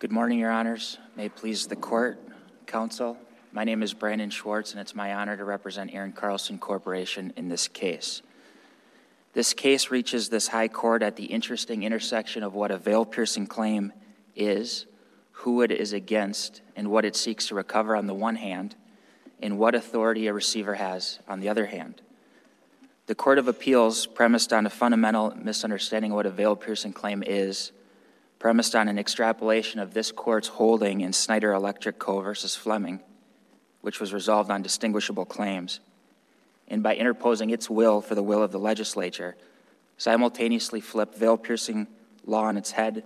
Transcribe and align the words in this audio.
Good 0.00 0.12
morning, 0.12 0.38
Your 0.38 0.52
Honors. 0.52 0.96
May 1.16 1.24
it 1.24 1.34
please 1.34 1.66
the 1.66 1.74
court, 1.74 2.20
counsel. 2.66 3.16
My 3.50 3.64
name 3.64 3.82
is 3.82 3.94
Brandon 3.94 4.30
Schwartz, 4.30 4.70
and 4.70 4.80
it's 4.80 4.94
my 4.94 5.12
honor 5.12 5.36
to 5.36 5.42
represent 5.42 5.92
Aaron 5.92 6.12
Carlson 6.12 6.56
Corporation 6.60 7.32
in 7.36 7.48
this 7.48 7.66
case. 7.66 8.22
This 9.32 9.52
case 9.52 9.90
reaches 9.90 10.28
this 10.28 10.46
high 10.46 10.68
court 10.68 11.02
at 11.02 11.16
the 11.16 11.24
interesting 11.24 11.82
intersection 11.82 12.44
of 12.44 12.54
what 12.54 12.70
a 12.70 12.78
veil 12.78 13.04
piercing 13.04 13.48
claim 13.48 13.92
is, 14.36 14.86
who 15.32 15.62
it 15.62 15.72
is 15.72 15.92
against, 15.92 16.62
and 16.76 16.92
what 16.92 17.04
it 17.04 17.16
seeks 17.16 17.48
to 17.48 17.56
recover 17.56 17.96
on 17.96 18.06
the 18.06 18.14
one 18.14 18.36
hand, 18.36 18.76
and 19.42 19.58
what 19.58 19.74
authority 19.74 20.28
a 20.28 20.32
receiver 20.32 20.74
has 20.74 21.18
on 21.26 21.40
the 21.40 21.48
other 21.48 21.66
hand. 21.66 22.02
The 23.06 23.16
Court 23.16 23.38
of 23.38 23.48
Appeals, 23.48 24.06
premised 24.06 24.52
on 24.52 24.64
a 24.64 24.70
fundamental 24.70 25.34
misunderstanding 25.36 26.12
of 26.12 26.14
what 26.14 26.26
a 26.26 26.30
veil 26.30 26.54
piercing 26.54 26.92
claim 26.92 27.24
is, 27.26 27.72
premised 28.38 28.74
on 28.74 28.88
an 28.88 28.98
extrapolation 28.98 29.80
of 29.80 29.94
this 29.94 30.12
court's 30.12 30.48
holding 30.48 31.00
in 31.00 31.12
Snyder 31.12 31.52
Electric 31.52 31.98
Co. 31.98 32.20
versus 32.20 32.54
Fleming, 32.54 33.00
which 33.80 34.00
was 34.00 34.12
resolved 34.12 34.50
on 34.50 34.62
distinguishable 34.62 35.24
claims, 35.24 35.80
and 36.68 36.82
by 36.82 36.94
interposing 36.94 37.50
its 37.50 37.68
will 37.68 38.00
for 38.00 38.14
the 38.14 38.22
will 38.22 38.42
of 38.42 38.52
the 38.52 38.58
legislature, 38.58 39.36
simultaneously 39.96 40.80
flipped 40.80 41.16
veil 41.16 41.36
piercing 41.36 41.86
law 42.24 42.44
on 42.44 42.56
its 42.56 42.72
head 42.72 43.02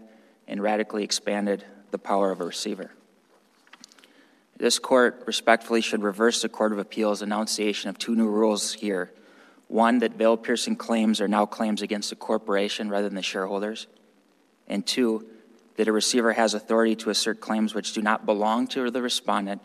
and 0.46 0.62
radically 0.62 1.04
expanded 1.04 1.64
the 1.90 1.98
power 1.98 2.30
of 2.30 2.40
a 2.40 2.44
receiver. 2.44 2.90
This 4.56 4.78
court 4.78 5.22
respectfully 5.26 5.80
should 5.80 6.02
reverse 6.02 6.42
the 6.42 6.48
Court 6.48 6.72
of 6.72 6.78
Appeals' 6.78 7.22
enunciation 7.22 7.88
of 7.88 7.98
two 7.98 8.14
new 8.14 8.28
rules 8.28 8.74
here. 8.74 9.12
One, 9.68 9.98
that 10.00 10.12
veil 10.12 10.36
piercing 10.36 10.76
claims 10.76 11.20
are 11.20 11.28
now 11.28 11.46
claims 11.46 11.82
against 11.82 12.10
the 12.10 12.16
corporation 12.16 12.88
rather 12.88 13.08
than 13.08 13.16
the 13.16 13.22
shareholders. 13.22 13.86
And 14.72 14.86
two, 14.86 15.26
that 15.76 15.86
a 15.86 15.92
receiver 15.92 16.32
has 16.32 16.54
authority 16.54 16.96
to 16.96 17.10
assert 17.10 17.42
claims 17.42 17.74
which 17.74 17.92
do 17.92 18.00
not 18.00 18.24
belong 18.24 18.66
to 18.68 18.90
the 18.90 19.02
respondent 19.02 19.60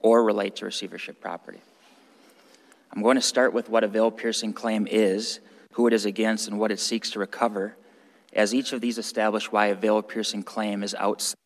or 0.00 0.24
relate 0.24 0.56
to 0.56 0.64
receivership 0.64 1.20
property. 1.20 1.60
I'm 2.92 3.02
going 3.02 3.14
to 3.14 3.22
start 3.22 3.52
with 3.52 3.68
what 3.68 3.84
a 3.84 3.88
veil 3.88 4.10
piercing 4.10 4.52
claim 4.52 4.88
is, 4.90 5.38
who 5.74 5.86
it 5.86 5.92
is 5.92 6.06
against, 6.06 6.48
and 6.48 6.58
what 6.58 6.72
it 6.72 6.80
seeks 6.80 7.10
to 7.10 7.20
recover, 7.20 7.76
as 8.32 8.52
each 8.52 8.72
of 8.72 8.80
these 8.80 8.98
establish 8.98 9.52
why 9.52 9.66
a 9.66 9.76
veil 9.76 10.02
piercing 10.02 10.42
claim 10.42 10.82
is 10.82 10.92
outside. 10.96 11.36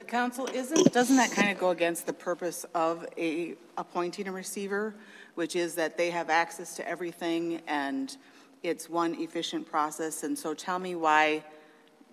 The 0.00 0.04
counsel, 0.06 0.48
isn't, 0.48 0.92
doesn't 0.92 1.16
that 1.16 1.30
kind 1.30 1.52
of 1.52 1.60
go 1.60 1.70
against 1.70 2.06
the 2.06 2.12
purpose 2.12 2.66
of 2.74 3.06
a, 3.16 3.54
appointing 3.78 4.26
a 4.26 4.32
receiver, 4.32 4.92
which 5.36 5.54
is 5.54 5.76
that 5.76 5.96
they 5.96 6.10
have 6.10 6.30
access 6.30 6.74
to 6.76 6.88
everything 6.88 7.62
and 7.68 8.16
it's 8.62 8.88
one 8.88 9.14
efficient 9.16 9.66
process? 9.70 10.22
And 10.22 10.38
so 10.38 10.54
tell 10.54 10.78
me 10.78 10.94
why 10.94 11.44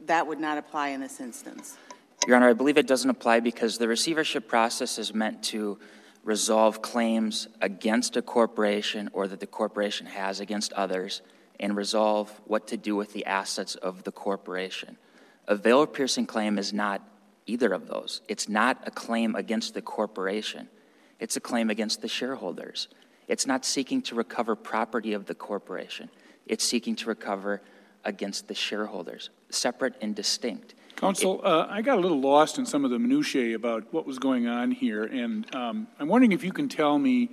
that 0.05 0.28
would 0.28 0.39
not 0.39 0.58
apply 0.58 0.89
in 0.89 1.02
this 1.02 1.19
instance. 1.19 1.78
Your 2.28 2.36
Honor, 2.36 2.50
I 2.50 2.53
believe 2.53 2.78
it 2.78 2.88
doesn't 2.88 3.09
apply 3.09 3.39
because 3.39 3.78
the 3.78 3.88
receivership 3.88 4.47
process 4.47 4.97
is 4.97 5.14
meant 5.14 5.44
to 5.44 5.80
resolve 6.23 6.81
claims 6.81 7.47
against 7.61 8.17
a 8.17 8.22
corporation 8.22 9.09
or 9.14 9.27
that 9.27 9.39
the 9.39 9.47
corporation 9.47 10.05
has 10.05 10.39
against 10.39 10.73
others 10.73 11.22
and 11.59 11.75
resolve 11.75 12.30
what 12.45 12.67
to 12.67 12.77
do 12.77 12.95
with 12.95 13.14
the 13.14 13.25
assets 13.25 13.75
of 13.75 14.03
the 14.03 14.11
corporation. 14.11 14.97
A 15.47 15.55
veil 15.55 15.86
piercing 15.88 16.25
claim 16.25 16.58
is 16.58 16.73
not 16.73 17.02
either 17.45 17.73
of 17.73 17.88
those. 17.88 18.22
It's 18.27 18.47
not 18.47 18.81
a 18.86 18.92
claim 18.92 19.36
against 19.36 19.73
the 19.73 19.81
corporation, 19.81 20.70
it's 21.20 21.36
a 21.36 21.42
claim 21.42 21.70
against 21.70 22.02
the 22.02 22.08
shareholders. 22.08 22.88
It's 23.27 23.45
not 23.45 23.64
seeking 23.64 24.02
to 24.03 24.16
recover 24.16 24.55
property 24.55 25.14
of 25.14 25.27
the 25.27 25.36
corporation, 25.36 26.09
it's 26.50 26.66
seeking 26.66 26.95
to 26.97 27.08
recover 27.08 27.61
against 28.03 28.47
the 28.50 28.55
shareholders, 28.55 29.30
separate 29.50 29.94
and 30.02 30.16
distinct. 30.16 30.73
Counsel, 30.98 31.39
uh, 31.45 31.67
I 31.70 31.82
got 31.82 31.98
a 31.98 32.02
little 32.02 32.20
lost 32.20 32.58
in 32.58 32.65
some 32.65 32.83
of 32.83 32.92
the 32.92 32.99
minutiae 32.99 33.55
about 33.55 33.93
what 33.93 34.05
was 34.05 34.20
going 34.20 34.48
on 34.48 34.71
here, 34.71 35.04
and 35.04 35.55
um, 35.55 35.87
I'm 35.98 36.10
wondering 36.10 36.33
if 36.33 36.43
you 36.43 36.52
can 36.52 36.67
tell 36.67 36.99
me 36.99 37.30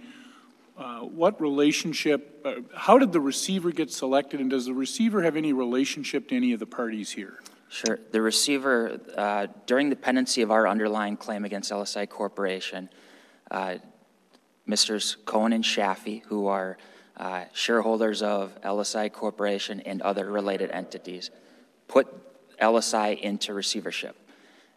uh, 0.79 1.01
what 1.01 1.41
relationship, 1.41 2.41
uh, 2.45 2.57
how 2.77 2.99
did 2.99 3.11
the 3.11 3.21
receiver 3.21 3.73
get 3.73 3.91
selected, 3.91 4.41
and 4.41 4.51
does 4.51 4.67
the 4.67 4.75
receiver 4.75 5.23
have 5.23 5.35
any 5.35 5.53
relationship 5.53 6.29
to 6.29 6.37
any 6.37 6.53
of 6.53 6.61
the 6.61 6.67
parties 6.67 7.11
here? 7.11 7.41
Sure. 7.69 7.99
The 8.13 8.21
receiver, 8.21 9.01
uh, 9.17 9.49
during 9.67 9.91
the 9.91 9.97
pendency 9.97 10.43
of 10.43 10.53
our 10.53 10.69
underlying 10.69 11.17
claim 11.17 11.45
against 11.45 11.73
LSI 11.73 12.09
Corporation, 12.09 12.89
uh, 13.51 13.77
Misters 14.67 15.17
Cohen 15.25 15.53
and 15.53 15.65
Shaffey, 15.65 16.23
who 16.27 16.47
are 16.47 16.77
uh, 17.17 17.45
shareholders 17.53 18.23
of 18.23 18.61
LSI 18.63 19.13
Corporation 19.13 19.81
and 19.81 20.03
other 20.03 20.31
related 20.31 20.71
entities, 20.71 21.31
put 21.89 22.07
LSI 22.59 23.19
into 23.19 23.55
receivership. 23.55 24.17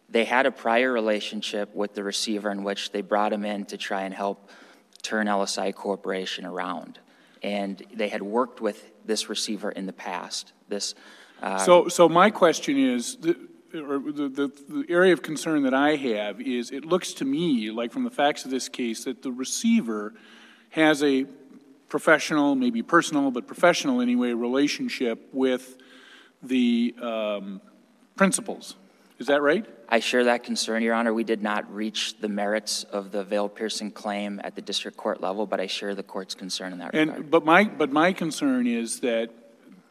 They 0.08 0.24
had 0.24 0.46
a 0.46 0.50
prior 0.50 0.92
relationship 0.92 1.74
with 1.74 1.94
the 1.94 2.02
receiver 2.02 2.50
in 2.50 2.64
which 2.64 2.92
they 2.92 3.00
brought 3.00 3.32
him 3.32 3.44
in 3.44 3.64
to 3.66 3.76
try 3.76 4.02
and 4.02 4.14
help 4.14 4.50
turn 5.02 5.26
LSI 5.26 5.74
Corporation 5.74 6.44
around. 6.44 6.98
And 7.42 7.82
they 7.94 8.08
had 8.08 8.22
worked 8.22 8.60
with 8.60 8.90
this 9.06 9.28
receiver 9.28 9.70
in 9.70 9.86
the 9.86 9.92
past. 9.92 10.52
This 10.68 10.94
so, 11.58 11.88
so 11.88 12.08
my 12.08 12.30
question 12.30 12.76
is, 12.76 13.16
the, 13.16 13.34
the, 13.72 13.78
the, 13.78 14.52
the, 14.68 14.84
area 14.88 15.12
of 15.12 15.22
concern 15.22 15.62
that 15.62 15.72
I 15.72 15.96
have 15.96 16.40
is 16.40 16.70
it 16.70 16.84
looks 16.84 17.14
to 17.14 17.24
me, 17.24 17.70
like 17.70 17.92
from 17.92 18.04
the 18.04 18.10
facts 18.10 18.44
of 18.44 18.50
this 18.50 18.68
case, 18.68 19.04
that 19.04 19.22
the 19.22 19.30
receiver 19.32 20.12
has 20.70 21.02
a 21.02 21.26
professional, 21.90 22.54
maybe 22.54 22.82
personal, 22.82 23.30
but 23.30 23.46
professional 23.46 24.00
anyway, 24.00 24.32
relationship 24.32 25.28
with 25.32 25.76
the 26.42 26.94
um, 27.02 27.60
principals. 28.16 28.76
Is 29.18 29.26
that 29.26 29.42
right? 29.42 29.66
I 29.86 30.00
share 30.00 30.24
that 30.24 30.44
concern, 30.44 30.82
Your 30.82 30.94
Honor. 30.94 31.12
We 31.12 31.24
did 31.24 31.42
not 31.42 31.70
reach 31.74 32.18
the 32.20 32.28
merits 32.28 32.84
of 32.84 33.10
the 33.10 33.22
veil 33.22 33.50
piercing 33.50 33.90
claim 33.90 34.40
at 34.42 34.54
the 34.54 34.62
district 34.62 34.96
court 34.96 35.20
level, 35.20 35.46
but 35.46 35.60
I 35.60 35.66
share 35.66 35.94
the 35.94 36.02
court's 36.02 36.34
concern 36.34 36.72
in 36.72 36.78
that 36.78 36.94
and, 36.94 37.10
regard. 37.10 37.30
But 37.30 37.44
my, 37.44 37.64
but 37.64 37.90
my 37.92 38.14
concern 38.14 38.66
is 38.66 39.00
that 39.00 39.28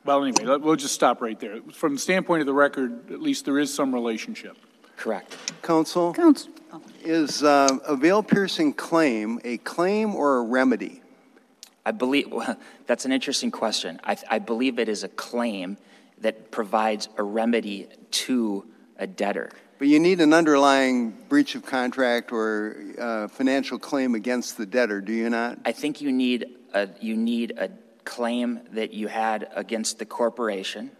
well, 0.06 0.24
anyway, 0.24 0.58
we'll 0.58 0.78
just 0.78 0.96
stop 0.96 1.22
right 1.22 1.40
there. 1.40 1.60
From 1.74 1.96
the 1.96 2.00
standpoint 2.00 2.40
of 2.40 2.48
the 2.48 2.54
record, 2.54 3.12
at 3.12 3.22
least 3.22 3.46
there 3.46 3.60
is 3.60 3.72
some 3.72 3.94
relationship. 3.94 4.58
Correct. 4.96 5.38
Counsel, 5.62 6.14
Counsel. 6.14 6.52
is 7.04 7.44
uh, 7.44 7.78
a 7.86 7.96
veil 7.96 8.24
piercing 8.24 8.74
claim 8.74 9.40
a 9.44 9.58
claim 9.58 10.16
or 10.16 10.38
a 10.38 10.42
remedy? 10.42 11.02
I 11.90 11.92
believe 11.92 12.32
well, 12.32 12.56
that's 12.86 13.06
an 13.06 13.12
interesting 13.12 13.50
question. 13.50 14.00
I, 14.04 14.16
I 14.30 14.40
believe 14.40 14.78
it 14.78 14.88
is 14.88 15.04
a 15.04 15.10
claim 15.10 15.78
that 16.20 16.52
provides 16.52 17.10
a 17.18 17.24
remedy 17.24 17.88
to 18.12 18.66
a 18.98 19.08
debtor. 19.08 19.50
But 19.80 19.88
you 19.88 20.00
need 20.00 20.22
an 20.22 20.34
underlying 20.34 21.12
breach 21.30 21.56
of 21.56 21.66
contract 21.66 22.32
or 22.32 22.76
uh, 23.00 23.28
financial 23.30 23.80
claim 23.80 24.14
against 24.14 24.58
the 24.58 24.66
debtor, 24.66 25.02
do 25.02 25.14
you 25.14 25.30
not? 25.30 25.58
I 25.66 25.72
think 25.72 26.02
you 26.02 26.12
need 26.12 26.46
a 26.74 26.90
you 27.02 27.16
need 27.18 27.54
a 27.58 27.70
claim 28.04 28.60
that 28.74 28.94
you 28.94 29.08
had 29.08 29.48
against 29.56 29.98
the 29.98 30.06
corporation, 30.06 30.92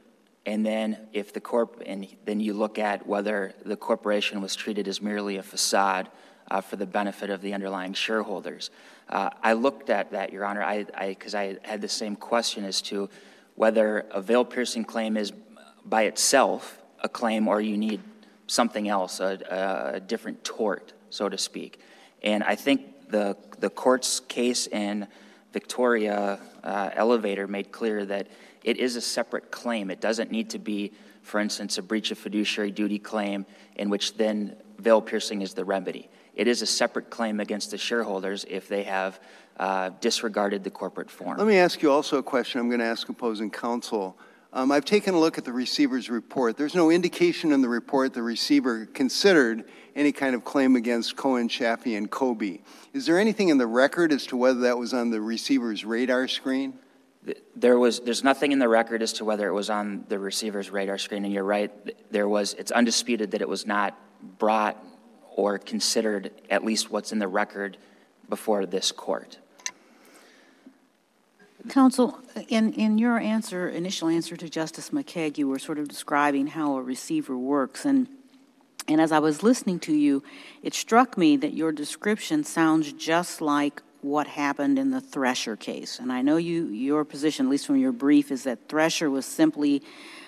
and 0.46 0.66
then 0.66 0.98
if 1.14 1.34
the 1.34 1.42
corp, 1.42 1.84
and 1.86 2.08
then 2.26 2.40
you 2.40 2.54
look 2.54 2.80
at 2.80 3.06
whether 3.06 3.54
the 3.64 3.76
corporation 3.76 4.42
was 4.42 4.56
treated 4.56 4.88
as 4.88 5.02
merely 5.02 5.38
a 5.38 5.44
facade 5.44 6.10
uh, 6.50 6.62
for 6.62 6.78
the 6.78 6.86
benefit 6.86 7.30
of 7.30 7.42
the 7.42 7.54
underlying 7.54 7.94
shareholders. 7.94 8.72
Uh, 9.10 9.32
I 9.42 9.54
looked 9.54 9.90
at 9.90 10.12
that, 10.12 10.32
Your 10.32 10.46
Honor, 10.46 10.64
I 10.64 10.84
because 11.08 11.34
I, 11.34 11.58
I 11.64 11.68
had 11.68 11.82
the 11.82 11.90
same 11.90 12.16
question 12.16 12.64
as 12.64 12.82
to 12.84 13.10
whether 13.56 14.06
a 14.12 14.22
veil 14.22 14.46
piercing 14.46 14.86
claim 14.86 15.18
is 15.18 15.34
by 15.84 16.04
itself 16.04 16.82
a 17.02 17.10
claim 17.10 17.48
or 17.48 17.60
you 17.60 17.78
need 17.78 18.02
something 18.48 18.88
else, 18.88 19.20
a, 19.20 19.94
a 19.96 20.00
different 20.00 20.44
tort, 20.44 20.94
so 21.10 21.28
to 21.28 21.38
speak. 21.38 21.80
And 22.22 22.44
I 22.44 22.56
think 22.56 23.10
the 23.10 23.36
the 23.60 23.70
court's 23.70 24.20
case 24.20 24.68
in 24.68 25.08
Victoria 25.54 26.40
uh, 26.64 26.90
Elevator 26.94 27.48
made 27.48 27.72
clear 27.72 28.06
that 28.06 28.28
it 28.64 28.78
is 28.78 28.96
a 28.96 29.02
separate 29.02 29.52
claim. 29.52 29.90
It 29.90 30.02
doesn't 30.02 30.32
need 30.32 30.52
to 30.52 30.60
be, 30.60 30.92
for 31.24 31.40
instance, 31.40 31.78
a 31.78 31.82
breach 31.82 32.12
of 32.12 32.18
fiduciary 32.18 32.72
duty 32.72 33.00
claim 33.00 33.46
in 33.76 33.90
which 33.90 34.18
then 34.18 34.56
veil 34.78 35.02
piercing 35.02 35.42
is 35.42 35.54
the 35.54 35.66
remedy. 35.66 36.10
It 36.40 36.48
is 36.48 36.62
a 36.62 36.66
separate 36.66 37.10
claim 37.10 37.42
against 37.42 37.72
the 37.72 37.78
shareholders 37.78 38.46
if 38.48 38.70
they 38.70 38.84
have 38.84 39.20
uh, 39.58 39.90
disregarded 40.00 40.64
the 40.64 40.70
corporate 40.70 41.12
form. 41.12 41.38
Let 41.38 41.46
me 41.46 41.58
ask 41.58 41.82
you 41.82 41.92
also 41.92 42.18
a 42.18 42.24
question 42.24 42.62
I'm 42.62 42.70
going 42.70 42.80
to 42.80 42.86
ask 42.86 43.10
opposing 43.10 43.52
counsel. 43.52 44.18
Um, 44.54 44.72
I've 44.72 44.86
taken 44.86 45.14
a 45.16 45.20
look 45.20 45.38
at 45.38 45.44
the 45.44 45.52
receiver's 45.52 46.10
report. 46.10 46.56
There's 46.56 46.76
no 46.76 46.92
indication 46.92 47.52
in 47.52 47.62
the 47.62 47.68
report 47.68 48.14
the 48.14 48.24
receiver 48.24 48.86
considered 48.86 49.66
any 49.98 50.14
kind 50.14 50.34
of 50.34 50.46
claim 50.46 50.78
against 50.78 51.18
Cohen, 51.18 51.50
Shaffey, 51.50 51.98
and 51.98 52.10
Kobe. 52.10 52.60
Is 52.94 53.06
there 53.06 53.20
anything 53.20 53.50
in 53.50 53.58
the 53.58 53.68
record 53.68 54.14
as 54.14 54.26
to 54.28 54.38
whether 54.38 54.62
that 54.62 54.78
was 54.78 54.94
on 54.94 55.10
the 55.10 55.20
receiver's 55.20 55.84
radar 55.84 56.30
screen? 56.30 56.80
There 57.58 57.78
was, 57.78 58.00
there's 58.00 58.24
nothing 58.24 58.54
in 58.54 58.60
the 58.60 58.70
record 58.70 59.04
as 59.04 59.12
to 59.14 59.26
whether 59.26 59.46
it 59.50 59.54
was 59.54 59.70
on 59.70 60.06
the 60.08 60.18
receiver's 60.18 60.70
radar 60.70 61.00
screen, 61.00 61.26
and 61.26 61.34
you're 61.34 61.44
right, 61.44 61.70
there 62.10 62.30
was, 62.30 62.54
it's 62.54 62.72
undisputed 62.72 63.32
that 63.32 63.42
it 63.42 63.50
was 63.50 63.68
not 63.68 64.00
brought 64.38 64.82
or 65.40 65.58
considered, 65.58 66.32
at 66.50 66.66
least 66.66 66.92
what's 66.92 67.14
in 67.14 67.20
the 67.20 67.28
record 67.28 67.78
before 68.28 68.66
this 68.66 68.92
court. 68.92 69.38
Counsel, 71.70 72.20
in, 72.50 72.74
in 72.74 72.98
your 72.98 73.18
answer, 73.18 73.70
initial 73.70 74.10
answer 74.10 74.36
to 74.36 74.50
Justice 74.50 74.90
McKeig, 74.90 75.38
you 75.38 75.48
were 75.48 75.60
sort 75.60 75.80
of 75.80 75.88
describing 75.88 76.48
how 76.48 76.76
a 76.76 76.82
receiver 76.82 77.38
works. 77.38 77.86
And, 77.86 78.08
and 78.88 79.00
as 79.00 79.12
I 79.12 79.20
was 79.20 79.42
listening 79.44 79.80
to 79.82 79.94
you, 79.94 80.24
it 80.62 80.74
struck 80.74 81.18
me 81.18 81.38
that 81.38 81.54
your 81.54 81.72
description 81.72 82.44
sounds 82.44 82.92
just 82.94 83.40
like 83.40 83.82
what 84.02 84.28
happened 84.28 84.78
in 84.78 84.92
the 84.92 85.02
Thresher 85.02 85.56
case. 85.56 86.00
And 86.00 86.12
I 86.12 86.22
know 86.22 86.38
you, 86.38 86.68
your 86.68 87.06
position, 87.06 87.46
at 87.46 87.50
least 87.50 87.66
from 87.66 87.78
your 87.78 87.92
brief, 87.92 88.32
is 88.32 88.44
that 88.44 88.68
Thresher 88.68 89.10
was 89.10 89.26
simply 89.26 89.84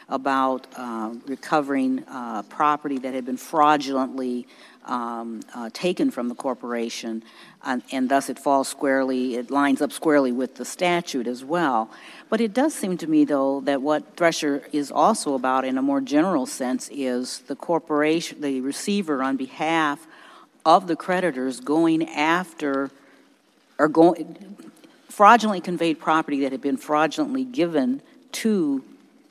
about 0.09 0.67
uh, 0.75 1.13
recovering 1.25 2.03
uh, 2.09 2.43
property 2.43 2.97
that 2.99 3.13
had 3.13 3.25
been 3.25 3.37
fraudulently 3.37 4.45
um, 4.85 5.41
uh, 5.53 5.69
taken 5.73 6.11
from 6.11 6.27
the 6.27 6.35
corporation, 6.35 7.23
and, 7.63 7.83
and 7.91 8.09
thus 8.09 8.29
it 8.29 8.39
falls 8.39 8.67
squarely, 8.67 9.35
it 9.35 9.51
lines 9.51 9.81
up 9.81 9.91
squarely 9.91 10.31
with 10.31 10.55
the 10.55 10.65
statute 10.65 11.27
as 11.27 11.43
well. 11.43 11.89
But 12.29 12.41
it 12.41 12.53
does 12.53 12.73
seem 12.73 12.97
to 12.97 13.07
me, 13.07 13.25
though, 13.25 13.61
that 13.61 13.81
what 13.81 14.15
Thresher 14.15 14.63
is 14.71 14.91
also 14.91 15.33
about, 15.35 15.65
in 15.65 15.77
a 15.77 15.81
more 15.81 16.01
general 16.01 16.45
sense, 16.45 16.89
is 16.91 17.39
the 17.47 17.55
corporation, 17.55 18.41
the 18.41 18.61
receiver 18.61 19.21
on 19.21 19.37
behalf 19.37 20.07
of 20.65 20.87
the 20.87 20.95
creditors 20.95 21.59
going 21.59 22.07
after 22.09 22.91
or 23.77 23.87
going 23.87 24.55
fraudulently 25.09 25.61
conveyed 25.61 25.99
property 25.99 26.41
that 26.41 26.51
had 26.51 26.61
been 26.61 26.77
fraudulently 26.77 27.43
given 27.43 28.01
to 28.31 28.83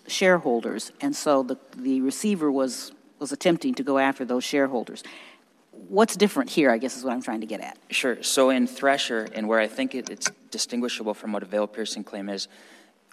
shareholders, 0.07 0.93
and 1.01 1.15
so 1.15 1.43
the, 1.43 1.57
the 1.77 2.01
receiver 2.01 2.51
was, 2.51 2.93
was 3.19 3.33
attempting 3.33 3.75
to 3.75 3.83
go 3.83 3.99
after 3.99 4.25
those 4.25 4.45
shareholders. 4.45 5.03
What's 5.91 6.15
different 6.15 6.51
here, 6.51 6.71
I 6.71 6.79
guess, 6.79 6.97
is 6.97 7.03
what 7.03 7.13
I'm 7.13 7.21
trying 7.21 7.41
to 7.41 7.49
get 7.49 7.61
at. 7.61 7.77
Sure. 7.91 8.23
So 8.23 8.51
in 8.51 8.69
Thresher, 8.69 9.27
and 9.35 9.49
where 9.49 9.59
I 9.59 9.67
think 9.67 9.97
it, 9.97 10.09
it's 10.09 10.31
distinguishable 10.53 11.15
from 11.15 11.33
what 11.33 11.43
a 11.43 11.47
veil 11.47 11.67
piercing 11.67 12.05
claim 12.05 12.29
is, 12.29 12.47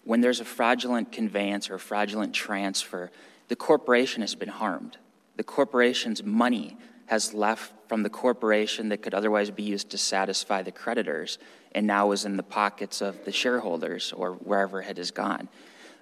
when 0.03 0.21
there's 0.21 0.41
a 0.41 0.45
fraudulent 0.45 1.11
conveyance 1.11 1.71
or 1.71 1.79
fraudulent 1.79 2.35
transfer, 2.35 3.09
the 3.47 3.55
corporation 3.55 4.21
has 4.21 4.35
been 4.35 4.49
harmed. 4.49 4.97
The 5.37 5.43
corporation's 5.43 6.23
money 6.23 6.77
has 7.07 7.33
left 7.33 7.73
from 7.89 8.03
the 8.03 8.11
corporation 8.11 8.89
that 8.89 9.01
could 9.01 9.15
otherwise 9.15 9.49
be 9.49 9.63
used 9.63 9.89
to 9.89 9.97
satisfy 9.97 10.61
the 10.61 10.71
creditors 10.71 11.39
and 11.71 11.87
now 11.87 12.11
is 12.11 12.25
in 12.25 12.37
the 12.37 12.43
pockets 12.43 13.01
of 13.01 13.25
the 13.25 13.31
shareholders 13.31 14.13
or 14.13 14.33
wherever 14.33 14.83
it 14.83 14.97
has 14.99 15.09
gone. 15.09 15.49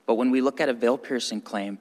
But 0.05 0.15
when 0.15 0.29
we 0.29 0.41
look 0.41 0.59
at 0.59 0.67
a 0.67 0.73
veil 0.73 0.97
piercing 0.97 1.39
claim, 1.39 1.79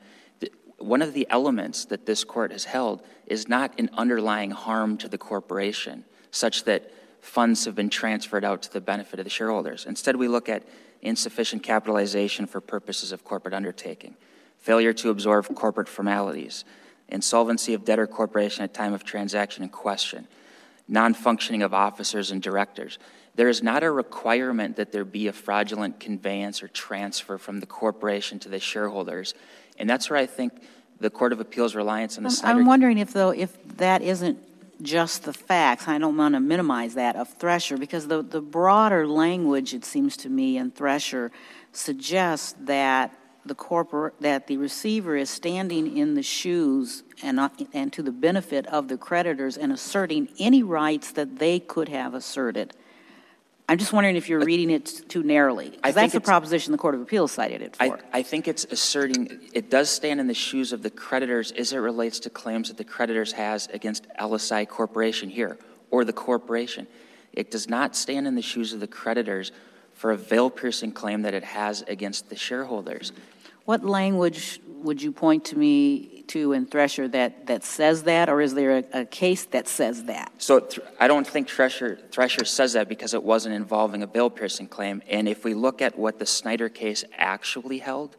one 0.84 1.02
of 1.02 1.14
the 1.14 1.26
elements 1.30 1.84
that 1.86 2.06
this 2.06 2.24
court 2.24 2.52
has 2.52 2.64
held 2.64 3.02
is 3.26 3.48
not 3.48 3.78
an 3.78 3.90
underlying 3.94 4.50
harm 4.50 4.96
to 4.98 5.08
the 5.08 5.18
corporation, 5.18 6.04
such 6.30 6.64
that 6.64 6.90
funds 7.20 7.64
have 7.64 7.74
been 7.74 7.88
transferred 7.88 8.44
out 8.44 8.62
to 8.62 8.72
the 8.72 8.80
benefit 8.80 9.18
of 9.18 9.24
the 9.24 9.30
shareholders. 9.30 9.86
Instead, 9.86 10.16
we 10.16 10.28
look 10.28 10.48
at 10.48 10.62
insufficient 11.00 11.62
capitalization 11.62 12.46
for 12.46 12.60
purposes 12.60 13.12
of 13.12 13.24
corporate 13.24 13.54
undertaking, 13.54 14.14
failure 14.58 14.92
to 14.92 15.10
absorb 15.10 15.46
corporate 15.54 15.88
formalities, 15.88 16.64
insolvency 17.08 17.74
of 17.74 17.84
debtor 17.84 18.06
corporation 18.06 18.64
at 18.64 18.74
time 18.74 18.92
of 18.92 19.04
transaction 19.04 19.62
in 19.62 19.68
question, 19.68 20.26
non-functioning 20.88 21.62
of 21.62 21.72
officers 21.72 22.30
and 22.30 22.42
directors. 22.42 22.98
There 23.34 23.48
is 23.48 23.62
not 23.62 23.82
a 23.82 23.90
requirement 23.90 24.76
that 24.76 24.92
there 24.92 25.04
be 25.04 25.26
a 25.26 25.32
fraudulent 25.32 25.98
conveyance 25.98 26.62
or 26.62 26.68
transfer 26.68 27.38
from 27.38 27.60
the 27.60 27.66
corporation 27.66 28.38
to 28.40 28.48
the 28.48 28.60
shareholders. 28.60 29.34
And 29.76 29.90
that's 29.90 30.08
where 30.08 30.18
I 30.18 30.26
think 30.26 30.52
the 31.00 31.10
Court 31.10 31.32
of 31.32 31.40
Appeals 31.40 31.74
reliance 31.74 32.16
on 32.16 32.24
the 32.24 32.28
I'm- 32.28 32.36
Snyder. 32.36 32.58
I'm 32.60 32.66
wondering 32.66 32.98
if, 32.98 33.12
though, 33.12 33.30
if 33.30 33.76
that 33.76 34.02
isn't 34.02 34.38
just 34.82 35.24
the 35.24 35.32
facts, 35.32 35.86
I 35.88 35.98
don't 35.98 36.16
want 36.16 36.34
to 36.34 36.40
minimize 36.40 36.94
that, 36.94 37.16
of 37.16 37.28
Thresher, 37.34 37.76
because 37.76 38.08
the, 38.08 38.22
the 38.22 38.40
broader 38.40 39.06
language, 39.06 39.72
it 39.72 39.84
seems 39.84 40.16
to 40.18 40.28
me, 40.28 40.56
in 40.56 40.70
Thresher 40.70 41.30
suggests 41.72 42.54
that 42.60 43.16
the 43.46 43.54
corporate, 43.54 44.14
that 44.20 44.46
the 44.46 44.56
receiver 44.56 45.16
is 45.16 45.28
standing 45.28 45.96
in 45.96 46.14
the 46.14 46.22
shoes 46.22 47.02
and, 47.22 47.36
not- 47.36 47.60
and 47.72 47.92
to 47.92 48.02
the 48.02 48.10
benefit 48.12 48.66
of 48.66 48.88
the 48.88 48.96
creditors 48.96 49.56
and 49.56 49.70
asserting 49.72 50.28
any 50.38 50.62
rights 50.62 51.12
that 51.12 51.38
they 51.38 51.60
could 51.60 51.88
have 51.88 52.14
asserted. 52.14 52.74
I'm 53.68 53.78
just 53.78 53.94
wondering 53.94 54.16
if 54.16 54.28
you're 54.28 54.44
reading 54.44 54.70
it 54.70 55.08
too 55.08 55.22
narrowly. 55.22 55.66
I 55.66 55.70
Because 55.70 55.94
that's 55.94 56.12
the 56.12 56.20
proposition 56.20 56.72
the 56.72 56.78
Court 56.78 56.94
of 56.94 57.00
Appeals 57.00 57.32
cited 57.32 57.62
it 57.62 57.76
I, 57.80 57.88
for. 57.88 58.00
I 58.12 58.22
think 58.22 58.46
it's 58.46 58.64
asserting, 58.70 59.40
it 59.54 59.70
does 59.70 59.88
stand 59.88 60.20
in 60.20 60.26
the 60.26 60.34
shoes 60.34 60.72
of 60.72 60.82
the 60.82 60.90
creditors 60.90 61.50
as 61.52 61.72
it 61.72 61.78
relates 61.78 62.20
to 62.20 62.30
claims 62.30 62.68
that 62.68 62.76
the 62.76 62.84
creditors 62.84 63.32
has 63.32 63.66
against 63.68 64.06
LSI 64.20 64.68
Corporation 64.68 65.30
here, 65.30 65.58
or 65.90 66.04
the 66.04 66.12
corporation. 66.12 66.86
It 67.32 67.50
does 67.50 67.68
not 67.68 67.96
stand 67.96 68.26
in 68.26 68.34
the 68.34 68.42
shoes 68.42 68.74
of 68.74 68.80
the 68.80 68.86
creditors 68.86 69.50
for 69.94 70.10
a 70.10 70.16
veil-piercing 70.16 70.92
claim 70.92 71.22
that 71.22 71.32
it 71.32 71.44
has 71.44 71.82
against 71.88 72.28
the 72.28 72.36
shareholders. 72.36 73.12
What 73.64 73.82
language 73.82 74.60
would 74.66 75.00
you 75.00 75.10
point 75.10 75.46
to 75.46 75.56
me 75.56 76.13
to 76.28 76.52
in 76.52 76.66
Thresher 76.66 77.08
that, 77.08 77.46
that 77.46 77.64
says 77.64 78.04
that, 78.04 78.28
or 78.28 78.40
is 78.40 78.54
there 78.54 78.78
a, 78.78 79.00
a 79.00 79.04
case 79.04 79.44
that 79.46 79.68
says 79.68 80.04
that? 80.04 80.32
So 80.38 80.60
th- 80.60 80.86
I 80.98 81.08
don't 81.08 81.26
think 81.26 81.48
Thresher, 81.48 81.98
Thresher 82.10 82.44
says 82.44 82.74
that 82.74 82.88
because 82.88 83.14
it 83.14 83.22
wasn't 83.22 83.54
involving 83.54 84.02
a 84.02 84.06
veil-piercing 84.06 84.68
claim. 84.68 85.02
And 85.08 85.28
if 85.28 85.44
we 85.44 85.54
look 85.54 85.82
at 85.82 85.98
what 85.98 86.18
the 86.18 86.26
Snyder 86.26 86.68
case 86.68 87.04
actually 87.16 87.78
held, 87.78 88.16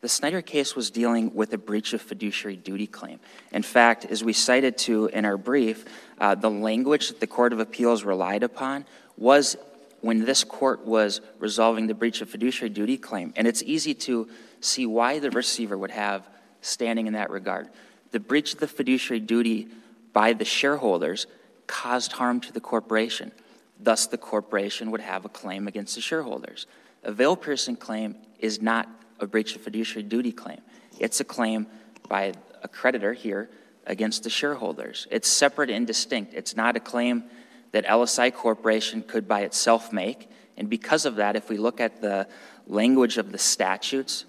the 0.00 0.08
Snyder 0.08 0.42
case 0.42 0.76
was 0.76 0.90
dealing 0.90 1.34
with 1.34 1.52
a 1.52 1.58
breach 1.58 1.92
of 1.92 2.00
fiduciary 2.00 2.56
duty 2.56 2.86
claim. 2.86 3.18
In 3.52 3.62
fact, 3.62 4.04
as 4.04 4.22
we 4.22 4.32
cited 4.32 4.78
to 4.78 5.06
in 5.06 5.24
our 5.24 5.36
brief, 5.36 5.84
uh, 6.20 6.36
the 6.36 6.50
language 6.50 7.08
that 7.08 7.18
the 7.18 7.26
Court 7.26 7.52
of 7.52 7.58
Appeals 7.58 8.04
relied 8.04 8.44
upon 8.44 8.84
was 9.16 9.56
when 10.00 10.24
this 10.24 10.44
court 10.44 10.86
was 10.86 11.20
resolving 11.40 11.88
the 11.88 11.94
breach 11.94 12.20
of 12.20 12.30
fiduciary 12.30 12.70
duty 12.70 12.96
claim. 12.96 13.32
And 13.34 13.48
it's 13.48 13.62
easy 13.64 13.94
to 13.94 14.28
see 14.60 14.86
why 14.86 15.18
the 15.18 15.30
receiver 15.30 15.76
would 15.76 15.90
have 15.90 16.28
standing 16.60 17.06
in 17.06 17.12
that 17.14 17.30
regard. 17.30 17.68
The 18.10 18.20
breach 18.20 18.54
of 18.54 18.60
the 18.60 18.68
fiduciary 18.68 19.20
duty 19.20 19.68
by 20.12 20.32
the 20.32 20.44
shareholders 20.44 21.26
caused 21.66 22.12
harm 22.12 22.40
to 22.40 22.52
the 22.52 22.60
corporation. 22.60 23.32
Thus, 23.78 24.06
the 24.06 24.18
corporation 24.18 24.90
would 24.90 25.00
have 25.00 25.24
a 25.24 25.28
claim 25.28 25.68
against 25.68 25.94
the 25.94 26.00
shareholders. 26.00 26.66
A 27.04 27.12
veil 27.12 27.36
piercing 27.36 27.76
claim 27.76 28.16
is 28.38 28.60
not 28.60 28.88
a 29.20 29.26
breach 29.26 29.54
of 29.54 29.62
fiduciary 29.62 30.02
duty 30.02 30.32
claim. 30.32 30.60
It's 30.98 31.20
a 31.20 31.24
claim 31.24 31.66
by 32.08 32.32
a 32.62 32.68
creditor 32.68 33.12
here 33.12 33.48
against 33.86 34.24
the 34.24 34.30
shareholders. 34.30 35.06
It's 35.10 35.28
separate 35.28 35.70
and 35.70 35.86
distinct. 35.86 36.34
It's 36.34 36.56
not 36.56 36.76
a 36.76 36.80
claim 36.80 37.24
that 37.72 37.86
LSI 37.86 38.32
Corporation 38.34 39.02
could 39.02 39.28
by 39.28 39.42
itself 39.42 39.92
make. 39.92 40.30
And 40.56 40.68
because 40.68 41.06
of 41.06 41.16
that, 41.16 41.36
if 41.36 41.48
we 41.48 41.56
look 41.56 41.80
at 41.80 42.00
the 42.00 42.26
language 42.66 43.18
of 43.18 43.32
the 43.32 43.38
statutes 43.38 44.24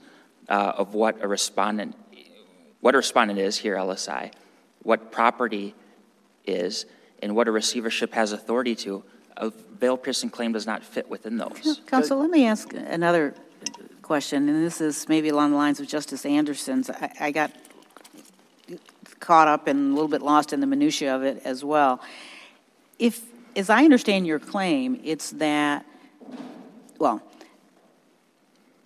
uh, 0.48 0.74
of 0.78 0.94
what 0.94 1.24
a 1.24 1.28
respondent, 1.28 1.96
what 2.82 2.96
a 2.96 2.98
respondent 2.98 3.40
is 3.40 3.58
here, 3.58 3.76
LSI, 3.76 4.32
what 4.84 5.12
property 5.12 5.76
is, 6.46 6.86
and 7.22 7.36
what 7.36 7.48
a 7.48 7.52
receivership 7.52 8.14
has 8.14 8.32
authority 8.32 8.76
to, 8.76 9.04
a 9.38 9.52
veil 9.80 9.98
piercing 9.98 10.30
claim 10.30 10.52
does 10.52 10.66
not 10.66 10.84
fit 10.84 11.10
within 11.10 11.38
those. 11.38 11.82
Counsel, 11.88 12.20
let 12.20 12.30
me 12.30 12.46
ask 12.46 12.74
another 12.74 13.34
question, 14.02 14.50
and 14.50 14.66
this 14.66 14.82
is 14.82 15.08
maybe 15.08 15.30
along 15.30 15.52
the 15.52 15.58
lines 15.58 15.80
of 15.80 15.88
Justice 15.88 16.26
Anderson's. 16.26 16.90
I, 16.90 17.12
I 17.20 17.32
got 17.32 17.52
caught 19.20 19.48
up 19.48 19.68
and 19.68 19.92
a 19.92 19.94
little 19.94 20.08
bit 20.08 20.22
lost 20.22 20.54
in 20.54 20.60
the 20.60 20.68
minutia 20.68 21.16
of 21.16 21.24
it 21.24 21.42
as 21.44 21.64
well. 21.64 22.02
If, 22.98 23.22
as 23.56 23.70
I 23.70 23.84
understand 23.84 24.26
your 24.26 24.40
claim, 24.40 25.00
it's 25.04 25.32
that, 25.32 25.86
well, 26.98 27.22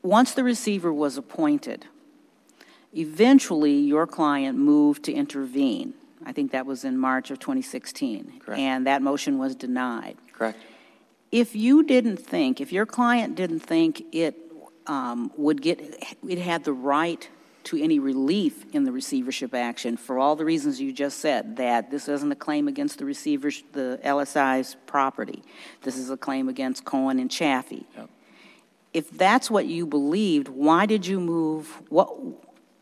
once 0.02 0.34
the 0.34 0.44
receiver 0.44 0.92
was 0.92 1.18
appointed, 1.18 1.86
eventually 2.96 3.76
your 3.80 4.08
client 4.08 4.58
moved 4.58 5.04
to 5.04 5.14
intervene. 5.14 5.94
I 6.26 6.32
think 6.32 6.52
that 6.52 6.66
was 6.66 6.84
in 6.86 6.98
March 6.98 7.32
of 7.32 7.40
2016. 7.40 8.40
Correct. 8.40 8.60
And 8.60 8.88
that 8.88 9.02
motion 9.02 9.38
was 9.38 9.56
denied. 9.56 10.18
Correct? 10.32 10.58
If 11.32 11.56
you 11.56 11.84
didn't 11.84 12.18
think, 12.18 12.62
if 12.62 12.72
your 12.72 12.86
client 12.86 13.36
didn't 13.36 13.62
think 13.62 14.04
it 14.12 14.38
um, 14.88 15.32
would 15.36 15.62
get, 15.62 15.80
it 16.28 16.38
had 16.38 16.64
the 16.64 16.74
right 16.74 17.28
to 17.66 17.82
any 17.82 17.98
relief 17.98 18.66
in 18.74 18.84
the 18.84 18.92
receivership 18.92 19.56
action 19.56 19.96
for 19.96 20.20
all 20.20 20.36
the 20.36 20.46
reasons 20.46 20.82
you 20.82 20.92
just 20.92 21.20
said, 21.20 21.56
that 21.58 21.90
this 21.90 22.08
isn't 22.10 22.32
a 22.32 22.36
claim 22.36 22.68
against 22.68 23.00
the 23.00 23.06
receiver's, 23.06 23.64
the 23.72 24.00
LSI's 24.04 24.76
property. 24.86 25.42
This 25.82 25.98
is 25.98 26.10
a 26.10 26.18
claim 26.18 26.50
against 26.50 26.84
Cohen 26.84 27.20
and 27.20 27.32
Chaffee. 27.32 27.86
Yep. 27.96 28.10
If 28.94 29.12
that's 29.12 29.50
what 29.50 29.66
you 29.66 29.88
believed, 29.88 30.50
why 30.50 30.86
did 30.86 31.08
you 31.08 31.20
move, 31.20 31.82
what, 31.90 32.14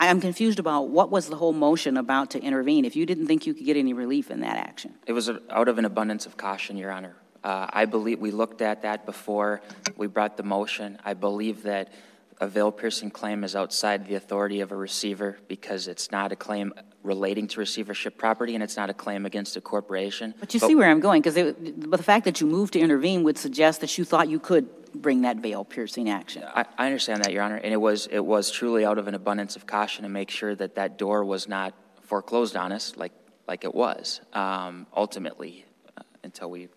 I'm 0.02 0.20
confused 0.20 0.58
about 0.58 0.90
what 0.90 1.12
was 1.12 1.28
the 1.28 1.36
whole 1.36 1.54
motion 1.54 1.96
about 1.96 2.32
to 2.32 2.42
intervene 2.42 2.86
if 2.86 2.96
you 2.96 3.06
didn't 3.06 3.28
think 3.28 3.46
you 3.46 3.54
could 3.54 3.66
get 3.66 3.78
any 3.78 3.94
relief 3.94 4.32
in 4.32 4.40
that 4.40 4.58
action? 4.58 4.96
It 5.06 5.14
was 5.14 5.30
out 5.30 5.68
of 5.68 5.78
an 5.78 5.86
abundance 5.86 6.26
of 6.26 6.38
caution, 6.38 6.76
Your 6.76 6.92
Honor. 6.92 7.16
Uh, 7.44 7.68
I 7.70 7.86
believe, 7.86 8.20
we 8.20 8.32
looked 8.32 8.62
at 8.62 8.82
that 8.82 9.06
before 9.06 9.62
we 9.96 10.08
brought 10.08 10.38
the 10.38 10.44
motion. 10.44 10.98
I 11.06 11.14
believe 11.14 11.64
that 11.64 11.94
a 12.40 12.48
veil 12.48 12.72
piercing 12.72 13.12
claim 13.12 13.44
is 13.44 13.56
outside 13.56 14.08
the 14.08 14.16
authority 14.16 14.62
of 14.62 14.72
a 14.72 14.76
receiver 14.76 15.38
because 15.48 15.88
it's 15.88 16.12
not 16.12 16.32
a 16.32 16.36
claim 16.36 16.74
relating 17.04 17.48
to 17.50 17.60
receivership 17.60 18.18
property 18.18 18.56
and 18.56 18.64
it's 18.64 18.78
not 18.78 18.90
a 18.90 18.96
claim 18.96 19.28
against 19.28 19.56
a 19.56 19.62
corporation. 19.62 20.34
But 20.40 20.54
you 20.56 20.60
see 20.60 20.74
where 20.74 20.90
I'm 20.90 21.00
going, 21.00 21.22
because 21.22 21.36
but 21.36 21.98
the 21.98 22.04
fact 22.04 22.26
that 22.26 22.42
you 22.42 22.48
moved 22.48 22.74
to 22.74 22.80
intervene 22.80 23.22
would 23.24 23.38
suggest 23.38 23.82
that 23.82 23.96
you 24.00 24.06
thought 24.06 24.30
you 24.30 24.40
could 24.40 24.68
bring 24.94 25.22
that 25.22 25.38
veil 25.38 25.64
piercing 25.64 26.10
action. 26.10 26.44
I, 26.44 26.66
I 26.78 26.86
understand 26.86 27.24
that, 27.24 27.32
Your 27.32 27.44
Honor, 27.44 27.58
and 27.58 27.74
it 27.74 27.78
was, 27.78 28.08
it 28.08 28.20
was 28.20 28.52
truly 28.52 28.86
out 28.86 28.98
of 28.98 29.08
an 29.08 29.16
abundance 29.16 29.56
of 29.56 29.66
caution 29.66 30.04
to 30.04 30.10
make 30.10 30.30
sure 30.30 30.56
that 30.56 30.76
that 30.76 30.98
door 30.98 31.24
was 31.24 31.48
not 31.48 31.74
foreclosed 32.02 32.56
on 32.56 32.72
us 32.72 32.96
like, 32.98 33.14
like 33.48 33.64
it 33.64 33.74
was, 33.74 34.22
um, 34.34 34.86
ultimately, 34.96 35.66
uh, 35.98 36.04
until 36.24 36.50
we 36.50 36.64
In 36.64 36.70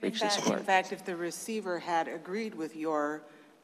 reached 0.00 0.22
this 0.22 0.36
fact, 0.36 0.46
court. 0.46 0.58
in 0.58 0.64
fact, 0.64 0.92
if 0.92 1.04
the 1.04 1.16
receiver 1.16 1.78
had 1.78 2.08
agreed 2.08 2.54
with 2.54 2.76
your 2.76 3.22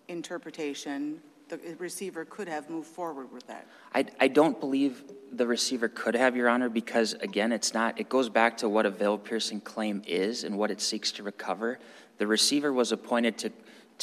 interpretation, 0.09 1.21
the 1.49 1.59
receiver 1.79 2.25
could 2.25 2.49
have 2.49 2.71
moved 2.71 2.89
forward 2.89 3.31
with 3.33 3.47
that. 3.47 3.67
I, 3.95 4.07
I 4.21 4.29
don't 4.29 4.59
believe 4.59 5.05
the 5.33 5.47
receiver 5.47 5.89
could 5.89 6.15
have, 6.15 6.35
Your 6.35 6.49
Honor, 6.49 6.69
because 6.69 7.13
again, 7.15 7.53
it's 7.53 7.75
not, 7.75 8.01
it 8.01 8.09
goes 8.09 8.29
back 8.29 8.57
to 8.59 8.69
what 8.69 8.87
a 8.87 8.91
veil 8.91 9.19
piercing 9.19 9.61
claim 9.61 10.03
is 10.07 10.45
and 10.45 10.57
what 10.57 10.71
it 10.71 10.81
seeks 10.81 11.13
to 11.13 11.23
recover. 11.23 11.79
The 12.19 12.27
receiver 12.27 12.73
was 12.73 12.93
appointed 12.93 13.39
to, 13.39 13.53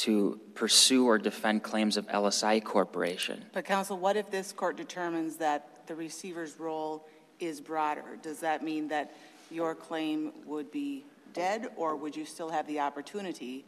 to 0.00 0.40
pursue 0.54 1.06
or 1.06 1.18
defend 1.18 1.62
claims 1.62 1.98
of 1.98 2.06
LSI 2.08 2.64
Corporation. 2.64 3.44
But 3.52 3.66
counsel, 3.66 3.98
what 3.98 4.16
if 4.16 4.30
this 4.30 4.50
court 4.50 4.78
determines 4.78 5.36
that 5.36 5.86
the 5.86 5.94
receiver's 5.94 6.58
role 6.58 7.06
is 7.38 7.60
broader? 7.60 8.18
Does 8.22 8.40
that 8.40 8.62
mean 8.64 8.88
that 8.88 9.12
your 9.50 9.74
claim 9.74 10.32
would 10.46 10.70
be 10.70 11.04
dead, 11.34 11.68
or 11.76 11.96
would 11.96 12.16
you 12.16 12.24
still 12.24 12.48
have 12.48 12.66
the 12.66 12.80
opportunity 12.80 13.66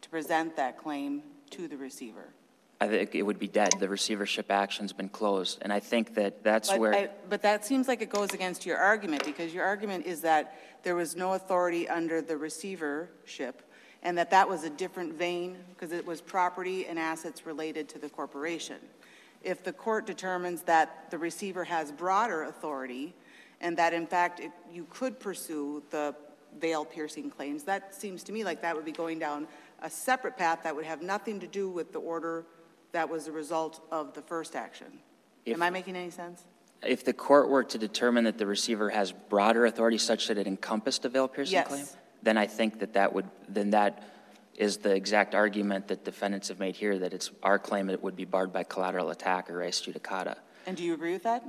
to 0.00 0.08
present 0.08 0.56
that 0.56 0.78
claim 0.78 1.22
to 1.50 1.68
the 1.68 1.76
receiver? 1.76 2.28
I 2.80 2.88
think 2.88 3.14
it 3.14 3.22
would 3.22 3.38
be 3.38 3.46
dead. 3.48 3.74
The 3.78 3.88
receivership 3.88 4.50
action's 4.50 4.94
been 4.94 5.10
closed, 5.10 5.58
and 5.60 5.70
I 5.70 5.80
think 5.80 6.14
that 6.14 6.42
that's 6.42 6.70
But 6.70 6.80
where. 6.80 6.94
I- 6.94 7.10
But 7.28 7.42
that 7.42 7.66
seems 7.66 7.88
like 7.88 8.00
it 8.00 8.08
goes 8.10 8.32
against 8.32 8.64
your 8.64 8.78
argument, 8.78 9.24
because 9.24 9.52
your 9.52 9.64
argument 9.64 10.06
is 10.06 10.22
that 10.22 10.58
there 10.82 10.94
was 10.94 11.14
no 11.14 11.34
authority 11.34 11.88
under 11.88 12.22
the 12.22 12.38
receivership, 12.38 13.62
and 14.04 14.16
that 14.18 14.30
that 14.30 14.48
was 14.48 14.64
a 14.64 14.70
different 14.70 15.14
vein, 15.14 15.56
because 15.70 15.92
it 15.92 16.06
was 16.06 16.20
property 16.20 16.86
and 16.86 16.98
assets 16.98 17.46
related 17.46 17.88
to 17.88 17.98
the 17.98 18.08
corporation. 18.08 18.76
If 19.42 19.64
the 19.64 19.72
court 19.72 20.06
determines 20.06 20.62
that 20.62 21.10
the 21.10 21.18
receiver 21.18 21.64
has 21.64 21.90
broader 21.90 22.44
authority, 22.44 23.14
and 23.60 23.76
that 23.76 23.92
in 23.94 24.06
fact 24.06 24.40
it- 24.40 24.52
you 24.70 24.86
could 24.90 25.18
pursue 25.18 25.82
the 25.90 26.14
veil 26.58 26.84
piercing 26.84 27.30
claims, 27.30 27.64
that 27.64 27.94
seems 27.94 28.22
to 28.24 28.32
me 28.32 28.44
like 28.44 28.60
that 28.62 28.76
would 28.76 28.84
be 28.84 28.92
going 28.92 29.18
down 29.18 29.48
a 29.82 29.90
separate 29.90 30.36
path 30.36 30.60
that 30.62 30.74
would 30.74 30.84
have 30.84 31.02
nothing 31.02 31.40
to 31.40 31.46
do 31.46 31.68
with 31.68 31.92
the 31.92 32.00
order 32.00 32.44
that 32.92 33.08
was 33.08 33.24
the 33.24 33.32
result 33.32 33.80
of 33.90 34.14
the 34.14 34.22
first 34.22 34.54
action. 34.54 35.00
If- 35.44 35.54
Am 35.54 35.62
I 35.62 35.70
making 35.70 35.96
any 35.96 36.10
sense? 36.10 36.44
If 36.82 37.04
the 37.04 37.12
court 37.12 37.48
were 37.48 37.64
to 37.64 37.78
determine 37.78 38.24
that 38.24 38.38
the 38.38 38.46
receiver 38.46 38.90
has 38.90 39.12
broader 39.12 39.66
authority 39.66 39.98
such 39.98 40.28
that 40.28 40.38
it 40.38 40.46
encompassed 40.46 41.04
a 41.04 41.08
veil 41.08 41.26
piercing 41.28 41.54
Yes. 41.54 41.68
claim, 41.68 41.86
then 42.24 42.36
I 42.38 42.46
think 42.46 42.80
that 42.80 42.94
that 42.94 43.12
would, 43.12 43.28
then 43.48 43.70
that 43.70 44.02
is 44.56 44.78
the 44.78 44.94
exact 44.94 45.34
argument 45.34 45.88
that 45.88 46.04
defendants 46.04 46.48
have 46.48 46.58
made 46.58 46.76
here, 46.76 46.98
that 46.98 47.12
it's 47.12 47.30
our 47.42 47.58
claim 47.58 47.90
it 47.90 48.02
would 48.02 48.16
be 48.16 48.24
barred 48.24 48.52
by 48.52 48.62
collateral 48.62 49.10
attack 49.10 49.50
or 49.50 49.58
res 49.58 49.80
judicata. 49.80 50.36
And 50.66 50.76
do 50.76 50.82
you 50.82 50.94
agree 50.94 51.12
with 51.12 51.24
that? 51.24 51.44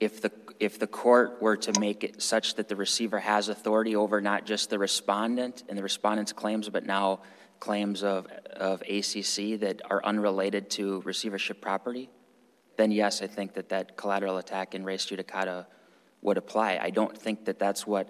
If 0.00 0.22
the, 0.22 0.32
if 0.60 0.78
the 0.78 0.86
court 0.86 1.42
were 1.42 1.56
to 1.56 1.80
make 1.80 2.04
it 2.04 2.22
such 2.22 2.54
that 2.54 2.68
the 2.68 2.76
receiver 2.76 3.18
has 3.18 3.48
authority 3.48 3.96
over 3.96 4.20
not 4.20 4.46
just 4.46 4.70
the 4.70 4.78
respondent 4.78 5.64
and 5.68 5.76
the 5.76 5.82
respondent's 5.82 6.32
claims, 6.32 6.68
but 6.68 6.86
now 6.86 7.20
claims 7.60 8.02
of, 8.02 8.26
of 8.52 8.82
ACC 8.82 9.60
that 9.60 9.82
are 9.90 10.04
unrelated 10.04 10.70
to 10.70 11.00
receivership 11.04 11.60
property, 11.60 12.08
then 12.76 12.92
yes, 12.92 13.22
I 13.22 13.26
think 13.26 13.54
that 13.54 13.70
that 13.70 13.96
collateral 13.96 14.38
attack 14.38 14.74
and 14.74 14.84
res 14.84 15.04
judicata 15.04 15.66
would 16.22 16.38
apply. 16.38 16.78
I 16.80 16.90
don't 16.90 17.16
think 17.16 17.44
that 17.46 17.58
that's 17.58 17.86
what 17.86 18.08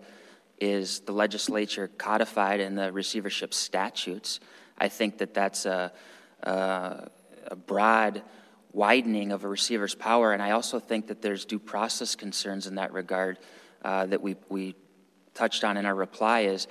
is 0.61 1.01
the 1.01 1.13
legislature 1.13 1.89
codified 1.99 2.61
in 2.61 2.75
the 2.75 2.93
receivership 2.93 3.55
statutes. 3.55 4.41
I 4.77 4.89
think 4.89 5.19
that 5.19 5.35
that's 5.35 5.67
a, 5.67 5.93
a, 6.43 7.09
a 7.47 7.57
broad 7.57 8.23
widening 8.73 9.33
of 9.33 9.45
a 9.45 9.49
receiver's 9.49 9.95
power, 9.95 10.33
and 10.33 10.43
I 10.43 10.53
also 10.53 10.79
think 10.79 11.09
that 11.09 11.23
there's 11.23 11.45
due 11.45 11.59
process 11.59 12.15
concerns 12.15 12.67
in 12.67 12.77
that 12.77 12.93
regard 12.93 13.39
uh, 13.83 14.07
that 14.07 14.21
we, 14.21 14.37
we 14.49 14.75
touched 15.35 15.65
on 15.65 15.77
in 15.77 15.87
our 15.87 15.95
reply 15.95 16.41
is 16.41 16.67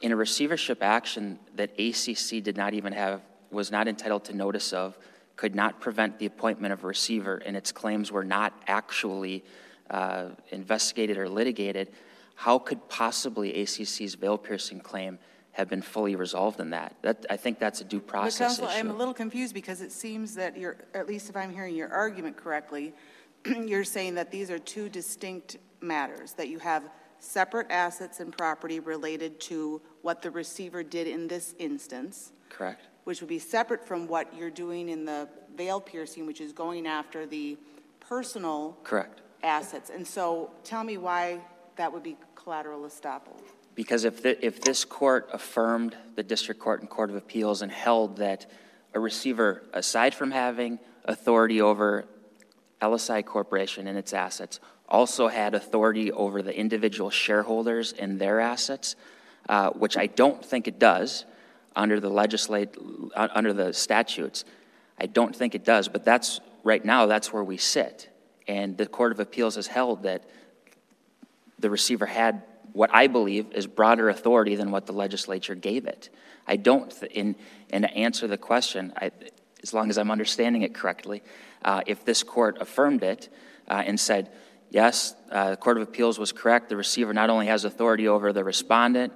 in 0.00 0.12
a 0.12 0.16
receivership 0.16 0.82
action 0.82 1.38
that 1.54 1.70
ACC 1.78 2.42
did 2.42 2.56
not 2.56 2.74
even 2.74 2.92
have, 2.92 3.22
was 3.50 3.70
not 3.70 3.88
entitled 3.88 4.24
to 4.24 4.36
notice 4.36 4.72
of, 4.72 4.98
could 5.36 5.54
not 5.54 5.80
prevent 5.80 6.18
the 6.18 6.26
appointment 6.26 6.72
of 6.72 6.84
a 6.84 6.86
receiver, 6.86 7.36
and 7.46 7.56
its 7.56 7.72
claims 7.72 8.12
were 8.12 8.24
not 8.24 8.52
actually 8.66 9.44
uh, 9.90 10.26
investigated 10.50 11.16
or 11.16 11.28
litigated, 11.28 11.90
how 12.34 12.58
could 12.58 12.88
possibly 12.88 13.52
ACC's 13.52 14.14
veil 14.14 14.38
piercing 14.38 14.80
claim 14.80 15.18
have 15.52 15.68
been 15.68 15.82
fully 15.82 16.16
resolved 16.16 16.60
in 16.60 16.70
that? 16.70 16.96
That, 17.02 17.24
I 17.30 17.36
think 17.36 17.58
that's 17.58 17.80
a 17.80 17.84
due 17.84 18.00
process 18.00 18.58
But 18.58 18.66
counsel, 18.66 18.66
I'm 18.68 18.90
a 18.90 18.94
little 18.94 19.14
confused 19.14 19.54
because 19.54 19.80
it 19.80 19.92
seems 19.92 20.34
that 20.34 20.56
you're, 20.56 20.76
at 20.94 21.06
least 21.06 21.30
if 21.30 21.36
I'm 21.36 21.52
hearing 21.52 21.76
your 21.76 21.92
argument 21.92 22.36
correctly, 22.36 22.92
you're 23.46 23.84
saying 23.84 24.14
that 24.16 24.30
these 24.30 24.50
are 24.50 24.58
two 24.58 24.88
distinct 24.88 25.58
matters, 25.80 26.32
that 26.32 26.48
you 26.48 26.58
have 26.58 26.90
separate 27.20 27.70
assets 27.70 28.20
and 28.20 28.36
property 28.36 28.80
related 28.80 29.40
to 29.40 29.80
what 30.02 30.20
the 30.20 30.30
receiver 30.30 30.82
did 30.82 31.06
in 31.06 31.28
this 31.28 31.54
instance, 31.58 32.32
Correct? 32.48 32.82
which 33.04 33.20
would 33.20 33.28
be 33.28 33.38
separate 33.38 33.86
from 33.86 34.06
what 34.08 34.34
you're 34.36 34.50
doing 34.50 34.88
in 34.88 35.04
the 35.04 35.28
veil 35.56 35.80
piercing, 35.80 36.26
which 36.26 36.40
is 36.40 36.52
going 36.52 36.86
after 36.86 37.26
the 37.26 37.56
personal 38.00 38.76
Correct. 38.82 39.22
assets. 39.42 39.90
And 39.90 40.06
so 40.06 40.50
tell 40.64 40.84
me 40.84 40.98
why 40.98 41.40
that 41.76 41.92
would 41.92 42.02
be 42.02 42.16
collateral 42.34 42.80
estoppel. 42.82 43.40
Because 43.74 44.04
if, 44.04 44.22
the, 44.22 44.44
if 44.44 44.60
this 44.60 44.84
court 44.84 45.28
affirmed 45.32 45.96
the 46.14 46.22
district 46.22 46.60
court 46.60 46.80
and 46.80 46.88
court 46.88 47.10
of 47.10 47.16
appeals 47.16 47.62
and 47.62 47.72
held 47.72 48.18
that 48.18 48.46
a 48.94 49.00
receiver, 49.00 49.64
aside 49.72 50.14
from 50.14 50.30
having 50.30 50.78
authority 51.04 51.60
over 51.60 52.04
LSI 52.80 53.24
Corporation 53.24 53.88
and 53.88 53.98
its 53.98 54.12
assets, 54.12 54.60
also 54.88 55.28
had 55.28 55.54
authority 55.54 56.12
over 56.12 56.42
the 56.42 56.56
individual 56.56 57.10
shareholders 57.10 57.92
and 57.92 58.20
their 58.20 58.38
assets, 58.38 58.94
uh, 59.48 59.70
which 59.70 59.96
I 59.96 60.06
don't 60.06 60.44
think 60.44 60.68
it 60.68 60.78
does 60.78 61.24
under 61.74 61.98
the 61.98 62.10
legislate, 62.10 62.76
uh, 63.16 63.28
under 63.34 63.52
the 63.52 63.72
statutes. 63.72 64.44
I 64.98 65.06
don't 65.06 65.34
think 65.34 65.54
it 65.54 65.64
does, 65.64 65.88
but 65.88 66.04
that's, 66.04 66.40
right 66.62 66.84
now, 66.84 67.06
that's 67.06 67.32
where 67.32 67.42
we 67.42 67.56
sit. 67.56 68.08
And 68.46 68.76
the 68.76 68.86
Court 68.86 69.10
of 69.10 69.18
Appeals 69.18 69.56
has 69.56 69.66
held 69.66 70.04
that 70.04 70.24
the 71.64 71.70
receiver 71.70 72.04
had 72.04 72.42
what 72.74 72.90
I 72.92 73.06
believe 73.06 73.52
is 73.52 73.66
broader 73.66 74.10
authority 74.10 74.54
than 74.54 74.70
what 74.70 74.84
the 74.84 74.92
legislature 74.92 75.54
gave 75.54 75.86
it. 75.86 76.10
I 76.46 76.56
don't, 76.56 76.90
th- 76.90 77.10
in, 77.10 77.36
and 77.70 77.84
to 77.84 77.90
answer 77.94 78.26
the 78.26 78.36
question, 78.36 78.92
I, 78.98 79.10
as 79.62 79.72
long 79.72 79.88
as 79.88 79.96
I'm 79.96 80.10
understanding 80.10 80.60
it 80.60 80.74
correctly, 80.74 81.22
uh, 81.64 81.80
if 81.86 82.04
this 82.04 82.22
court 82.22 82.58
affirmed 82.60 83.02
it 83.02 83.30
uh, 83.66 83.82
and 83.86 83.98
said, 83.98 84.30
yes, 84.68 85.14
uh, 85.32 85.52
the 85.52 85.56
Court 85.56 85.78
of 85.78 85.84
Appeals 85.84 86.18
was 86.18 86.32
correct, 86.32 86.68
the 86.68 86.76
receiver 86.76 87.14
not 87.14 87.30
only 87.30 87.46
has 87.46 87.64
authority 87.64 88.08
over 88.08 88.30
the 88.34 88.44
respondent 88.44 89.14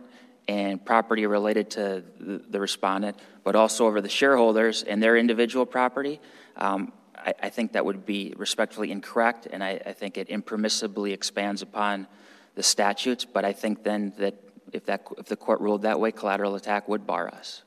and 0.48 0.82
property 0.82 1.26
related 1.26 1.68
to 1.72 2.02
the, 2.18 2.38
the 2.48 2.60
respondent, 2.60 3.18
but 3.44 3.54
also 3.54 3.86
over 3.86 4.00
the 4.00 4.08
shareholders 4.08 4.84
and 4.84 5.02
their 5.02 5.18
individual 5.18 5.66
property, 5.66 6.18
um, 6.56 6.94
I, 7.42 7.50
think 7.50 7.72
that 7.72 7.84
would 7.84 8.06
be 8.06 8.32
respectfully 8.36 8.90
incorrect, 8.90 9.48
and 9.50 9.62
I, 9.62 9.80
I 9.84 9.92
think 9.92 10.16
it 10.16 10.28
impermissibly 10.28 11.12
expands 11.12 11.62
upon 11.62 12.06
the 12.58 12.62
statutes, 12.64 13.24
but 13.24 13.44
I 13.44 13.52
think 13.52 13.84
then 13.84 14.12
that 14.18 14.34
if 14.72 14.86
that, 14.86 15.06
if 15.16 15.26
the 15.26 15.36
court 15.36 15.60
ruled 15.60 15.82
that 15.82 16.00
way, 16.00 16.10
collateral 16.10 16.56
attack 16.56 16.88
would 16.88 17.06
bar 17.06 17.28
us. 17.28 17.62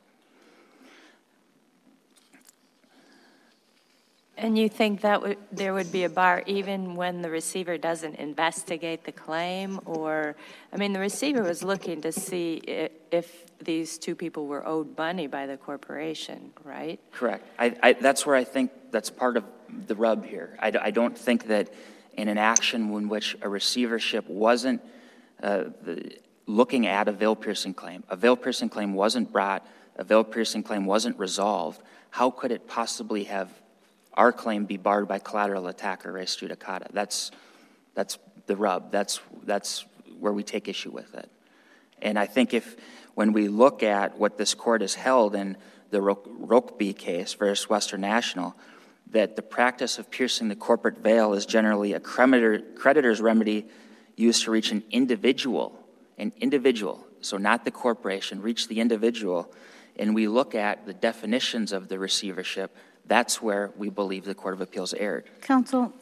And 4.37 4.57
you 4.57 4.67
think 4.67 4.99
that 5.01 5.21
would, 5.21 5.37
there 5.49 5.73
would 5.73 5.93
be 5.93 6.03
a 6.03 6.09
bar 6.09 6.43
even 6.45 6.95
when 6.95 7.21
the 7.21 7.29
receiver 7.29 7.77
doesn't 7.77 8.15
investigate 8.15 9.05
the 9.05 9.13
claim? 9.13 9.79
Or, 9.85 10.35
I 10.73 10.77
mean, 10.77 10.91
the 10.91 10.99
receiver 10.99 11.41
was 11.41 11.63
looking 11.63 12.01
to 12.01 12.11
see 12.11 12.61
i- 12.67 12.89
if 13.11 13.45
these 13.63 13.97
two 13.97 14.15
people 14.15 14.47
were 14.47 14.67
owed 14.67 14.97
money 14.97 15.27
by 15.27 15.45
the 15.45 15.55
corporation, 15.55 16.51
right? 16.65 16.99
Correct. 17.13 17.47
I, 17.57 17.77
I, 17.81 17.93
that's 17.93 18.25
where 18.25 18.35
I 18.35 18.43
think 18.43 18.71
that's 18.91 19.09
part 19.09 19.37
of 19.37 19.45
the 19.87 19.95
rub 19.95 20.25
here. 20.25 20.57
I 20.59 20.91
don't 20.91 21.17
think 21.17 21.47
that 21.47 21.69
in 22.13 22.27
an 22.27 22.37
action 22.37 22.93
in 22.93 23.09
which 23.09 23.35
a 23.41 23.49
receivership 23.49 24.27
wasn't 24.27 24.81
uh, 25.41 25.65
looking 26.45 26.87
at 26.87 27.07
a 27.07 27.11
veil 27.11 27.35
piercing 27.35 27.73
claim, 27.73 28.03
a 28.09 28.15
veil 28.15 28.35
piercing 28.35 28.69
claim 28.69 28.93
wasn't 28.93 29.31
brought, 29.31 29.65
a 29.95 30.03
veil 30.03 30.23
piercing 30.23 30.63
claim 30.63 30.85
wasn't 30.85 31.17
resolved, 31.17 31.81
how 32.09 32.29
could 32.29 32.51
it 32.51 32.67
possibly 32.67 33.23
have 33.25 33.49
our 34.13 34.31
claim 34.31 34.65
be 34.65 34.77
barred 34.77 35.07
by 35.07 35.19
collateral 35.19 35.67
attack 35.67 36.05
or 36.05 36.11
res 36.11 36.35
judicata? 36.35 36.87
That's, 36.91 37.31
that's 37.95 38.17
the 38.45 38.55
rub. 38.55 38.91
That's, 38.91 39.21
that's 39.43 39.85
where 40.19 40.33
we 40.33 40.43
take 40.43 40.67
issue 40.67 40.91
with 40.91 41.13
it. 41.15 41.29
And 42.01 42.19
I 42.19 42.25
think 42.25 42.53
if, 42.53 42.75
when 43.15 43.31
we 43.31 43.47
look 43.47 43.83
at 43.83 44.17
what 44.17 44.37
this 44.37 44.53
court 44.53 44.81
has 44.81 44.93
held 44.93 45.35
in 45.35 45.55
the 45.91 46.01
Ro- 46.01 46.15
Rokeby 46.15 46.97
case 46.97 47.33
versus 47.33 47.69
Western 47.69 48.01
National, 48.01 48.55
that 49.11 49.35
the 49.35 49.41
practice 49.41 49.99
of 49.99 50.09
piercing 50.09 50.47
the 50.47 50.55
corporate 50.55 50.97
veil 50.97 51.33
is 51.33 51.45
generally 51.45 51.93
a 51.93 51.99
creditor, 51.99 52.61
creditor's 52.75 53.21
remedy 53.21 53.65
used 54.15 54.43
to 54.43 54.51
reach 54.51 54.71
an 54.71 54.83
individual, 54.91 55.77
an 56.17 56.31
individual, 56.39 57.05
so 57.21 57.37
not 57.37 57.65
the 57.65 57.71
corporation, 57.71 58.41
reach 58.41 58.67
the 58.67 58.79
individual 58.79 59.51
and 59.97 60.15
we 60.15 60.27
look 60.27 60.55
at 60.55 60.85
the 60.85 60.93
definitions 60.93 61.71
of 61.71 61.87
the 61.87 61.99
receivership, 61.99 62.75
that's 63.05 63.41
where 63.41 63.71
we 63.77 63.89
believe 63.89 64.25
the 64.25 64.35
Court 64.35 64.53
of 64.53 64.61
Appeals 64.61 64.93
erred. 64.93 65.25
Counsel, 65.41 65.93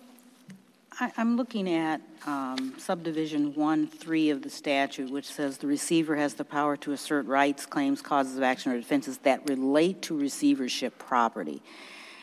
I, 1.00 1.12
I'm 1.18 1.38
looking 1.38 1.70
at 1.74 2.02
um, 2.26 2.76
subdivision 2.78 3.54
1-3 3.54 4.32
of 4.32 4.42
the 4.42 4.50
statute, 4.50 5.12
which 5.12 5.26
says 5.26 5.58
the 5.58 5.68
receiver 5.68 6.16
has 6.16 6.36
the 6.36 6.46
power 6.46 6.78
to 6.78 6.92
assert 6.92 7.26
rights, 7.26 7.66
claims, 7.66 8.02
causes 8.02 8.38
of 8.38 8.44
action, 8.44 8.72
or 8.72 8.78
defenses 8.78 9.18
that 9.20 9.48
relate 9.50 10.02
to 10.04 10.18
receivership 10.18 10.98
property. 11.00 11.62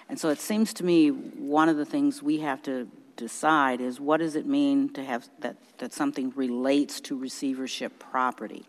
And 0.09 0.19
so 0.19 0.29
it 0.29 0.39
seems 0.39 0.73
to 0.75 0.85
me 0.85 1.09
one 1.09 1.69
of 1.69 1.77
the 1.77 1.85
things 1.85 2.23
we 2.23 2.39
have 2.41 2.63
to 2.63 2.89
decide 3.17 3.81
is 3.81 3.99
what 3.99 4.19
does 4.19 4.37
it 4.37 4.47
mean 4.47 4.89
to 4.91 5.05
have 5.05 5.29
that, 5.41 5.57
that 5.79 5.93
something 5.93 6.33
relates 6.37 7.01
to 7.03 7.19
receivership 7.19 7.99
property? 7.99 8.65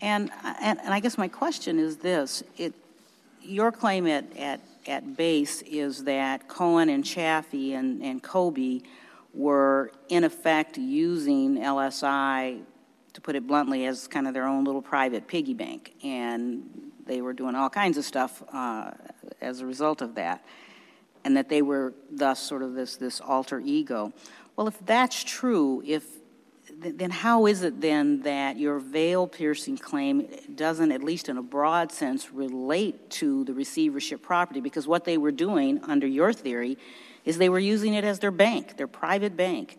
And, 0.00 0.30
and, 0.60 0.80
and 0.80 0.94
I 0.94 1.00
guess 1.00 1.18
my 1.18 1.28
question 1.28 1.78
is 1.78 1.98
this 1.98 2.42
it, 2.56 2.74
your 3.42 3.72
claim 3.72 4.06
at, 4.06 4.24
at, 4.36 4.60
at 4.86 5.16
base 5.16 5.62
is 5.62 6.04
that 6.04 6.48
Cohen 6.48 6.88
and 6.88 7.04
Chaffee 7.04 7.74
and, 7.74 8.02
and 8.02 8.22
Kobe 8.22 8.80
were 9.34 9.92
in 10.08 10.24
effect 10.24 10.78
using 10.78 11.58
LSI, 11.58 12.62
to 13.12 13.20
put 13.20 13.36
it 13.36 13.46
bluntly, 13.46 13.86
as 13.86 14.08
kind 14.08 14.26
of 14.26 14.34
their 14.34 14.46
own 14.46 14.64
little 14.64 14.82
private 14.82 15.26
piggy 15.28 15.54
bank. 15.54 15.94
And 16.02 16.92
they 17.06 17.20
were 17.20 17.32
doing 17.32 17.54
all 17.54 17.70
kinds 17.70 17.96
of 17.98 18.04
stuff 18.04 18.42
uh, 18.52 18.90
as 19.40 19.60
a 19.60 19.66
result 19.66 20.02
of 20.02 20.14
that. 20.14 20.44
And 21.24 21.36
that 21.36 21.48
they 21.48 21.62
were 21.62 21.94
thus 22.10 22.40
sort 22.40 22.62
of 22.62 22.74
this, 22.74 22.96
this 22.96 23.20
alter 23.20 23.60
ego. 23.60 24.12
Well, 24.56 24.68
if 24.68 24.78
that's 24.84 25.24
true, 25.24 25.82
if 25.86 26.04
then 26.76 27.10
how 27.10 27.46
is 27.46 27.62
it 27.62 27.80
then 27.80 28.22
that 28.22 28.58
your 28.58 28.78
veil 28.78 29.26
piercing 29.26 29.78
claim 29.78 30.26
doesn't, 30.54 30.92
at 30.92 31.02
least 31.02 31.28
in 31.28 31.38
a 31.38 31.42
broad 31.42 31.92
sense, 31.92 32.32
relate 32.32 33.10
to 33.10 33.44
the 33.44 33.54
receivership 33.54 34.22
property? 34.22 34.60
Because 34.60 34.86
what 34.86 35.04
they 35.04 35.16
were 35.16 35.30
doing, 35.30 35.80
under 35.84 36.06
your 36.06 36.32
theory, 36.32 36.76
is 37.24 37.38
they 37.38 37.48
were 37.48 37.58
using 37.58 37.94
it 37.94 38.04
as 38.04 38.18
their 38.18 38.30
bank, 38.30 38.76
their 38.76 38.88
private 38.88 39.36
bank. 39.36 39.78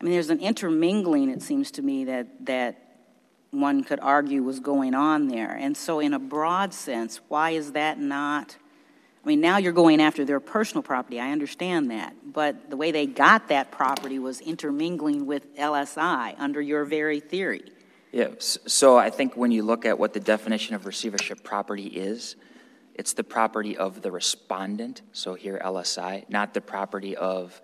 I 0.00 0.04
mean, 0.04 0.12
there's 0.12 0.30
an 0.30 0.40
intermingling, 0.40 1.28
it 1.30 1.42
seems 1.42 1.70
to 1.72 1.82
me, 1.82 2.04
that, 2.04 2.46
that 2.46 2.87
one 3.50 3.84
could 3.84 4.00
argue 4.00 4.42
was 4.42 4.60
going 4.60 4.94
on 4.94 5.28
there. 5.28 5.52
And 5.52 5.76
so, 5.76 6.00
in 6.00 6.14
a 6.14 6.18
broad 6.18 6.74
sense, 6.74 7.20
why 7.28 7.50
is 7.50 7.72
that 7.72 7.98
not? 7.98 8.56
I 9.24 9.28
mean, 9.28 9.40
now 9.40 9.58
you're 9.58 9.72
going 9.72 10.00
after 10.00 10.24
their 10.24 10.40
personal 10.40 10.82
property. 10.82 11.20
I 11.20 11.32
understand 11.32 11.90
that. 11.90 12.14
But 12.24 12.70
the 12.70 12.76
way 12.76 12.92
they 12.92 13.06
got 13.06 13.48
that 13.48 13.70
property 13.70 14.18
was 14.18 14.40
intermingling 14.40 15.26
with 15.26 15.56
LSI 15.56 16.34
under 16.38 16.60
your 16.60 16.84
very 16.84 17.20
theory. 17.20 17.72
Yeah, 18.12 18.28
so 18.38 18.96
I 18.96 19.10
think 19.10 19.36
when 19.36 19.50
you 19.50 19.62
look 19.62 19.84
at 19.84 19.98
what 19.98 20.14
the 20.14 20.20
definition 20.20 20.74
of 20.74 20.86
receivership 20.86 21.42
property 21.42 21.88
is, 21.88 22.36
it's 22.94 23.12
the 23.12 23.22
property 23.22 23.76
of 23.76 24.00
the 24.00 24.10
respondent, 24.10 25.02
so 25.12 25.34
here 25.34 25.60
LSI, 25.62 26.28
not 26.30 26.54
the 26.54 26.62
property 26.62 27.14
of 27.14 27.60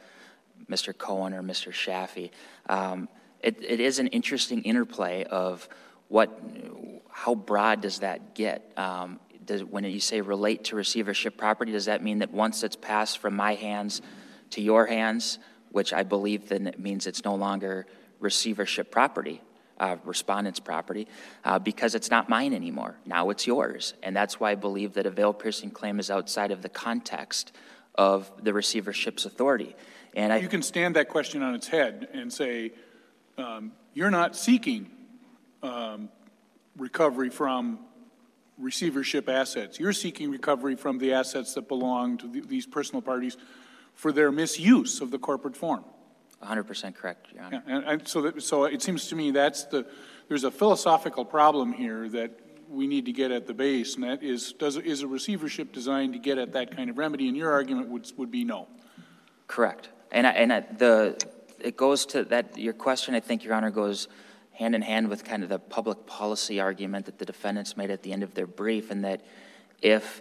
Mr. 0.71 0.97
Cohen 0.97 1.33
or 1.33 1.43
Mr. 1.43 1.73
Shaffey. 1.73 2.31
Um, 2.69 3.09
it, 3.45 3.63
it 3.63 3.79
is 3.79 3.99
an 3.99 4.07
interesting 4.09 4.63
interplay 4.63 5.25
of 5.25 5.69
what, 6.09 6.41
how 7.11 7.35
broad 7.35 7.83
does 7.83 7.99
that 7.99 8.35
get? 8.35 8.73
Um, 8.77 9.21
does, 9.45 9.63
when 9.63 9.85
you 9.85 10.01
say 10.01 10.23
relate 10.23 10.65
to 10.65 10.77
receivership 10.77 11.37
property, 11.37 11.71
does 11.71 11.85
that 11.85 12.03
mean 12.03 12.21
that 12.21 12.33
once 12.33 12.63
it's 12.63 12.77
passed 12.77 13.19
from 13.19 13.37
my 13.37 13.55
hands 13.55 14.01
to 14.51 14.63
your 14.63 14.87
hands, 14.87 15.39
which 15.71 15.93
I 15.93 16.05
believe 16.05 16.49
then 16.49 16.67
it 16.67 16.81
means 16.81 17.07
it's 17.07 17.25
no 17.25 17.35
longer 17.35 17.87
receivership 18.19 18.91
property, 18.91 19.43
uh, 19.79 19.97
respondent's 20.05 20.61
property, 20.61 21.07
uh, 21.45 21.59
because 21.59 21.95
it's 21.95 22.11
not 22.11 22.31
mine 22.31 22.55
anymore. 22.55 22.97
Now 23.05 23.29
it's 23.29 23.47
yours. 23.47 23.93
And 24.03 24.17
that's 24.17 24.41
why 24.41 24.53
I 24.53 24.55
believe 24.55 24.95
that 24.95 25.05
a 25.05 25.11
veil 25.11 25.35
piercing 25.35 25.71
claim 25.71 26.01
is 26.01 26.11
outside 26.11 26.51
of 26.51 26.63
the 26.63 26.71
context 26.71 27.53
of 27.95 28.33
the 28.43 28.55
receivership's 28.55 29.27
authority. 29.27 29.77
And 30.15 30.33
I, 30.33 30.39
You 30.39 30.49
can 30.49 30.63
stand 30.63 30.97
that 30.97 31.09
question 31.09 31.43
on 31.43 31.55
its 31.55 31.69
head 31.69 32.09
and 32.15 32.33
say, 32.33 32.73
um, 33.39 33.73
you're 33.93 34.11
not 34.11 34.37
seeking 34.37 34.91
um, 35.63 36.09
recovery 36.77 37.31
from 37.31 37.79
receivership 38.59 39.29
assets. 39.29 39.79
You're 39.79 39.93
seeking 39.93 40.31
recovery 40.31 40.77
from 40.77 40.99
the 40.99 41.13
assets 41.13 41.55
that 41.55 41.69
belong 41.69 42.19
to 42.19 42.33
th- 42.33 42.47
these 42.47 42.67
personal 42.67 43.03
parties 43.03 43.37
for 43.95 44.13
their 44.13 44.31
misuse 44.31 45.01
of 45.01 45.11
the 45.11 45.19
corporate 45.19 45.57
form. 45.57 45.85
100% 46.43 46.95
correct, 46.95 47.29
Your 47.33 47.45
Honor. 47.45 47.63
Yeah, 47.67 47.77
and, 47.77 47.85
and 47.85 48.09
so 48.09 48.23
that, 48.23 48.43
so 48.43 48.65
it 48.65 48.83
seems 48.83 49.09
to 49.09 49.17
me 49.17 49.31
that's 49.31 49.65
the, 49.65 49.87
there's 50.29 50.45
a 50.45 50.51
philosophical 50.51 51.25
problem 51.25 51.73
here 51.73 52.09
that 52.11 52.39
we 52.69 52.87
need 52.87 53.07
to 53.07 53.13
get 53.13 53.31
at 53.31 53.47
the 53.47 53.55
base, 53.55 53.95
and 53.95 54.05
that 54.05 54.23
is, 54.23 54.53
does, 54.53 54.77
is 54.77 55.03
a 55.03 55.07
receivership 55.07 55.73
designed 55.73 56.13
to 56.13 56.19
get 56.19 56.39
at 56.39 56.53
that 56.53 56.77
kind 56.77 56.91
of 56.91 56.99
remedy? 56.99 57.29
And 57.29 57.37
your 57.37 57.53
argument 57.53 57.89
would, 57.89 58.11
would 58.17 58.31
be 58.31 58.45
no. 58.45 58.69
Correct. 59.47 59.89
And, 60.13 60.27
I, 60.27 60.31
and 60.31 60.53
I, 60.53 60.61
the, 60.61 61.19
it 61.65 61.77
goes 61.77 62.05
to 62.07 62.25
that, 62.25 62.59
your 62.59 62.75
question, 62.75 63.15
I 63.15 63.21
think, 63.21 63.43
Your 63.43 63.55
Honor, 63.55 63.71
goes 63.71 64.09
hand 64.53 64.75
in 64.75 64.83
hand 64.83 65.09
with 65.09 65.25
kind 65.25 65.43
of 65.43 65.49
the 65.49 65.59
public 65.59 66.07
policy 66.07 66.61
argument 66.61 67.07
that 67.07 67.19
the 67.19 67.25
defendants 67.25 67.77
made 67.77 67.91
at 67.91 68.03
the 68.03 68.13
end 68.13 68.23
of 68.23 68.35
their 68.35 68.47
brief, 68.47 68.91
and 68.91 69.05
that 69.05 69.23
if 69.83 70.21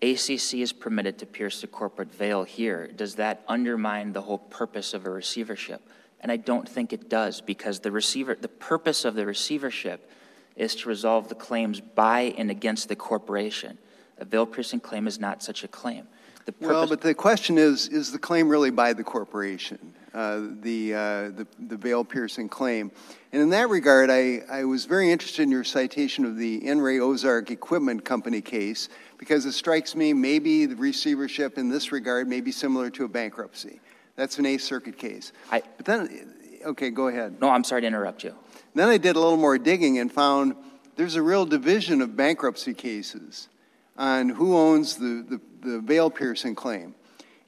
ACC 0.00 0.54
is 0.54 0.72
permitted 0.72 1.18
to 1.18 1.26
pierce 1.26 1.60
the 1.60 1.66
corporate 1.66 2.14
veil 2.14 2.44
here, 2.44 2.86
does 2.86 3.16
that 3.16 3.42
undermine 3.48 4.12
the 4.12 4.22
whole 4.22 4.38
purpose 4.38 4.94
of 4.94 5.06
a 5.06 5.10
receivership? 5.10 5.82
And 6.20 6.32
I 6.32 6.36
don't 6.36 6.68
think 6.68 6.92
it 6.92 7.08
does, 7.08 7.40
because 7.40 7.80
the 7.80 7.90
receiver, 7.90 8.34
the 8.34 8.48
purpose 8.48 9.04
of 9.04 9.14
the 9.14 9.26
receivership 9.26 10.10
is 10.56 10.74
to 10.76 10.88
resolve 10.88 11.28
the 11.28 11.34
claims 11.34 11.80
by 11.80 12.34
and 12.38 12.50
against 12.50 12.88
the 12.88 12.96
corporation. 12.96 13.76
A 14.18 14.24
veil 14.24 14.46
piercing 14.46 14.80
claim 14.80 15.06
is 15.08 15.18
not 15.18 15.42
such 15.42 15.64
a 15.64 15.68
claim. 15.68 16.06
The 16.46 16.54
Well, 16.60 16.86
but 16.86 17.00
the 17.00 17.14
question 17.14 17.56
is, 17.56 17.88
is 17.88 18.12
the 18.12 18.18
claim 18.18 18.48
really 18.48 18.70
by 18.70 18.92
the 18.92 19.04
corporation? 19.04 19.94
Uh, 20.12 20.42
the, 20.60 20.94
uh, 20.94 20.98
the, 21.30 21.46
the 21.58 21.76
veil 21.76 22.04
piercing 22.04 22.48
claim. 22.48 22.92
And 23.32 23.42
in 23.42 23.48
that 23.50 23.68
regard, 23.68 24.10
I, 24.10 24.42
I 24.48 24.62
was 24.64 24.84
very 24.84 25.10
interested 25.10 25.42
in 25.42 25.50
your 25.50 25.64
citation 25.64 26.24
of 26.24 26.36
the 26.36 26.64
In 26.64 26.80
re 26.80 27.00
Ozark 27.00 27.50
Equipment 27.50 28.04
Company 28.04 28.40
case 28.40 28.88
because 29.18 29.44
it 29.44 29.52
strikes 29.52 29.96
me 29.96 30.12
maybe 30.12 30.66
the 30.66 30.76
receivership 30.76 31.58
in 31.58 31.68
this 31.68 31.90
regard 31.90 32.28
may 32.28 32.40
be 32.40 32.52
similar 32.52 32.90
to 32.90 33.04
a 33.04 33.08
bankruptcy. 33.08 33.80
That's 34.14 34.38
an 34.38 34.46
Eighth 34.46 34.62
Circuit 34.62 34.96
case. 34.98 35.32
I- 35.50 35.62
But 35.76 35.86
then, 35.86 36.34
okay, 36.64 36.90
go 36.90 37.08
ahead. 37.08 37.40
no, 37.40 37.48
I'm 37.48 37.64
sorry 37.64 37.80
to 37.80 37.86
interrupt 37.88 38.22
you. 38.22 38.34
Then 38.74 38.88
I 38.88 38.98
did 38.98 39.16
a 39.16 39.18
little 39.18 39.36
more 39.36 39.58
digging 39.58 39.98
and 39.98 40.12
found 40.12 40.54
there's 40.94 41.16
a 41.16 41.22
real 41.22 41.44
division 41.44 42.00
of 42.02 42.14
bankruptcy 42.16 42.74
cases 42.74 43.48
on 43.96 44.28
who 44.28 44.56
owns 44.56 44.96
the, 44.96 45.24
the, 45.28 45.40
the 45.64 45.80
veil 45.80 46.10
piercing 46.10 46.54
claim. 46.54 46.94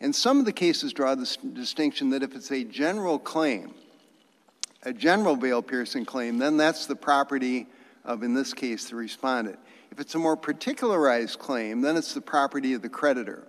And 0.01 0.15
some 0.15 0.39
of 0.39 0.45
the 0.45 0.53
cases 0.53 0.93
draw 0.93 1.15
this 1.15 1.37
distinction 1.37 2.11
that 2.11 2.23
if 2.23 2.35
it's 2.35 2.51
a 2.51 2.65
general 2.65 3.19
claim, 3.19 3.75
a 4.83 4.93
general 4.93 5.37
veil 5.37 5.63
piercing 5.63 6.05
claim, 6.05 6.39
then 6.39 6.57
that's 6.57 6.87
the 6.87 6.97
property 6.97 7.67
of, 8.05 8.23
in 8.23 8.35
this 8.35 8.53
case, 8.53 8.89
the 8.89 8.97
respondent. 8.97 9.59
If 9.91 10.01
it's 10.01 10.15
a 10.15 10.19
more 10.19 10.37
particularized 10.37 11.39
claim, 11.39 11.81
then 11.81 11.97
it's 11.97 12.15
the 12.15 12.21
property 12.21 12.75
of 12.75 12.83
the 12.83 12.89
creditor. 12.89 13.47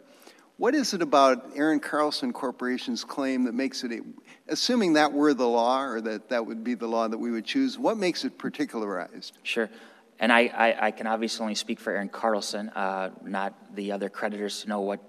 What 0.58 0.74
is 0.74 0.94
it 0.94 1.02
about 1.04 1.52
Aaron 1.56 1.80
Carlson 1.80 2.34
Corporation's 2.34 3.04
claim 3.04 3.44
that 3.44 3.54
makes 3.54 3.84
it, 3.84 3.92
a, 3.92 4.00
assuming 4.48 4.94
that 4.94 5.14
were 5.14 5.34
the 5.34 5.48
law 5.48 5.84
or 5.84 6.02
that 6.02 6.30
that 6.30 6.46
would 6.46 6.64
be 6.64 6.74
the 6.74 6.88
law 6.88 7.08
that 7.08 7.18
we 7.18 7.30
would 7.30 7.46
choose, 7.46 7.78
what 7.78 7.98
makes 7.98 8.26
it 8.26 8.40
particularized? 8.40 9.38
Sure. 9.44 9.70
And 10.20 10.32
I, 10.32 10.48
I, 10.48 10.88
I 10.88 10.92
can 10.92 11.08
obviously 11.08 11.44
only 11.44 11.56
speak 11.56 11.80
for 11.80 11.94
Aaron 11.94 12.10
Carlson, 12.10 12.70
uh, 12.70 13.12
not 13.24 13.76
the 13.76 13.92
other 13.92 14.10
creditors 14.10 14.62
to 14.62 14.70
know 14.70 14.82
what. 14.82 15.00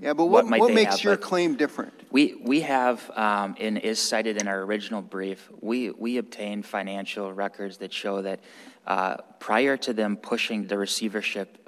Yeah, 0.00 0.14
but 0.14 0.24
What 0.24 0.44
what, 0.44 0.46
might 0.46 0.60
what 0.60 0.68
they 0.68 0.74
makes 0.74 0.96
have, 0.96 1.04
your 1.04 1.16
claim 1.18 1.56
different? 1.56 1.92
We, 2.10 2.34
we 2.42 2.62
have, 2.62 3.10
um, 3.10 3.56
and 3.60 3.76
is 3.76 3.98
cited 3.98 4.40
in 4.40 4.48
our 4.48 4.62
original 4.62 5.02
brief, 5.02 5.50
we, 5.60 5.90
we 5.90 6.16
obtained 6.16 6.64
financial 6.64 7.30
records 7.32 7.76
that 7.78 7.92
show 7.92 8.22
that 8.22 8.40
uh, 8.86 9.16
prior 9.38 9.76
to 9.76 9.92
them 9.92 10.16
pushing 10.16 10.66
the 10.66 10.78
receivership, 10.78 11.58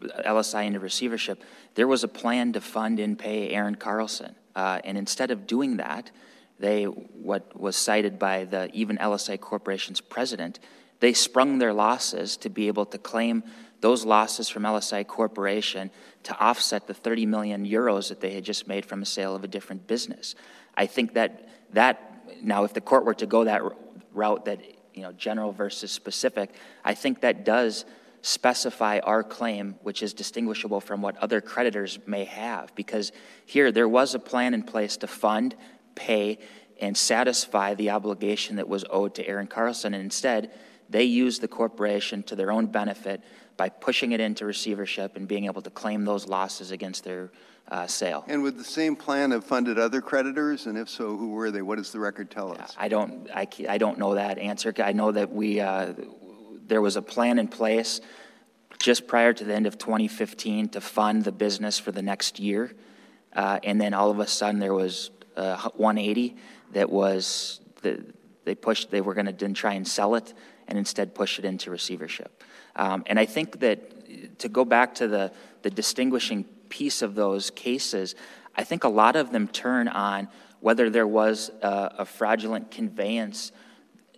LSI 0.00 0.66
into 0.66 0.78
receivership, 0.78 1.42
there 1.74 1.88
was 1.88 2.04
a 2.04 2.08
plan 2.08 2.52
to 2.52 2.60
fund 2.60 3.00
and 3.00 3.18
pay 3.18 3.50
Aaron 3.50 3.74
Carlson. 3.74 4.36
Uh, 4.54 4.80
and 4.84 4.96
instead 4.96 5.30
of 5.32 5.46
doing 5.46 5.78
that, 5.78 6.12
they, 6.58 6.84
what 6.84 7.58
was 7.58 7.74
cited 7.74 8.18
by 8.18 8.44
the 8.44 8.70
even 8.72 8.96
LSI 8.98 9.40
Corporation's 9.40 10.00
president, 10.00 10.60
they 11.02 11.12
sprung 11.12 11.58
their 11.58 11.72
losses 11.72 12.36
to 12.36 12.48
be 12.48 12.68
able 12.68 12.86
to 12.86 12.96
claim 12.96 13.42
those 13.80 14.04
losses 14.04 14.48
from 14.48 14.62
LSI 14.62 15.04
Corporation 15.04 15.90
to 16.22 16.38
offset 16.38 16.86
the 16.86 16.94
30 16.94 17.26
million 17.26 17.66
euros 17.66 18.08
that 18.08 18.20
they 18.20 18.32
had 18.32 18.44
just 18.44 18.68
made 18.68 18.86
from 18.86 19.02
a 19.02 19.04
sale 19.04 19.34
of 19.34 19.42
a 19.42 19.48
different 19.48 19.88
business. 19.88 20.36
I 20.76 20.86
think 20.86 21.14
that 21.14 21.48
that 21.72 22.24
now, 22.40 22.62
if 22.62 22.72
the 22.72 22.80
court 22.80 23.04
were 23.04 23.14
to 23.14 23.26
go 23.26 23.42
that 23.42 23.62
route, 24.12 24.44
that 24.44 24.60
you 24.94 25.02
know, 25.02 25.10
general 25.10 25.50
versus 25.50 25.90
specific, 25.90 26.54
I 26.84 26.94
think 26.94 27.22
that 27.22 27.44
does 27.44 27.84
specify 28.20 29.00
our 29.00 29.24
claim, 29.24 29.74
which 29.82 30.04
is 30.04 30.14
distinguishable 30.14 30.80
from 30.80 31.02
what 31.02 31.16
other 31.16 31.40
creditors 31.40 31.98
may 32.06 32.26
have, 32.26 32.72
because 32.76 33.10
here 33.44 33.72
there 33.72 33.88
was 33.88 34.14
a 34.14 34.20
plan 34.20 34.54
in 34.54 34.62
place 34.62 34.98
to 34.98 35.08
fund, 35.08 35.56
pay, 35.96 36.38
and 36.80 36.96
satisfy 36.96 37.74
the 37.74 37.90
obligation 37.90 38.54
that 38.56 38.68
was 38.68 38.84
owed 38.88 39.16
to 39.16 39.26
Aaron 39.26 39.48
Carlson, 39.48 39.94
and 39.94 40.04
instead 40.04 40.52
They 40.92 41.04
used 41.04 41.40
the 41.40 41.48
corporation 41.48 42.22
to 42.24 42.36
their 42.36 42.52
own 42.52 42.66
benefit 42.66 43.22
by 43.56 43.70
pushing 43.70 44.12
it 44.12 44.20
into 44.20 44.44
receivership 44.44 45.16
and 45.16 45.26
being 45.26 45.46
able 45.46 45.62
to 45.62 45.70
claim 45.70 46.04
those 46.04 46.28
losses 46.28 46.70
against 46.70 47.02
their 47.02 47.30
uh, 47.68 47.86
sale. 47.86 48.24
And 48.28 48.42
would 48.42 48.58
the 48.58 48.64
same 48.64 48.94
plan 48.94 49.30
have 49.30 49.44
funded 49.44 49.78
other 49.78 50.02
creditors? 50.02 50.66
And 50.66 50.76
if 50.76 50.90
so, 50.90 51.16
who 51.16 51.30
were 51.30 51.50
they? 51.50 51.62
What 51.62 51.78
does 51.78 51.92
the 51.92 51.98
record 51.98 52.30
tell 52.30 52.52
us? 52.52 52.74
I 52.78 52.88
don't, 52.88 53.28
I, 53.34 53.48
I 53.68 53.78
don't 53.78 53.98
know 53.98 54.14
that 54.14 54.38
answer. 54.38 54.74
I 54.78 54.92
know 54.92 55.12
that 55.12 55.32
we, 55.32 55.60
uh, 55.60 55.94
there 56.66 56.82
was 56.82 56.96
a 56.96 57.02
plan 57.02 57.38
in 57.38 57.48
place 57.48 58.02
just 58.78 59.06
prior 59.06 59.32
to 59.32 59.44
the 59.44 59.54
end 59.54 59.66
of 59.66 59.78
2015 59.78 60.70
to 60.70 60.80
fund 60.82 61.24
the 61.24 61.32
business 61.32 61.78
for 61.78 61.90
the 61.90 62.02
next 62.02 62.38
year. 62.38 62.72
Uh, 63.32 63.60
and 63.64 63.80
then 63.80 63.94
all 63.94 64.10
of 64.10 64.18
a 64.18 64.26
sudden, 64.26 64.60
there 64.60 64.74
was 64.74 65.10
uh, 65.36 65.56
180 65.76 66.36
that 66.72 66.90
was, 66.90 67.60
the, 67.80 68.04
they 68.44 68.54
pushed, 68.54 68.90
they 68.90 69.00
were 69.00 69.14
going 69.14 69.26
to 69.26 69.32
then 69.32 69.54
try 69.54 69.72
and 69.72 69.88
sell 69.88 70.16
it 70.16 70.34
and 70.72 70.78
instead 70.78 71.14
push 71.14 71.38
it 71.38 71.44
into 71.44 71.70
receivership. 71.70 72.42
Um, 72.76 73.02
and 73.04 73.18
I 73.18 73.26
think 73.26 73.60
that 73.60 74.38
to 74.38 74.48
go 74.48 74.64
back 74.64 74.94
to 74.94 75.06
the, 75.06 75.30
the 75.60 75.68
distinguishing 75.68 76.44
piece 76.70 77.02
of 77.02 77.14
those 77.14 77.50
cases, 77.50 78.14
I 78.56 78.64
think 78.64 78.84
a 78.84 78.88
lot 78.88 79.14
of 79.14 79.32
them 79.32 79.48
turn 79.48 79.86
on 79.86 80.28
whether 80.60 80.88
there 80.88 81.06
was 81.06 81.50
a, 81.60 81.96
a 81.98 82.04
fraudulent 82.06 82.70
conveyance 82.70 83.52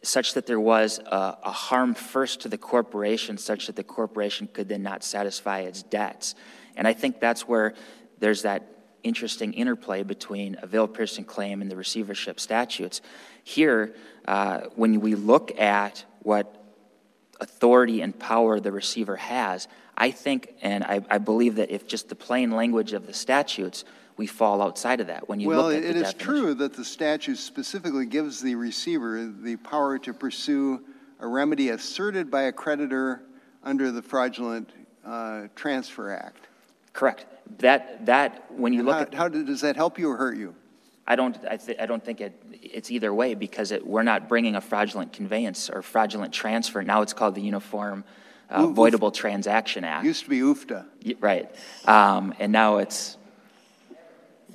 such 0.03 0.35
that 0.35 0.47
there 0.47 0.61
was 0.61 1.01
a, 1.01 1.39
a 1.43 1.51
harm 1.51 1.93
first 1.93 2.43
to 2.43 2.49
the 2.49 2.59
corporation, 2.59 3.37
such 3.37 3.67
that 3.67 3.75
the 3.75 3.83
corporation 3.83 4.49
could 4.53 4.69
then 4.69 4.85
not 4.85 5.03
satisfy 5.03 5.63
its 5.63 5.83
debts. 5.83 6.37
And 6.77 6.87
I 6.87 6.93
think 6.93 7.19
that's 7.19 7.49
where 7.49 7.75
there's 8.21 8.43
that 8.43 8.63
interesting 9.03 9.55
interplay 9.55 10.05
between 10.05 10.57
a 10.63 10.69
veil 10.69 10.87
piercing 10.87 11.25
claim 11.25 11.63
and 11.63 11.69
the 11.69 11.77
receivership 11.77 12.39
statutes. 12.39 13.01
Here, 13.43 13.93
uh, 14.25 14.61
when 14.77 15.01
we 15.01 15.17
look 15.17 15.59
at 15.59 16.05
what 16.25 16.61
authority 17.41 18.01
and 18.03 18.19
power 18.19 18.59
the 18.59 18.73
receiver 18.73 19.17
has, 19.17 19.69
I 19.97 20.11
think 20.11 20.55
and 20.63 20.83
I, 20.83 21.01
I 21.09 21.19
believe 21.19 21.55
that 21.57 21.71
if 21.71 21.87
just 21.87 22.09
the 22.09 22.15
plain 22.17 22.51
language 22.51 22.93
of 22.93 23.07
the 23.07 23.15
statutes, 23.15 23.85
we 24.17 24.27
fall 24.27 24.61
outside 24.61 25.01
of 25.01 25.07
that. 25.09 25.29
When 25.29 25.39
you 25.41 25.49
Well, 25.49 25.67
look 25.69 25.77
at 25.77 25.85
it 25.85 25.95
the 25.95 26.01
is 26.01 26.03
definition. 26.13 26.19
true 26.19 26.55
that 26.55 26.75
the 26.75 26.85
statute 26.85 27.37
specifically 27.39 28.07
gives 28.07 28.41
the 28.41 28.55
receiver 28.57 29.25
the 29.27 29.57
power 29.57 29.99
to 29.99 30.13
pursue 30.13 30.83
a 31.21 31.27
remedy 31.27 31.69
asserted 31.71 32.31
by 32.31 32.43
a 32.43 32.53
creditor 32.53 33.23
under 33.63 33.91
the 33.91 34.03
fraudulent 34.03 34.71
uh, 35.05 35.49
transfer 35.55 36.11
act. 36.13 36.49
Correct. 36.93 37.27
That, 37.59 38.07
that, 38.07 38.51
when 38.53 38.73
you 38.73 38.83
look 38.83 38.95
How, 38.95 39.03
at, 39.03 39.15
how 39.15 39.29
does 39.29 39.61
that 39.63 39.77
help 39.77 39.99
you 39.99 40.11
or 40.11 40.17
hurt 40.17 40.37
you? 40.37 40.55
I 41.07 41.17
don't, 41.17 41.37
I, 41.49 41.57
th- 41.59 41.79
I 41.79 41.87
don't 41.87 42.03
think 42.03 42.21
it, 42.21 42.41
it's 42.63 42.91
either 42.91 43.13
way 43.13 43.35
because 43.35 43.73
it, 43.73 43.87
we're 43.87 44.03
not 44.03 44.29
bringing 44.29 44.55
a 44.55 44.61
fraudulent 44.61 45.13
conveyance 45.13 45.69
or 45.69 45.83
fraudulent 45.83 46.33
transfer. 46.33 46.83
Now 46.83 47.03
it's 47.03 47.13
called 47.13 47.35
the 47.35 47.43
Uniform 47.43 48.05
uh, 48.51 48.63
Oof, 48.63 48.71
oof. 48.71 48.77
Voidable 48.77 49.13
Transaction 49.13 49.85
Act. 49.85 50.05
Used 50.05 50.25
to 50.25 50.31
be 50.31 50.41
UFTA. 50.41 50.85
Y- 51.05 51.15
Right. 51.21 51.55
Um, 51.87 52.35
and 52.39 52.53
now 52.53 52.79
it's, 52.79 53.19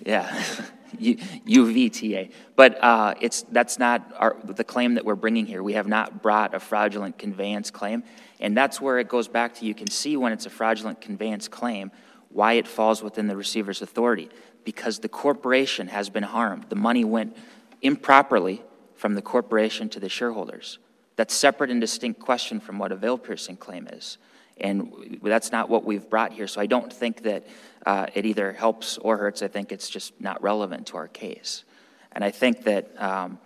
yeah, 0.05 0.43
U- 0.97 1.17
UVTA. 1.17 2.31
But 2.55 2.83
uh, 2.83 3.13
it's, 3.21 3.43
that's 3.43 3.77
not 3.77 4.11
our, 4.17 4.35
the 4.43 4.63
claim 4.63 4.95
that 4.95 5.05
we're 5.05 5.15
bringing 5.15 5.45
here. 5.45 5.61
We 5.61 5.73
have 5.73 5.87
not 5.87 6.21
brought 6.23 6.53
a 6.55 6.59
fraudulent 6.59 7.17
conveyance 7.19 7.69
claim. 7.69 8.03
And 8.39 8.55
that's 8.57 8.79
where 8.81 8.99
it 8.99 9.07
goes 9.07 9.27
back 9.27 9.55
to, 9.55 9.65
you 9.65 9.75
can 9.75 9.89
see 9.89 10.17
when 10.17 10.31
it's 10.31 10.45
a 10.45 10.49
fraudulent 10.49 11.01
conveyance 11.01 11.47
claim, 11.47 11.91
why 12.29 12.53
it 12.53 12.67
falls 12.67 13.03
within 13.03 13.27
the 13.27 13.35
receiver's 13.35 13.81
authority. 13.81 14.29
Because 14.69 14.99
the 14.99 15.09
corporation 15.09 15.87
has 15.87 16.09
been 16.11 16.21
harmed. 16.21 16.65
The 16.69 16.75
money 16.75 17.03
went 17.03 17.35
improperly 17.81 18.61
from 18.93 19.15
the 19.15 19.21
corporation 19.23 19.89
to 19.89 19.99
the 19.99 20.09
shareholders. 20.09 20.77
That's 21.15 21.33
separate 21.33 21.71
and 21.71 21.81
distinct 21.81 22.19
question 22.19 22.59
from 22.59 22.77
what 22.77 22.91
a 22.91 22.95
veil 22.95 23.17
piercing 23.17 23.57
claim 23.57 23.87
is. 23.87 24.19
And 24.59 25.19
that's 25.23 25.51
not 25.51 25.69
what 25.69 25.85
we've 25.85 26.07
brought 26.07 26.33
here. 26.33 26.45
So 26.45 26.61
I 26.61 26.67
don't 26.67 26.93
think 26.93 27.23
that 27.23 27.47
uh, 27.83 28.05
it 28.13 28.27
either 28.27 28.53
helps 28.53 28.99
or 28.99 29.17
hurts. 29.17 29.41
I 29.41 29.47
think 29.47 29.71
it's 29.71 29.89
just 29.89 30.13
not 30.21 30.39
relevant 30.43 30.85
to 30.87 30.97
our 30.97 31.07
case. 31.07 31.63
And 32.11 32.23
I 32.23 32.29
think 32.29 32.63
that 32.65 32.83
um, 33.01 33.39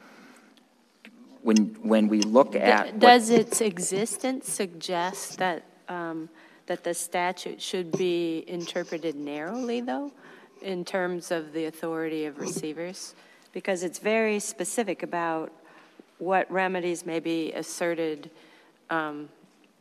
when, 1.41 1.57
when 1.83 2.09
we 2.09 2.19
look 2.19 2.53
at. 2.53 2.87
what- 2.87 2.99
Does 2.99 3.29
its 3.29 3.61
existence 3.61 4.51
suggest 4.51 5.37
that, 5.37 5.63
um, 5.87 6.27
that 6.65 6.83
the 6.83 6.93
statute 6.93 7.61
should 7.61 7.93
be 7.97 8.43
interpreted 8.45 9.15
narrowly, 9.15 9.79
though, 9.79 10.11
in 10.63 10.85
terms 10.85 11.31
of 11.31 11.53
the 11.53 11.65
authority 11.65 12.25
of 12.25 12.39
receivers? 12.39 13.15
Because 13.51 13.83
it's 13.83 13.99
very 13.99 14.39
specific 14.39 15.03
about 15.03 15.51
what 16.17 16.49
remedies 16.51 17.05
may 17.05 17.19
be 17.19 17.51
asserted, 17.51 18.31
um, 18.89 19.29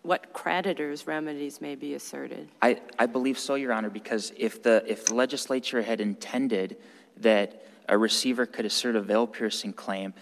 what 0.02 0.32
creditors' 0.32 1.06
remedies 1.06 1.60
may 1.60 1.74
be 1.74 1.94
asserted. 1.94 2.48
I, 2.60 2.80
I 2.98 3.06
believe 3.06 3.38
so, 3.38 3.54
Your 3.54 3.72
Honor, 3.72 3.90
because 3.90 4.32
if 4.36 4.62
the, 4.62 4.84
if 4.86 5.06
the 5.06 5.14
legislature 5.14 5.82
had 5.82 6.00
intended 6.00 6.76
that 7.18 7.64
a 7.88 7.96
receiver 7.96 8.46
could 8.46 8.66
assert 8.66 8.96
a 8.96 9.00
veil 9.00 9.26
piercing 9.26 9.72
claim, 9.72 10.12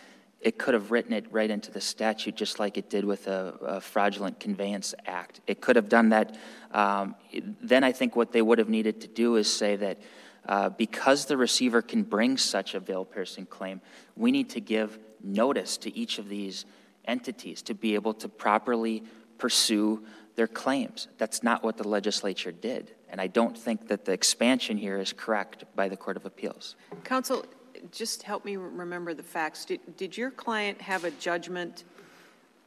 it 0.41 0.59
could 0.59 0.75
have 0.75 0.91
written 0.91 1.13
it 1.13 1.27
right 1.31 1.51
into 1.51 1.71
the 1.71 1.81
statute, 1.81 2.35
just 2.35 2.59
like 2.59 2.79
it 2.79 2.89
did 2.89 3.05
with 3.05 3.27
a, 3.27 3.55
a 3.63 3.81
fraudulent 3.81 4.41
conveyance 4.41 4.95
act. 5.07 5.41
It 5.47 5.61
could 5.61 5.77
have 5.77 5.89
done 5.89 6.11
that. 6.11 6.37
Um, 6.73 7.15
then 7.61 7.85
I 7.85 7.93
think 7.93 8.17
what 8.17 8.33
they 8.33 8.41
would 8.41 8.59
have 8.59 8.69
needed 8.69 9.03
to 9.03 9.09
do 9.09 9.37
is 9.37 9.53
say 9.53 9.77
that 9.77 9.99
uh, 10.47 10.71
because 10.71 11.27
the 11.27 11.37
receiver 11.37 11.83
can 11.83 12.03
bring 12.03 12.37
such 12.37 12.75
a 12.75 12.81
veil 12.81 13.05
piercing 13.05 13.47
claim, 13.47 13.81
we 14.17 14.31
need 14.31 14.51
to 14.51 14.61
give 14.61 14.99
notice 15.23 15.77
to 15.79 15.97
each 15.97 16.19
of 16.19 16.29
these 16.29 16.65
entities 17.05 17.63
to 17.63 17.75
be 17.75 17.95
able 17.95 18.15
to 18.15 18.29
properly 18.29 19.03
pursue 19.39 20.03
their 20.37 20.47
claims. 20.47 21.09
That's 21.19 21.43
not 21.43 21.63
what 21.63 21.77
the 21.77 21.87
legislature 21.87 22.53
did. 22.53 22.93
And 23.09 23.21
I 23.21 23.27
don't 23.27 23.57
think 23.57 23.89
that 23.89 24.05
the 24.05 24.13
expansion 24.13 24.77
here 24.77 24.99
is 24.99 25.13
correct 25.13 25.65
by 25.75 25.89
the 25.89 25.97
Court 25.97 26.17
of 26.17 26.25
Appeals. 26.25 26.77
Counsel, 27.05 27.45
just 27.91 28.23
help 28.23 28.45
me 28.45 28.57
remember 28.57 29.15
the 29.15 29.23
facts. 29.23 29.65
Did, 29.65 29.97
did 29.97 30.17
your 30.17 30.31
client 30.31 30.81
have 30.81 31.05
a 31.05 31.11
judgment 31.13 31.85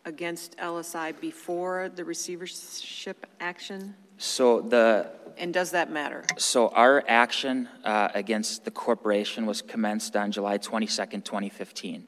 against 0.05 0.57
LSI 0.57 1.19
before 1.19 1.89
the 1.95 2.03
receivership 2.03 3.25
action? 3.39 3.95
So 4.17 4.61
the, 4.61 5.09
And 5.37 5.53
does 5.53 5.71
that 5.71 5.91
matter? 5.91 6.23
so 6.37 6.69
our 6.69 7.03
action 7.07 7.67
uh, 7.83 8.09
against 8.13 8.65
the 8.65 8.71
corporation 8.71 9.45
was 9.45 9.61
commenced 9.61 10.15
on 10.15 10.31
July 10.31 10.57
22nd, 10.57 11.23
2015. 11.23 12.07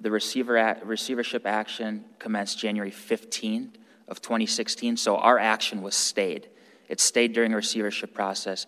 The 0.00 0.10
receiver, 0.10 0.78
receivership 0.84 1.44
action 1.44 2.04
commenced 2.18 2.58
January 2.58 2.92
15th 2.92 3.74
of 4.06 4.22
2016, 4.22 4.96
so 4.96 5.16
our 5.16 5.38
action 5.38 5.82
was 5.82 5.96
stayed. 5.96 6.48
It 6.88 7.00
stayed 7.00 7.32
during 7.32 7.52
a 7.52 7.56
receivership 7.56 8.14
process. 8.14 8.66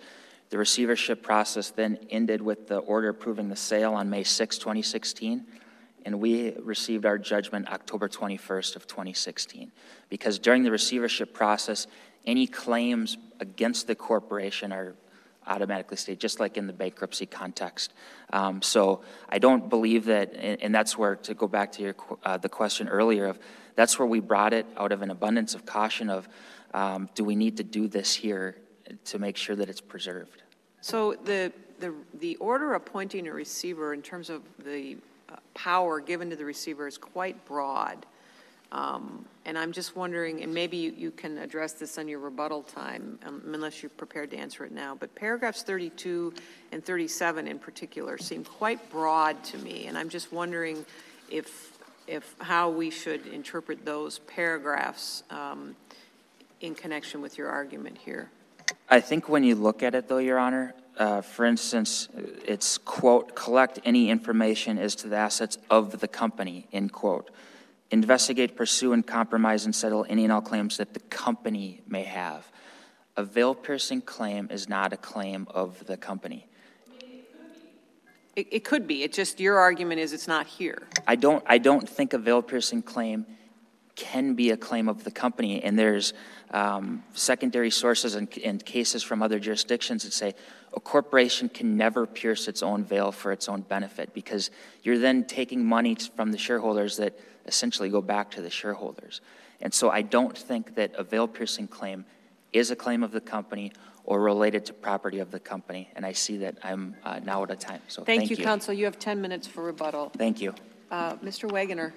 The 0.51 0.59
receivership 0.59 1.23
process 1.23 1.71
then 1.71 1.99
ended 2.11 2.43
with 2.43 2.67
the 2.67 2.79
order 2.79 3.09
approving 3.11 3.49
the 3.49 3.57
sale 3.57 3.95
on 3.95 4.11
May 4.11 4.25
6, 4.25 4.59
2016, 4.59 5.47
and 6.05 6.19
we 6.19 6.53
received 6.59 7.07
our 7.07 7.17
judgment 7.19 7.69
October 7.71 8.09
21st 8.09 8.75
of 8.75 8.87
2016. 8.89 9.71
Because 10.09 10.39
during 10.39 10.65
the 10.65 10.71
receivership 10.71 11.33
process, 11.33 11.87
any 12.27 12.47
claims 12.47 13.17
against 13.41 13.87
the 13.87 13.95
corporation 13.95 14.73
are 14.73 14.95
automatically 15.47 15.97
stayed, 15.97 16.21
just 16.21 16.39
like 16.39 16.57
in 16.57 16.67
the 16.67 16.73
bankruptcy 16.73 17.27
context. 17.27 17.93
Um, 18.33 18.63
so 18.63 19.03
I 19.29 19.39
don't 19.39 19.69
believe 19.69 20.05
that, 20.05 20.35
and, 20.35 20.63
and 20.63 20.75
that's 20.75 20.97
where, 20.97 21.17
to 21.17 21.35
go 21.35 21.49
back 21.49 21.73
to 21.73 21.83
your, 21.83 21.97
uh, 22.25 22.37
the 22.37 22.49
question 22.49 22.89
earlier 22.89 23.27
of, 23.27 23.39
that's 23.75 23.99
where 23.99 24.07
we 24.07 24.21
brought 24.21 24.53
it 24.53 24.67
out 24.77 24.93
of 24.93 25.03
an 25.03 25.11
abundance 25.11 25.55
of 25.55 25.65
caution 25.65 26.11
of, 26.11 26.29
um, 26.75 27.09
do 27.15 27.25
we 27.25 27.35
need 27.35 27.57
to 27.57 27.65
do 27.65 27.89
this 27.89 28.15
here 28.15 28.57
to 29.07 29.19
make 29.19 29.37
sure 29.37 29.57
that 29.57 29.69
it's 29.69 29.81
preserved? 29.81 30.43
So 30.81 31.15
the, 31.25 31.53
the, 31.79 31.95
the 32.19 32.37
order 32.37 32.75
appointing 32.75 33.27
a 33.27 33.33
receiver 33.33 33.95
in 33.95 34.03
terms 34.03 34.31
of 34.31 34.43
the 34.65 34.99
uh, 35.29 35.37
power 35.55 36.01
given 36.01 36.31
to 36.31 36.37
the 36.37 36.45
receiver 36.45 36.87
is 36.87 36.99
quite 36.99 37.45
broad. 37.45 38.07
Um, 38.73 39.25
And 39.47 39.59
I'm 39.59 39.73
just 39.73 39.97
wondering, 39.97 40.43
and 40.43 40.55
maybe 40.55 40.77
you, 40.77 40.93
you 40.97 41.11
can 41.11 41.39
address 41.39 41.73
this 41.73 41.99
on 41.99 42.07
your 42.07 42.21
rebuttal 42.21 42.63
time, 42.63 43.19
um, 43.27 43.43
unless 43.53 43.83
you're 43.83 43.91
prepared 43.91 44.31
to 44.31 44.37
answer 44.37 44.65
it 44.65 44.71
now, 44.71 44.95
but 44.95 45.13
paragraphs 45.15 45.63
32 45.63 46.35
and 46.71 46.85
37 46.85 47.49
in 47.49 47.59
particular 47.59 48.19
seem 48.19 48.45
quite 48.45 48.91
broad 48.91 49.43
to 49.45 49.59
me, 49.59 49.87
and 49.87 49.99
I'm 49.99 50.09
just 50.09 50.31
wondering 50.31 50.85
if, 51.31 51.79
if, 52.07 52.37
how 52.39 52.71
we 52.71 52.91
should 52.91 53.27
interpret 53.27 53.85
those 53.85 54.21
paragraphs 54.21 55.25
um, 55.31 55.75
in 56.61 56.75
connection 56.75 57.21
with 57.23 57.39
your 57.39 57.49
argument 57.49 57.99
here. 57.99 58.31
I 58.89 59.01
think 59.01 59.29
when 59.29 59.43
you 59.43 59.57
look 59.57 59.83
at 59.83 59.95
it, 59.95 60.07
though, 60.07 60.19
Your 60.19 60.39
Honor, 60.39 60.75
uh, 60.97 61.23
for 61.23 61.45
instance, 61.45 62.09
it's, 62.47 62.79
quote, 62.79 63.35
collect 63.35 63.81
any 63.85 64.11
information 64.11 64.79
as 64.79 64.95
to 64.97 65.09
the 65.09 65.17
assets 65.17 65.59
of 65.71 65.99
the 65.99 66.09
company, 66.09 66.69
end 66.73 66.93
quote. 66.93 67.31
Investigate, 67.91 68.57
pursue, 68.57 68.93
and 68.93 69.07
compromise 69.07 69.65
and 69.65 69.75
settle 69.75 70.07
any 70.09 70.25
and 70.25 70.33
all 70.33 70.41
claims 70.41 70.77
that 70.77 70.95
the 70.95 71.01
company 71.01 71.83
may 71.89 72.05
have. 72.05 72.51
A 73.17 73.25
veil 73.25 73.55
piercing 73.55 74.01
claim 74.01 74.49
is 74.51 74.69
not 74.69 74.93
a 74.93 74.97
claim 74.97 75.49
of 75.51 75.85
the 75.87 75.97
company. 75.97 76.47
It, 78.37 78.47
it 78.51 78.65
could 78.65 78.87
be, 78.87 79.03
it 79.03 79.13
just, 79.13 79.41
your 79.41 79.59
argument 79.59 80.01
is 80.01 80.13
it's 80.13 80.29
not 80.29 80.47
here. 80.47 80.87
I 81.07 81.17
don't, 81.17 81.43
I 81.47 81.59
don't 81.59 81.89
think 81.89 82.13
a 82.13 82.19
veil 82.19 82.43
piercing 82.43 82.83
claim 82.83 83.27
can 83.97 84.35
be 84.35 84.51
a 84.51 84.57
claim 84.57 84.89
of 84.89 85.05
the 85.05 85.11
company. 85.11 85.63
And 85.63 85.79
there's 85.79 86.15
um, 86.53 87.03
secondary 87.13 87.71
sources 87.71 88.15
and, 88.15 88.29
and 88.43 88.65
cases 88.65 89.03
from 89.03 89.23
other 89.23 89.39
jurisdictions 89.39 90.05
that 90.05 90.13
say 90.13 90.35
a 90.73 90.81
corporation 90.81 91.49
can 91.49 91.77
never 91.77 92.07
pierce 92.07 92.49
its 92.49 92.63
own 92.63 92.85
veil 92.85 93.13
for 93.13 93.33
its 93.33 93.49
own 93.49 93.63
benefit 93.63 94.15
because 94.15 94.51
you're 94.83 94.99
then 94.99 95.25
taking 95.25 95.65
money 95.65 95.97
from 96.17 96.33
the 96.33 96.39
shareholders 96.39 96.97
that 96.97 97.19
essentially 97.51 97.89
go 97.89 98.01
back 98.01 98.31
to 98.31 98.41
the 98.41 98.49
shareholders. 98.49 99.21
And 99.61 99.75
so 99.75 99.91
I 99.91 100.03
don't 100.03 100.39
think 100.39 100.77
that 100.77 100.93
a 100.95 101.03
veil 101.03 101.27
piercing 101.27 101.67
claim 101.67 102.05
is 102.53 102.71
a 102.71 102.77
claim 102.77 103.03
of 103.03 103.11
the 103.11 103.21
company 103.21 103.73
or 104.05 104.21
related 104.21 104.65
to 104.67 104.73
property 104.73 105.19
of 105.19 105.33
the 105.33 105.41
company. 105.41 105.91
And 105.97 106.07
I 106.07 106.13
see 106.13 106.37
that 106.39 106.57
I'm 106.63 106.95
uh, 107.05 107.19
now 107.25 107.43
out 107.43 107.51
of 107.51 107.59
time. 107.59 107.83
So 107.89 108.05
thank, 108.05 108.21
Thank 108.21 108.31
you, 108.31 108.37
counsel. 108.37 108.73
You 108.73 108.85
have 108.85 109.01
10 109.01 109.21
minutes 109.21 109.49
for 109.49 109.65
rebuttal. 109.65 110.13
Thank 110.17 110.41
you. 110.41 110.55
Uh, 110.93 111.17
Mr. 111.17 111.51
Wagoner. 111.51 111.93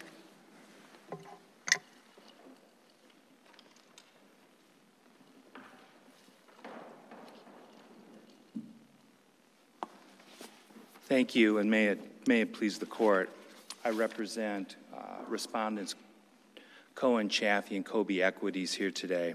Thank 11.05 11.35
you, 11.35 11.59
and 11.59 11.69
may 11.69 11.85
it, 11.89 12.27
may 12.27 12.41
it 12.41 12.53
please 12.53 12.79
the 12.79 12.87
court. 12.87 13.29
I 13.86 13.89
represent 13.89 14.78
uh, 14.96 14.98
respondents 15.28 15.96
Cohen, 16.96 17.28
Chaffee, 17.28 17.76
and 17.76 17.84
Kobe 17.84 18.19
Equities 18.19 18.74
here 18.74 18.91
today. 18.91 19.34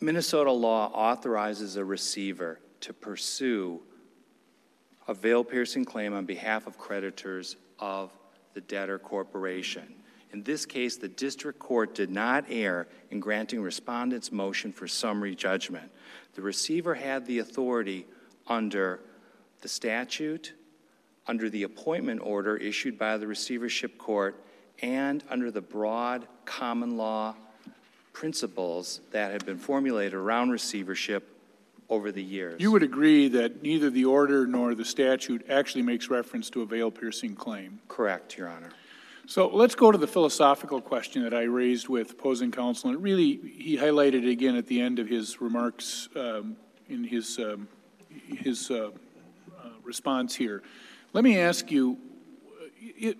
Minnesota 0.00 0.50
law 0.50 0.90
authorizes 0.92 1.76
a 1.76 1.84
receiver 1.84 2.58
to 2.80 2.92
pursue 2.92 3.80
a 5.06 5.14
veil 5.14 5.44
piercing 5.44 5.84
claim 5.84 6.14
on 6.14 6.24
behalf 6.24 6.66
of 6.66 6.78
creditors 6.78 7.56
of 7.78 8.10
the 8.54 8.62
debtor 8.62 8.98
corporation. 8.98 9.94
In 10.32 10.42
this 10.42 10.64
case, 10.64 10.96
the 10.96 11.08
district 11.08 11.58
court 11.58 11.94
did 11.94 12.10
not 12.10 12.46
err 12.48 12.88
in 13.10 13.20
granting 13.20 13.60
respondents' 13.60 14.32
motion 14.32 14.72
for 14.72 14.88
summary 14.88 15.34
judgment. 15.34 15.90
The 16.34 16.42
receiver 16.42 16.94
had 16.94 17.26
the 17.26 17.40
authority 17.40 18.06
under 18.46 19.00
the 19.60 19.68
statute, 19.68 20.54
under 21.26 21.48
the 21.50 21.62
appointment 21.62 22.20
order 22.22 22.56
issued 22.56 22.98
by 22.98 23.16
the 23.16 23.26
receivership 23.26 23.98
court, 23.98 24.42
and 24.82 25.22
under 25.28 25.50
the 25.50 25.60
broad 25.60 26.26
common 26.44 26.96
law 26.96 27.34
principles 28.12 29.00
that 29.12 29.32
have 29.32 29.44
been 29.46 29.58
formulated 29.58 30.14
around 30.14 30.50
receivership 30.50 31.36
over 31.88 32.12
the 32.12 32.22
years. 32.22 32.60
You 32.60 32.70
would 32.72 32.82
agree 32.82 33.28
that 33.28 33.62
neither 33.62 33.90
the 33.90 34.04
order 34.04 34.46
nor 34.46 34.74
the 34.74 34.84
statute 34.84 35.44
actually 35.50 35.82
makes 35.82 36.08
reference 36.08 36.48
to 36.50 36.62
a 36.62 36.66
veil 36.66 36.90
piercing 36.90 37.34
claim? 37.34 37.80
Correct, 37.88 38.38
Your 38.38 38.48
Honor. 38.48 38.70
So 39.26 39.48
let's 39.48 39.74
go 39.74 39.92
to 39.92 39.98
the 39.98 40.06
philosophical 40.08 40.80
question 40.80 41.22
that 41.22 41.34
I 41.34 41.42
raised 41.42 41.88
with 41.88 42.12
opposing 42.12 42.50
counsel. 42.50 42.90
And 42.90 42.98
it 42.98 43.02
really, 43.02 43.36
he 43.36 43.76
highlighted 43.76 44.24
it 44.24 44.28
again 44.28 44.56
at 44.56 44.66
the 44.66 44.80
end 44.80 44.98
of 44.98 45.08
his 45.08 45.40
remarks 45.40 46.08
um, 46.16 46.56
in 46.88 47.04
his, 47.04 47.38
um, 47.38 47.68
his 48.08 48.70
uh, 48.70 48.90
uh, 49.58 49.68
response 49.84 50.34
here. 50.34 50.62
Let 51.12 51.24
me 51.24 51.38
ask 51.38 51.70
you 51.70 51.98
it, 52.80 53.18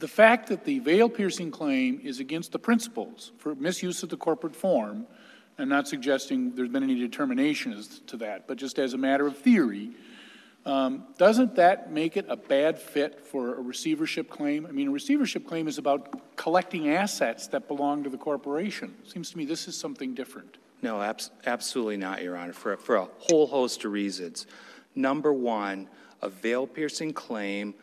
the 0.00 0.08
fact 0.08 0.48
that 0.48 0.64
the 0.64 0.78
veil 0.78 1.08
piercing 1.08 1.50
claim 1.50 2.00
is 2.02 2.20
against 2.20 2.52
the 2.52 2.58
principals 2.58 3.32
for 3.38 3.54
misuse 3.54 4.02
of 4.02 4.08
the 4.08 4.16
corporate 4.16 4.54
form, 4.54 5.06
I'm 5.58 5.68
not 5.68 5.88
suggesting 5.88 6.54
there's 6.54 6.68
been 6.68 6.84
any 6.84 6.94
determination 6.94 7.82
to 8.06 8.16
that, 8.18 8.46
but 8.46 8.58
just 8.58 8.78
as 8.78 8.94
a 8.94 8.98
matter 8.98 9.26
of 9.26 9.36
theory, 9.36 9.90
um, 10.64 11.04
doesn't 11.16 11.56
that 11.56 11.90
make 11.90 12.16
it 12.16 12.26
a 12.28 12.36
bad 12.36 12.78
fit 12.78 13.26
for 13.26 13.54
a 13.54 13.60
receivership 13.60 14.28
claim? 14.28 14.66
I 14.66 14.70
mean, 14.70 14.88
a 14.88 14.90
receivership 14.90 15.46
claim 15.46 15.66
is 15.66 15.78
about 15.78 16.36
collecting 16.36 16.90
assets 16.90 17.46
that 17.48 17.66
belong 17.66 18.04
to 18.04 18.10
the 18.10 18.18
corporation. 18.18 18.94
Seems 19.04 19.30
to 19.30 19.38
me 19.38 19.44
this 19.44 19.66
is 19.66 19.76
something 19.76 20.14
different. 20.14 20.58
No, 20.82 21.02
abs- 21.02 21.30
absolutely 21.46 21.96
not, 21.96 22.22
Your 22.22 22.36
Honor, 22.36 22.52
for, 22.52 22.76
for 22.76 22.96
a 22.96 23.08
whole 23.18 23.46
host 23.46 23.84
of 23.84 23.92
reasons. 23.92 24.46
Number 24.94 25.32
one, 25.32 25.88
a 26.22 26.28
veil 26.28 26.66
piercing 26.66 27.12
claim 27.12 27.74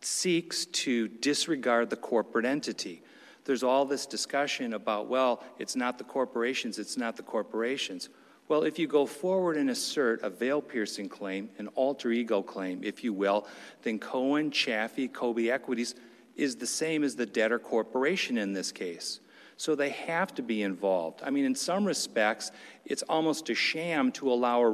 seeks 0.00 0.64
to 0.66 1.08
disregard 1.08 1.90
the 1.90 1.96
corporate 1.96 2.44
entity. 2.44 3.02
There's 3.44 3.62
all 3.62 3.84
this 3.84 4.06
discussion 4.06 4.74
about, 4.74 5.08
well, 5.08 5.42
it's 5.58 5.76
not 5.76 5.98
the 5.98 6.04
corporations, 6.04 6.78
it's 6.78 6.96
not 6.96 7.16
the 7.16 7.22
corporations. 7.22 8.08
Well, 8.48 8.64
if 8.64 8.78
you 8.78 8.88
go 8.88 9.06
forward 9.06 9.56
and 9.56 9.70
assert 9.70 10.22
a 10.22 10.30
veil 10.30 10.60
piercing 10.60 11.08
claim, 11.08 11.50
an 11.58 11.68
alter 11.68 12.10
ego 12.10 12.42
claim, 12.42 12.82
if 12.82 13.04
you 13.04 13.12
will, 13.12 13.46
then 13.82 13.98
Cohen, 13.98 14.50
Chaffee, 14.50 15.08
Kobe 15.08 15.48
Equities 15.48 15.94
is 16.36 16.56
the 16.56 16.66
same 16.66 17.04
as 17.04 17.14
the 17.14 17.26
debtor 17.26 17.58
corporation 17.58 18.38
in 18.38 18.52
this 18.52 18.72
case. 18.72 19.20
So 19.56 19.74
they 19.74 19.90
have 19.90 20.34
to 20.36 20.42
be 20.42 20.62
involved. 20.62 21.20
I 21.22 21.30
mean, 21.30 21.44
in 21.44 21.54
some 21.54 21.84
respects, 21.84 22.50
it's 22.86 23.02
almost 23.02 23.50
a 23.50 23.54
sham 23.54 24.10
to 24.12 24.32
allow 24.32 24.62
a 24.62 24.70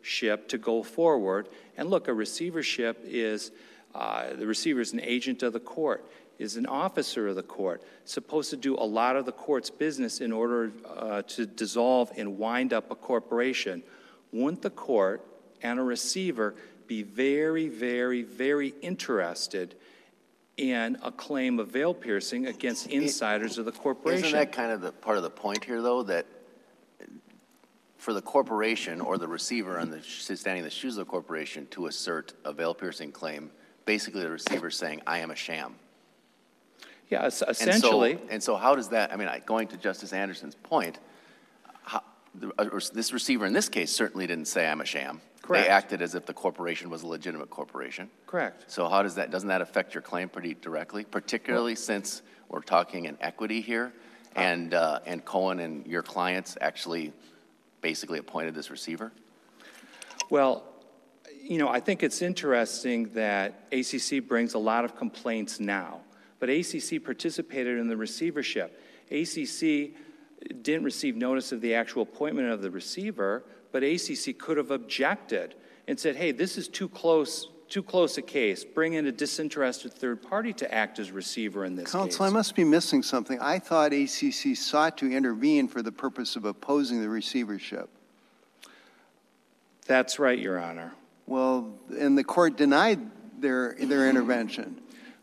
receivership 0.00 0.48
to 0.48 0.58
go 0.58 0.82
forward. 0.82 1.48
And 1.76 1.90
look, 1.90 2.08
a 2.08 2.14
receivership 2.14 3.00
is 3.04 3.50
uh, 3.94 4.34
the 4.34 4.46
receiver 4.46 4.80
is 4.80 4.92
an 4.92 5.00
agent 5.00 5.42
of 5.42 5.52
the 5.52 5.60
court, 5.60 6.04
is 6.38 6.56
an 6.56 6.66
officer 6.66 7.28
of 7.28 7.36
the 7.36 7.42
court, 7.42 7.82
supposed 8.04 8.50
to 8.50 8.56
do 8.56 8.74
a 8.74 8.84
lot 8.84 9.16
of 9.16 9.26
the 9.26 9.32
court's 9.32 9.70
business 9.70 10.20
in 10.20 10.32
order 10.32 10.72
uh, 10.86 11.22
to 11.22 11.46
dissolve 11.46 12.10
and 12.16 12.38
wind 12.38 12.72
up 12.72 12.90
a 12.90 12.94
corporation. 12.94 13.82
Wouldn't 14.32 14.62
the 14.62 14.70
court 14.70 15.24
and 15.62 15.78
a 15.78 15.82
receiver 15.82 16.54
be 16.86 17.02
very, 17.02 17.68
very, 17.68 18.22
very 18.22 18.74
interested 18.82 19.74
in 20.56 20.98
a 21.02 21.12
claim 21.12 21.60
of 21.60 21.68
veil 21.68 21.94
piercing 21.94 22.46
against 22.46 22.88
insiders 22.88 23.58
of 23.58 23.64
the 23.64 23.72
corporation? 23.72 24.26
Isn't 24.26 24.38
that 24.38 24.52
kind 24.52 24.72
of 24.72 24.80
the, 24.80 24.92
part 24.92 25.16
of 25.16 25.22
the 25.22 25.30
point 25.30 25.64
here, 25.64 25.80
though, 25.82 26.02
that 26.04 26.26
for 27.98 28.14
the 28.14 28.22
corporation 28.22 29.00
or 29.00 29.18
the 29.18 29.28
receiver 29.28 29.78
on 29.78 29.90
the, 29.90 30.00
standing 30.02 30.58
in 30.58 30.64
the 30.64 30.70
shoes 30.70 30.96
of 30.96 31.04
the 31.06 31.10
corporation 31.10 31.66
to 31.72 31.86
assert 31.86 32.32
a 32.44 32.52
veil 32.52 32.72
piercing 32.72 33.10
claim, 33.12 33.50
basically 33.84 34.22
the 34.22 34.30
receiver 34.30 34.70
saying, 34.70 35.02
I 35.06 35.18
am 35.18 35.30
a 35.32 35.36
sham. 35.36 35.74
Yeah, 37.10 37.24
es- 37.24 37.42
And 37.42 37.56
so- 37.56 37.62
essentially. 37.70 38.18
And 38.30 38.42
so 38.42 38.56
how 38.56 38.76
does 38.76 38.88
that, 38.90 39.12
I 39.12 39.16
mean, 39.16 39.28
going 39.46 39.66
to 39.68 39.76
Justice 39.76 40.12
Anderson's 40.12 40.54
point, 40.54 40.98
how, 41.82 42.02
uh, 42.58 42.78
this 42.92 43.12
receiver 43.12 43.46
in 43.46 43.52
this 43.52 43.68
case 43.68 43.90
certainly 43.90 44.26
didn't 44.28 44.46
say, 44.46 44.68
I'm 44.68 44.80
a 44.80 44.84
sham. 44.84 45.20
Correct. 45.42 45.64
They 45.64 45.70
acted 45.70 46.02
as 46.02 46.14
if 46.14 46.24
the 46.26 46.34
corporation 46.34 46.90
was 46.90 47.02
a 47.02 47.06
legitimate 47.06 47.50
corporation. 47.50 48.10
Correct. 48.26 48.70
So 48.70 48.88
how 48.88 49.02
does 49.02 49.16
that, 49.16 49.30
doesn't 49.30 49.48
that 49.48 49.62
affect 49.62 49.94
your 49.94 50.02
claim 50.02 50.28
pretty 50.28 50.54
directly, 50.54 51.04
particularly 51.04 51.74
since 51.74 52.22
we're 52.48 52.60
talking 52.60 53.06
in 53.06 53.16
equity 53.20 53.60
here? 53.60 53.92
And, 54.36 54.72
uh, 54.74 55.00
and 55.06 55.24
Cohen 55.24 55.58
and 55.58 55.84
your 55.86 56.02
clients 56.02 56.56
actually 56.60 57.12
basically 57.80 58.18
appointed 58.18 58.54
this 58.54 58.70
receiver? 58.70 59.12
Well, 60.30 60.64
you 61.42 61.58
know, 61.58 61.68
I 61.68 61.80
think 61.80 62.02
it's 62.02 62.20
interesting 62.20 63.10
that 63.14 63.68
ACC 63.72 64.26
brings 64.26 64.54
a 64.54 64.58
lot 64.58 64.84
of 64.84 64.96
complaints 64.96 65.60
now, 65.60 66.00
but 66.40 66.50
ACC 66.50 67.02
participated 67.02 67.78
in 67.78 67.88
the 67.88 67.96
receivership. 67.96 68.80
ACC 69.10 69.92
didn't 70.62 70.84
receive 70.84 71.16
notice 71.16 71.52
of 71.52 71.60
the 71.60 71.74
actual 71.74 72.02
appointment 72.02 72.50
of 72.50 72.62
the 72.62 72.70
receiver, 72.70 73.44
but 73.72 73.82
ACC 73.82 74.38
could 74.38 74.56
have 74.56 74.70
objected 74.70 75.54
and 75.86 75.98
said, 75.98 76.16
hey, 76.16 76.32
this 76.32 76.58
is 76.58 76.68
too 76.68 76.88
close, 76.88 77.48
too 77.68 77.82
close 77.82 78.16
a 78.18 78.22
case. 78.22 78.64
Bring 78.64 78.94
in 78.94 79.06
a 79.06 79.12
disinterested 79.12 79.92
third 79.92 80.22
party 80.22 80.52
to 80.54 80.74
act 80.74 80.98
as 80.98 81.10
receiver 81.10 81.64
in 81.64 81.76
this 81.76 81.86
case. 81.86 81.92
Counsel, 81.92 82.24
I 82.24 82.30
must 82.30 82.54
be 82.54 82.64
missing 82.64 83.02
something. 83.02 83.38
I 83.40 83.58
thought 83.58 83.92
ACC 83.92 84.56
sought 84.56 84.96
to 84.98 85.10
intervene 85.10 85.68
for 85.68 85.82
the 85.82 85.92
purpose 85.92 86.36
of 86.36 86.44
opposing 86.44 87.00
the 87.00 87.08
receivership. 87.08 87.88
That's 89.86 90.18
right, 90.18 90.38
Your 90.38 90.58
Honor. 90.58 90.92
Well, 91.26 91.74
and 91.98 92.16
the 92.16 92.24
court 92.24 92.56
denied 92.56 93.00
their, 93.40 93.74
their 93.78 94.08
intervention. 94.08 94.80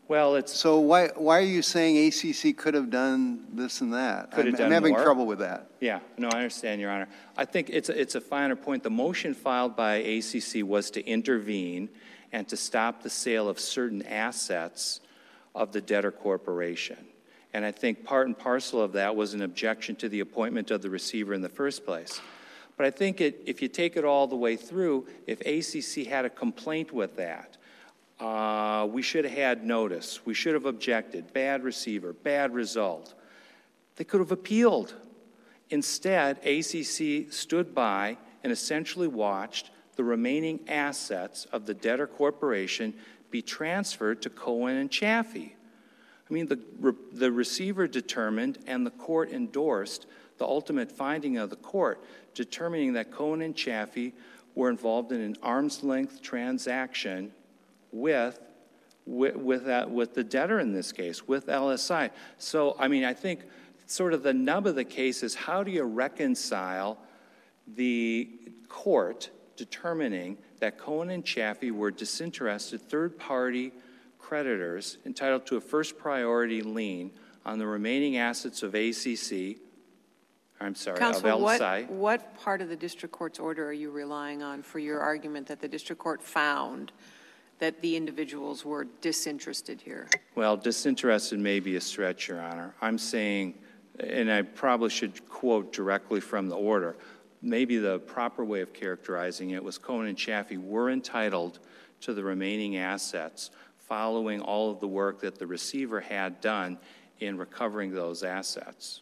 Well, 0.08 0.36
it's, 0.36 0.52
So 0.54 0.78
why, 0.78 1.08
why 1.16 1.38
are 1.38 1.42
you 1.42 1.62
saying 1.62 1.96
ACC 2.08 2.56
could 2.56 2.74
have 2.74 2.90
done 2.90 3.44
this 3.52 3.80
and 3.80 3.92
that? 3.92 4.30
Could 4.30 4.46
have 4.46 4.54
I'm- 4.54 4.58
done 4.58 4.66
I'm 4.66 4.72
having 4.72 4.92
more. 4.92 5.02
trouble 5.02 5.26
with 5.26 5.40
that. 5.40 5.68
Yeah, 5.80 5.98
no, 6.16 6.28
I 6.28 6.36
understand, 6.36 6.80
Your 6.80 6.90
Honor. 6.90 7.08
I 7.36 7.44
think 7.44 7.70
it's, 7.70 7.88
a- 7.88 8.00
it's 8.00 8.14
a 8.14 8.20
finer 8.20 8.54
point. 8.54 8.84
The 8.84 8.90
motion 8.90 9.34
filed 9.34 9.74
by 9.74 9.96
ACC 9.96 10.62
was 10.64 10.90
to 10.92 11.04
intervene 11.04 11.88
and 12.32 12.46
to 12.48 12.56
stop 12.56 13.02
the 13.02 13.10
sale 13.10 13.48
of 13.48 13.58
certain 13.58 14.02
assets 14.02 15.00
of 15.54 15.72
the 15.72 15.80
debtor 15.80 16.12
corporation. 16.12 16.98
And 17.54 17.64
I 17.64 17.70
think 17.70 18.04
part 18.04 18.26
and 18.26 18.36
parcel 18.36 18.82
of 18.82 18.92
that 18.92 19.16
was 19.16 19.32
an 19.32 19.42
objection 19.42 19.96
to 19.96 20.08
the 20.08 20.20
appointment 20.20 20.70
of 20.70 20.82
the 20.82 20.90
receiver 20.90 21.32
in 21.32 21.40
the 21.40 21.48
first 21.48 21.84
place. 21.86 22.20
But 22.76 22.86
I 22.86 22.90
think 22.90 23.20
it, 23.20 23.42
if 23.46 23.62
you 23.62 23.68
take 23.68 23.96
it 23.96 24.04
all 24.04 24.26
the 24.26 24.36
way 24.36 24.56
through, 24.56 25.06
if 25.26 25.40
ACC 25.40 26.06
had 26.06 26.26
a 26.26 26.30
complaint 26.30 26.92
with 26.92 27.16
that, 27.16 27.56
uh, 28.20 28.86
we 28.86 29.02
should 29.02 29.24
have 29.24 29.32
had 29.32 29.64
notice. 29.64 30.24
We 30.24 30.34
should 30.34 30.54
have 30.54 30.66
objected. 30.66 31.32
Bad 31.32 31.64
receiver, 31.64 32.12
bad 32.12 32.54
result. 32.54 33.14
They 33.96 34.04
could 34.04 34.20
have 34.20 34.32
appealed. 34.32 34.94
Instead, 35.70 36.38
ACC 36.46 37.32
stood 37.32 37.74
by 37.74 38.18
and 38.42 38.52
essentially 38.52 39.08
watched 39.08 39.70
the 39.96 40.04
remaining 40.04 40.60
assets 40.68 41.46
of 41.46 41.66
the 41.66 41.74
debtor 41.74 42.06
corporation 42.06 42.94
be 43.30 43.42
transferred 43.42 44.22
to 44.22 44.30
Cohen 44.30 44.76
and 44.76 44.90
Chaffee. 44.90 45.56
I 46.28 46.34
mean, 46.34 46.46
the, 46.46 46.60
the 47.12 47.30
receiver 47.30 47.86
determined 47.86 48.58
and 48.66 48.86
the 48.86 48.90
court 48.90 49.30
endorsed 49.30 50.06
the 50.38 50.44
ultimate 50.44 50.92
finding 50.92 51.38
of 51.38 51.50
the 51.50 51.56
court, 51.56 52.02
determining 52.34 52.92
that 52.94 53.10
Cohen 53.10 53.42
and 53.42 53.54
Chaffee 53.56 54.12
were 54.54 54.68
involved 54.68 55.12
in 55.12 55.20
an 55.20 55.36
arm's 55.42 55.82
length 55.82 56.22
transaction 56.22 57.32
with, 57.92 58.40
with, 59.06 59.36
with, 59.36 59.64
that, 59.66 59.90
with 59.90 60.14
the 60.14 60.24
debtor 60.24 60.60
in 60.60 60.72
this 60.72 60.92
case, 60.92 61.26
with 61.26 61.46
LSI. 61.46 62.10
So, 62.38 62.76
I 62.78 62.88
mean, 62.88 63.04
I 63.04 63.14
think 63.14 63.40
sort 63.86 64.12
of 64.12 64.22
the 64.22 64.34
nub 64.34 64.66
of 64.66 64.74
the 64.74 64.84
case 64.84 65.22
is 65.22 65.34
how 65.34 65.62
do 65.62 65.70
you 65.70 65.84
reconcile 65.84 66.98
the 67.66 68.28
court 68.68 69.30
determining 69.56 70.38
that 70.60 70.78
Cohen 70.78 71.10
and 71.10 71.24
Chaffee 71.24 71.70
were 71.70 71.90
disinterested 71.90 72.80
third 72.82 73.18
party 73.18 73.72
creditors 74.18 74.98
entitled 75.06 75.46
to 75.46 75.56
a 75.56 75.60
first 75.60 75.98
priority 75.98 76.62
lien 76.62 77.10
on 77.44 77.58
the 77.58 77.66
remaining 77.66 78.16
assets 78.16 78.62
of 78.62 78.74
ACC, 78.74 79.58
I'm 80.60 80.74
sorry, 80.74 80.96
of 80.96 81.00
Counsel, 81.00 81.40
what, 81.40 81.90
what 81.90 82.36
part 82.40 82.60
of 82.60 82.68
the 82.68 82.76
district 82.76 83.12
court's 83.12 83.38
order 83.38 83.66
are 83.66 83.72
you 83.72 83.90
relying 83.90 84.42
on 84.42 84.62
for 84.62 84.78
your 84.78 85.00
argument 85.00 85.46
that 85.46 85.60
the 85.60 85.68
district 85.68 86.02
court 86.02 86.22
found 86.22 86.92
that 87.58 87.80
the 87.82 87.96
individuals 87.96 88.64
were 88.64 88.86
disinterested 89.00 89.80
here? 89.80 90.08
Well, 90.34 90.56
disinterested 90.56 91.38
may 91.38 91.60
be 91.60 91.76
a 91.76 91.80
stretch, 91.80 92.28
Your 92.28 92.40
Honor. 92.40 92.74
I'm 92.82 92.98
saying, 92.98 93.54
and 94.00 94.30
I 94.30 94.42
probably 94.42 94.90
should 94.90 95.26
quote 95.28 95.72
directly 95.72 96.20
from 96.20 96.48
the 96.48 96.56
order, 96.56 96.96
maybe 97.46 97.78
the 97.78 98.00
proper 98.00 98.44
way 98.44 98.60
of 98.60 98.72
characterizing 98.72 99.50
it 99.50 99.62
was 99.62 99.78
Cohen 99.78 100.08
and 100.08 100.18
Chaffee 100.18 100.58
were 100.58 100.90
entitled 100.90 101.60
to 102.00 102.12
the 102.12 102.22
remaining 102.22 102.76
assets 102.76 103.50
following 103.78 104.40
all 104.40 104.70
of 104.70 104.80
the 104.80 104.88
work 104.88 105.20
that 105.20 105.38
the 105.38 105.46
receiver 105.46 106.00
had 106.00 106.40
done 106.40 106.76
in 107.20 107.38
recovering 107.38 107.92
those 107.92 108.22
assets. 108.22 109.00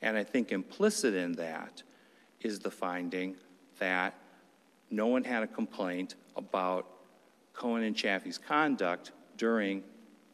And 0.00 0.16
I 0.16 0.24
think 0.24 0.52
implicit 0.52 1.14
in 1.14 1.32
that 1.32 1.82
is 2.40 2.60
the 2.60 2.70
finding 2.70 3.36
that 3.78 4.14
no 4.90 5.06
one 5.06 5.24
had 5.24 5.42
a 5.42 5.46
complaint 5.46 6.14
about 6.36 6.86
Cohen 7.52 7.82
and 7.82 7.94
Chaffee's 7.94 8.38
conduct 8.38 9.12
during 9.36 9.82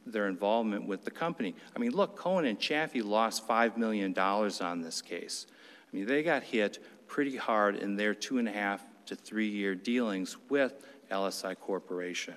their 0.06 0.28
involvement 0.28 0.86
with 0.86 1.04
the 1.04 1.10
company. 1.10 1.54
I 1.74 1.78
mean, 1.78 1.92
look, 1.92 2.14
Cohen 2.16 2.44
and 2.44 2.58
Chaffee 2.58 3.02
lost 3.02 3.48
$5 3.48 3.76
million 3.76 4.16
on 4.16 4.82
this 4.82 5.02
case. 5.02 5.46
I 5.94 5.96
mean, 5.96 6.06
they 6.06 6.24
got 6.24 6.42
hit 6.42 6.82
pretty 7.06 7.36
hard 7.36 7.76
in 7.76 7.94
their 7.94 8.14
two 8.14 8.38
and 8.38 8.48
a 8.48 8.50
half 8.50 8.84
to 9.06 9.14
three 9.14 9.46
year 9.46 9.76
dealings 9.76 10.36
with 10.48 10.84
LSI 11.08 11.56
Corporation. 11.60 12.34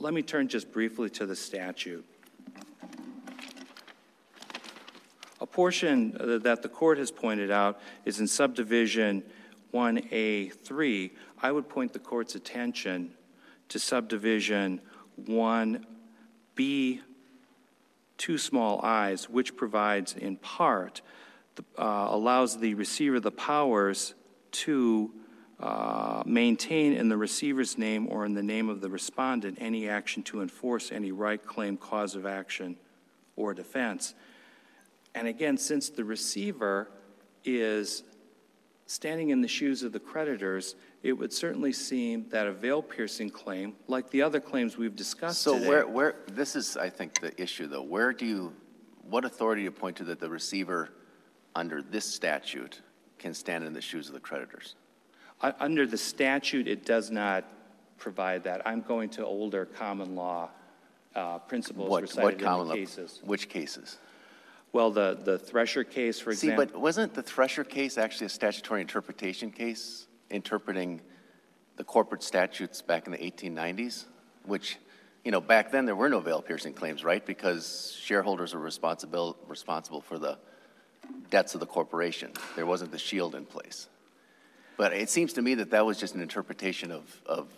Let 0.00 0.12
me 0.12 0.22
turn 0.22 0.48
just 0.48 0.72
briefly 0.72 1.08
to 1.10 1.24
the 1.24 1.36
statute. 1.36 2.04
A 5.40 5.46
portion 5.46 6.16
that 6.42 6.62
the 6.62 6.68
court 6.68 6.98
has 6.98 7.12
pointed 7.12 7.52
out 7.52 7.80
is 8.04 8.18
in 8.18 8.26
subdivision 8.26 9.22
1A3. 9.72 11.10
I 11.40 11.52
would 11.52 11.68
point 11.68 11.92
the 11.92 12.00
court's 12.00 12.34
attention 12.34 13.12
to 13.68 13.78
subdivision 13.78 14.80
1B, 15.22 17.00
two 18.18 18.36
small 18.36 18.80
eyes, 18.82 19.28
which 19.30 19.56
provides 19.56 20.14
in 20.14 20.36
part, 20.36 21.00
uh, 21.78 22.08
allows 22.10 22.58
the 22.58 22.74
receiver 22.74 23.20
the 23.20 23.30
powers 23.30 24.14
to 24.50 25.10
uh, 25.60 26.22
maintain 26.24 26.92
in 26.92 27.08
the 27.08 27.16
receiver's 27.16 27.78
name 27.78 28.06
or 28.08 28.24
in 28.24 28.34
the 28.34 28.42
name 28.42 28.68
of 28.68 28.80
the 28.80 28.88
respondent 28.88 29.58
any 29.60 29.88
action 29.88 30.22
to 30.22 30.40
enforce 30.40 30.92
any 30.92 31.10
right, 31.10 31.44
claim, 31.44 31.76
cause 31.76 32.14
of 32.14 32.26
action, 32.26 32.76
or 33.36 33.54
defense. 33.54 34.14
And 35.14 35.26
again, 35.26 35.56
since 35.56 35.88
the 35.88 36.04
receiver 36.04 36.90
is 37.44 38.04
standing 38.86 39.30
in 39.30 39.40
the 39.40 39.48
shoes 39.48 39.82
of 39.82 39.92
the 39.92 40.00
creditors, 40.00 40.74
it 41.02 41.12
would 41.12 41.32
certainly 41.32 41.72
seem 41.72 42.26
that 42.30 42.46
a 42.46 42.52
veil 42.52 42.82
piercing 42.82 43.30
claim, 43.30 43.74
like 43.86 44.10
the 44.10 44.22
other 44.22 44.40
claims 44.40 44.76
we've 44.76 44.96
discussed 44.96 45.42
So 45.42 45.54
today, 45.54 45.68
where, 45.68 45.86
where, 45.86 46.16
this 46.32 46.56
is, 46.56 46.76
I 46.76 46.90
think, 46.90 47.20
the 47.20 47.40
issue, 47.40 47.66
though. 47.68 47.82
Where 47.82 48.12
do 48.12 48.26
you, 48.26 48.52
what 49.08 49.24
authority 49.24 49.60
do 49.60 49.64
you 49.64 49.70
point 49.70 49.96
to 49.98 50.04
that 50.04 50.18
the 50.20 50.28
receiver, 50.28 50.90
under 51.54 51.82
this 51.82 52.04
statute, 52.04 52.80
can 53.18 53.32
stand 53.32 53.64
in 53.64 53.72
the 53.72 53.80
shoes 53.80 54.08
of 54.08 54.14
the 54.14 54.20
creditors? 54.20 54.74
U- 55.42 55.52
Under 55.60 55.86
the 55.86 55.96
statute, 55.96 56.66
it 56.66 56.84
does 56.84 57.10
not 57.12 57.44
provide 57.96 58.42
that. 58.44 58.66
I'm 58.66 58.80
going 58.80 59.08
to 59.10 59.24
older 59.24 59.66
common 59.66 60.16
law 60.16 60.50
uh, 61.14 61.38
principles 61.38 61.88
What, 61.90 62.02
recited 62.02 62.24
what 62.24 62.34
in 62.34 62.40
common 62.40 62.66
the 62.66 62.72
law? 62.74 62.76
cases. 62.76 63.20
Which 63.24 63.48
cases? 63.48 63.98
Well, 64.72 64.90
the, 64.90 65.16
the 65.22 65.38
Thresher 65.38 65.84
case, 65.84 66.18
for 66.20 66.30
example. 66.30 66.48
See, 66.48 66.52
example. 66.62 66.74
but 66.74 66.80
wasn't 66.82 67.14
the 67.14 67.22
Thresher 67.22 67.62
case 67.64 67.96
actually 67.98 68.26
a 68.26 68.30
statutory 68.30 68.80
interpretation 68.80 69.50
case, 69.52 70.07
interpreting 70.30 71.00
the 71.76 71.84
corporate 71.84 72.22
statutes 72.22 72.82
back 72.82 73.06
in 73.06 73.12
the 73.12 73.18
1890s? 73.18 74.04
Which, 74.44 74.76
you 75.24 75.30
know, 75.30 75.40
back 75.40 75.70
then, 75.70 75.84
there 75.86 75.96
were 75.96 76.08
no 76.08 76.20
veil 76.20 76.42
piercing 76.42 76.72
claims, 76.74 77.04
right? 77.04 77.24
Because 77.24 77.96
shareholders 78.00 78.54
were 78.54 78.60
responsible, 78.60 79.36
responsible 79.46 80.00
for 80.00 80.18
the 80.18 80.38
debts 81.30 81.54
of 81.54 81.60
the 81.60 81.66
corporation. 81.66 82.32
There 82.56 82.66
wasn't 82.66 82.92
the 82.92 82.98
shield 82.98 83.34
in 83.34 83.44
place. 83.44 83.88
But 84.76 84.92
it 84.92 85.10
seems 85.10 85.32
to 85.34 85.42
me 85.42 85.54
that 85.56 85.70
that 85.70 85.84
was 85.84 85.98
just 85.98 86.14
an 86.14 86.20
interpretation 86.22 86.92
of, 86.92 87.20
of 87.26 87.48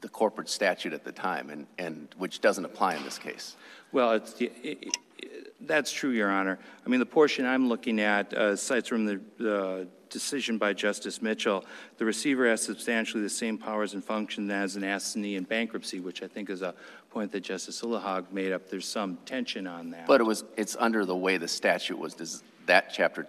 the 0.00 0.08
corporate 0.08 0.48
statute 0.48 0.92
at 0.92 1.04
the 1.04 1.12
time, 1.12 1.48
and, 1.50 1.66
and 1.78 2.08
which 2.18 2.40
doesn't 2.40 2.64
apply 2.64 2.96
in 2.96 3.04
this 3.04 3.18
case. 3.18 3.54
Well, 3.92 4.12
it's, 4.12 4.32
the- 4.34 4.50
i- 4.64 4.76
i- 4.84 5.26
that's 5.60 5.92
true, 5.92 6.10
Your 6.10 6.28
Honor. 6.28 6.58
I 6.84 6.88
mean, 6.88 6.98
the 6.98 7.06
portion 7.06 7.46
I'm 7.46 7.68
looking 7.68 8.00
at 8.00 8.34
uh, 8.34 8.56
cites 8.56 8.88
from 8.88 9.04
the 9.06 9.20
the 9.38 9.86
decision 10.12 10.58
by 10.58 10.72
Justice 10.72 11.20
Mitchell, 11.22 11.64
the 11.98 12.04
receiver 12.04 12.48
has 12.48 12.62
substantially 12.62 13.22
the 13.22 13.28
same 13.30 13.58
powers 13.58 13.94
and 13.94 14.04
function 14.04 14.50
as 14.50 14.76
an 14.76 14.84
assignee 14.84 15.36
in 15.36 15.44
bankruptcy, 15.44 16.00
which 16.00 16.22
I 16.22 16.28
think 16.28 16.50
is 16.50 16.62
a 16.62 16.74
point 17.10 17.32
that 17.32 17.40
Justice 17.40 17.80
Lillehaug 17.82 18.30
made 18.32 18.52
up. 18.52 18.68
There's 18.68 18.86
some 18.86 19.18
tension 19.26 19.66
on 19.66 19.90
that. 19.90 20.06
But 20.06 20.20
it 20.20 20.24
was, 20.24 20.44
it's 20.56 20.76
under 20.78 21.04
the 21.04 21.16
way 21.16 21.36
the 21.38 21.48
statute 21.48 21.98
was, 21.98 22.14
des- 22.14 22.44
that 22.66 22.90
chapter, 22.92 23.26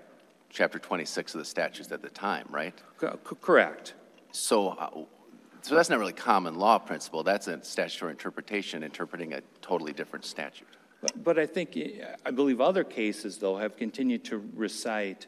chapter 0.49 0.77
26 0.79 1.33
of 1.35 1.39
the 1.39 1.45
statutes 1.45 1.91
at 1.91 2.01
the 2.01 2.09
time, 2.09 2.45
right? 2.49 2.73
Co- 2.97 3.17
co- 3.23 3.35
Correct. 3.35 3.93
So, 4.31 4.69
uh, 4.69 4.89
so 5.61 5.75
that's 5.75 5.89
not 5.89 5.99
really 5.99 6.13
common 6.13 6.55
law 6.55 6.77
principle, 6.77 7.23
that's 7.23 7.47
a 7.47 7.63
statutory 7.63 8.11
interpretation, 8.11 8.83
interpreting 8.83 9.33
a 9.33 9.41
totally 9.61 9.93
different 9.93 10.25
statute. 10.25 10.67
But- 11.01 11.23
But 11.23 11.39
I 11.39 11.45
think, 11.45 11.77
I 12.25 12.31
believe 12.31 12.61
other 12.61 12.83
cases, 12.85 13.37
though, 13.37 13.57
have 13.57 13.75
continued 13.77 14.23
to 14.25 14.37
recite 14.55 15.27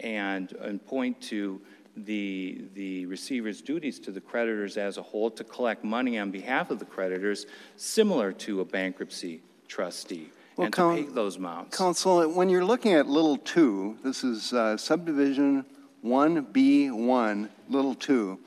and, 0.00 0.52
and 0.52 0.84
point 0.84 1.20
to 1.22 1.60
the, 1.96 2.64
the 2.74 3.06
receiver's 3.06 3.60
duties 3.60 3.98
to 4.00 4.10
the 4.10 4.20
creditors 4.20 4.76
as 4.76 4.96
a 4.96 5.02
whole 5.02 5.30
to 5.32 5.44
collect 5.44 5.84
money 5.84 6.18
on 6.18 6.30
behalf 6.30 6.70
of 6.70 6.78
the 6.78 6.84
creditors, 6.84 7.46
similar 7.76 8.32
to 8.32 8.60
a 8.60 8.64
bankruptcy 8.64 9.42
trustee, 9.68 10.30
Well, 10.56 10.66
and 10.66 10.74
to 10.74 10.94
pay 10.94 11.02
those 11.02 11.36
amounts. 11.36 11.76
Counsel, 11.76 12.28
when 12.28 12.48
you're 12.48 12.64
looking 12.64 12.92
at 12.92 13.06
little 13.06 13.36
two, 13.36 13.96
this 14.02 14.24
is 14.24 14.52
uh, 14.52 14.76
subdivision 14.76 15.64
1B1, 16.04 17.48
little 17.68 17.94
two, 17.94 18.38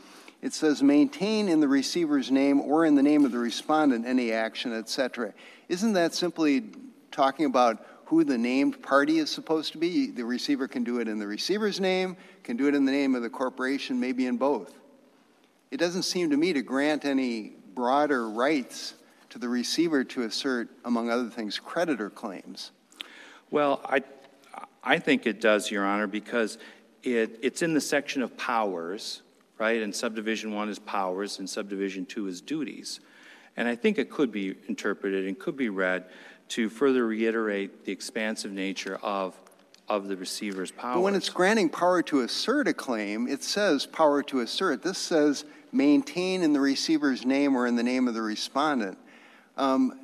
it 0.41 0.53
says 0.53 0.83
maintain 0.83 1.47
in 1.47 1.59
the 1.59 1.67
receiver's 1.67 2.29
name 2.29 2.59
or 2.59 2.85
in 2.85 2.95
the 2.95 3.03
name 3.03 3.23
of 3.23 3.31
the 3.31 3.37
respondent 3.37 4.05
any 4.05 4.31
action, 4.33 4.73
et 4.73 4.89
cetera. 4.89 5.33
Isn't 5.69 5.93
that 5.93 6.13
simply 6.13 6.65
talking 7.11 7.45
about 7.45 7.85
who 8.13 8.23
the 8.23 8.37
named 8.37 8.79
party 8.83 9.17
is 9.17 9.31
supposed 9.31 9.71
to 9.71 9.79
be? 9.79 10.11
The 10.11 10.23
receiver 10.23 10.67
can 10.67 10.83
do 10.83 10.99
it 10.99 11.07
in 11.07 11.17
the 11.17 11.25
receiver's 11.25 11.79
name, 11.79 12.15
can 12.43 12.57
do 12.57 12.67
it 12.67 12.75
in 12.75 12.85
the 12.85 12.91
name 12.91 13.15
of 13.15 13.23
the 13.23 13.29
corporation, 13.29 13.99
maybe 13.99 14.27
in 14.27 14.37
both. 14.37 14.77
It 15.71 15.77
doesn't 15.77 16.03
seem 16.03 16.29
to 16.29 16.37
me 16.37 16.53
to 16.53 16.61
grant 16.61 17.05
any 17.05 17.53
broader 17.73 18.29
rights 18.29 18.93
to 19.31 19.39
the 19.39 19.49
receiver 19.49 20.03
to 20.03 20.21
assert, 20.21 20.69
among 20.85 21.09
other 21.09 21.27
things, 21.27 21.57
creditor 21.57 22.11
claims. 22.11 22.69
Well, 23.49 23.81
I, 23.83 24.03
I 24.83 24.99
think 24.99 25.25
it 25.25 25.41
does, 25.41 25.71
Your 25.71 25.83
Honor, 25.83 26.05
because 26.05 26.59
it, 27.01 27.39
it's 27.41 27.63
in 27.63 27.73
the 27.73 27.81
section 27.81 28.21
of 28.21 28.37
powers, 28.37 29.23
right? 29.57 29.81
And 29.81 29.93
subdivision 29.93 30.53
one 30.53 30.69
is 30.69 30.77
powers, 30.77 31.39
and 31.39 31.49
subdivision 31.49 32.05
two 32.05 32.27
is 32.27 32.41
duties. 32.41 32.99
And 33.57 33.67
I 33.67 33.75
think 33.75 33.97
it 33.97 34.11
could 34.11 34.31
be 34.31 34.53
interpreted 34.67 35.27
and 35.27 35.37
could 35.39 35.57
be 35.57 35.69
read 35.69 36.05
to 36.49 36.69
further 36.69 37.05
reiterate 37.05 37.85
the 37.85 37.91
expansive 37.91 38.51
nature 38.51 38.99
of, 39.01 39.35
of 39.87 40.07
the 40.07 40.15
receiver's 40.15 40.71
power. 40.71 40.95
But 40.95 41.01
when 41.01 41.15
it's 41.15 41.29
granting 41.29 41.69
power 41.69 42.01
to 42.03 42.21
assert 42.21 42.67
a 42.67 42.73
claim, 42.73 43.27
it 43.27 43.43
says 43.43 43.85
power 43.85 44.21
to 44.23 44.41
assert. 44.41 44.83
This 44.83 44.97
says 44.97 45.45
maintain 45.71 46.43
in 46.43 46.53
the 46.53 46.59
receiver's 46.59 47.25
name 47.25 47.55
or 47.55 47.65
in 47.67 47.75
the 47.75 47.83
name 47.83 48.07
of 48.07 48.13
the 48.13 48.21
respondent. 48.21 48.97
Um, 49.57 49.99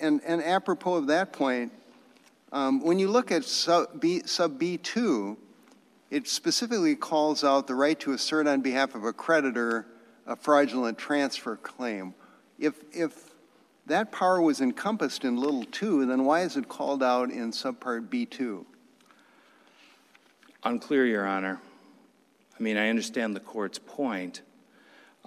and, 0.00 0.20
and 0.24 0.42
apropos 0.42 0.94
of 0.94 1.06
that 1.08 1.32
point, 1.32 1.72
um, 2.52 2.82
when 2.82 2.98
you 2.98 3.08
look 3.08 3.30
at 3.30 3.44
sub, 3.44 4.00
B, 4.00 4.22
sub 4.24 4.58
B2, 4.58 5.36
it 6.10 6.26
specifically 6.26 6.96
calls 6.96 7.44
out 7.44 7.66
the 7.66 7.74
right 7.74 7.98
to 8.00 8.12
assert 8.12 8.46
on 8.46 8.60
behalf 8.60 8.94
of 8.94 9.04
a 9.04 9.12
creditor 9.12 9.86
a 10.26 10.36
fraudulent 10.36 10.98
transfer 10.98 11.56
claim. 11.56 12.14
If, 12.58 12.74
if 12.92 13.29
that 13.90 14.12
power 14.12 14.40
was 14.40 14.60
encompassed 14.60 15.24
in 15.24 15.36
little 15.36 15.64
two, 15.64 16.06
then 16.06 16.24
why 16.24 16.42
is 16.42 16.56
it 16.56 16.68
called 16.68 17.02
out 17.02 17.30
in 17.30 17.50
subpart 17.50 18.08
B2? 18.08 18.64
Unclear, 20.64 21.06
Your 21.06 21.26
Honor. 21.26 21.60
I 22.58 22.62
mean, 22.62 22.76
I 22.76 22.88
understand 22.88 23.34
the 23.34 23.40
court's 23.40 23.78
point. 23.78 24.42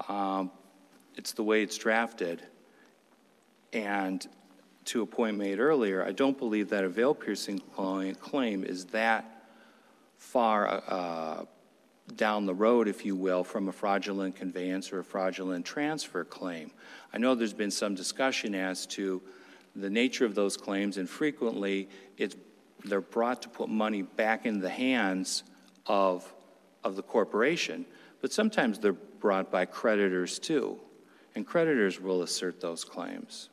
Um, 0.08 0.52
It's 1.16 1.34
the 1.34 1.44
way 1.44 1.62
it's 1.62 1.78
drafted. 1.78 2.42
And 3.72 4.26
to 4.86 5.02
a 5.02 5.06
point 5.06 5.38
made 5.38 5.60
earlier, 5.60 6.04
I 6.04 6.12
don't 6.12 6.38
believe 6.38 6.70
that 6.70 6.84
a 6.84 6.90
veil-piercing 6.90 7.60
claim 8.20 8.64
is 8.64 8.86
that 8.86 9.46
far 10.18 10.84
uh, 10.88 11.46
down 12.16 12.46
the 12.46 12.54
road, 12.54 12.88
if 12.88 13.06
you 13.06 13.16
will, 13.16 13.44
from 13.44 13.70
a 13.70 13.72
fraudulent 13.72 14.36
conveyance 14.36 14.92
or 14.92 15.00
a 15.00 15.04
fraudulent 15.04 15.66
transfer 15.66 16.24
claim. 16.24 16.72
I 17.14 17.18
know 17.18 17.36
there's 17.36 17.54
been 17.54 17.72
some 17.72 17.96
discussion 17.96 18.56
as 18.56 18.86
to 18.88 19.22
the 19.76 19.90
nature 19.90 20.26
of 20.26 20.36
those 20.36 20.58
claims, 20.58 20.98
and 20.98 21.10
frequently, 21.10 21.90
it's, 22.18 22.36
they're 22.86 23.02
brought 23.02 23.42
to 23.44 23.50
put 23.50 23.70
money 23.70 24.02
back 24.02 24.46
in 24.46 24.60
the 24.60 24.70
hands 24.70 25.44
of, 25.88 26.32
of 26.84 26.96
the 26.96 27.04
corporation, 27.04 27.86
but 28.22 28.32
sometimes 28.32 28.80
they're 28.80 28.94
brought 28.94 29.50
by 29.50 29.66
creditors 29.66 30.38
too, 30.38 30.80
and 31.36 31.48
creditors 31.48 32.00
will 32.00 32.22
assert 32.22 32.60
those 32.60 32.84
claims. 32.84 33.50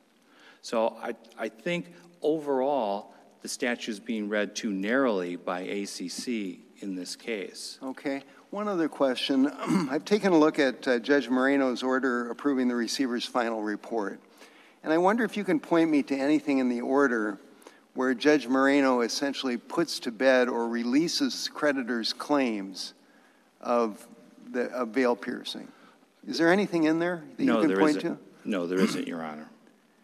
So 0.62 0.98
I, 1.02 1.14
I 1.38 1.48
think 1.48 1.92
overall, 2.20 3.14
the 3.40 3.48
statute 3.48 3.92
is 3.92 4.00
being 4.00 4.28
read 4.28 4.54
too 4.54 4.70
narrowly 4.70 5.36
by 5.36 5.60
ACC 5.60 6.58
in 6.82 6.94
this 6.94 7.16
case. 7.16 7.78
Okay. 7.82 8.22
One 8.50 8.66
other 8.66 8.88
question. 8.88 9.46
I've 9.90 10.04
taken 10.04 10.32
a 10.32 10.38
look 10.38 10.58
at 10.58 10.86
uh, 10.88 10.98
Judge 10.98 11.28
Moreno's 11.28 11.82
order 11.84 12.30
approving 12.30 12.66
the 12.66 12.74
receiver's 12.74 13.24
final 13.24 13.62
report. 13.62 14.18
And 14.82 14.92
I 14.92 14.98
wonder 14.98 15.24
if 15.24 15.36
you 15.36 15.44
can 15.44 15.60
point 15.60 15.88
me 15.90 16.02
to 16.04 16.16
anything 16.16 16.58
in 16.58 16.68
the 16.68 16.80
order 16.80 17.38
where 17.94 18.12
Judge 18.14 18.48
Moreno 18.48 19.02
essentially 19.02 19.56
puts 19.56 20.00
to 20.00 20.10
bed 20.10 20.48
or 20.48 20.68
releases 20.68 21.48
creditors' 21.48 22.12
claims 22.12 22.94
of, 23.60 24.04
the, 24.50 24.64
of 24.72 24.88
veil 24.88 25.14
piercing. 25.14 25.68
Is 26.26 26.38
there 26.38 26.52
anything 26.52 26.84
in 26.84 26.98
there 26.98 27.22
that 27.36 27.44
No, 27.44 27.60
you 27.60 27.68
can 27.68 27.78
point 27.78 27.96
isn't. 27.98 28.16
to? 28.16 28.18
No, 28.44 28.66
there 28.66 28.80
isn't, 28.80 29.06
Your 29.06 29.22
Honor. 29.22 29.48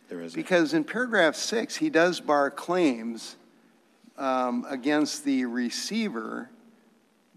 There 0.09 0.20
isn't. 0.20 0.38
Because 0.38 0.72
in 0.72 0.84
paragraph 0.84 1.34
six, 1.34 1.76
he 1.76 1.90
does 1.90 2.20
bar 2.20 2.51
claims 2.51 3.36
um, 4.16 4.64
against 4.68 5.24
the 5.24 5.47
receiver, 5.47 6.49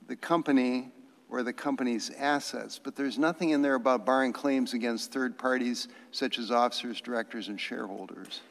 the 0.07 0.15
company, 0.15 0.91
or 1.29 1.43
the 1.43 1.53
company's 1.53 2.09
assets, 2.17 2.79
but 2.81 2.95
there's 2.95 3.17
nothing 3.17 3.51
in 3.51 3.61
there 3.61 3.75
about 3.75 4.05
barring 4.05 4.33
claims 4.33 4.73
against 4.73 5.11
third 5.11 5.37
parties 5.37 5.87
such 6.11 6.39
as 6.39 6.49
officers, 6.51 6.99
directors, 7.01 7.47
and 7.49 7.59
shareholders. 7.59 8.41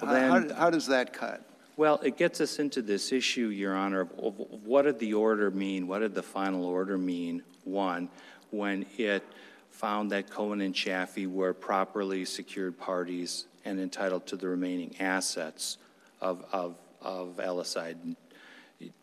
Well, 0.00 0.14
How- 0.14 0.40
how, 0.40 0.54
how 0.54 0.70
does 0.70 0.86
that 0.88 1.12
cut? 1.12 1.44
Well, 1.76 2.00
it 2.02 2.16
gets 2.16 2.40
us 2.40 2.58
into 2.58 2.82
this 2.82 3.12
issue, 3.12 3.48
Your 3.48 3.74
Honor, 3.74 4.02
of 4.02 4.10
of 4.18 4.34
what 4.64 4.82
did 4.82 4.98
the 4.98 5.14
order 5.14 5.50
mean? 5.50 5.86
What 5.86 6.00
did 6.00 6.14
the 6.14 6.22
final 6.22 6.64
order 6.66 6.98
mean, 6.98 7.42
one, 7.64 8.10
when 8.50 8.84
it 8.98 9.24
found 9.70 10.12
that 10.12 10.28
Cohen 10.28 10.60
and 10.60 10.74
Chaffee 10.74 11.26
were 11.26 11.54
properly 11.54 12.24
secured 12.26 12.78
parties 12.78 13.46
and 13.64 13.80
entitled 13.80 14.26
to 14.26 14.36
the 14.36 14.48
remaining 14.48 14.94
assets 15.00 15.78
of, 16.20 16.44
of, 16.52 16.76
of 17.00 17.36
LSI? 17.38 17.96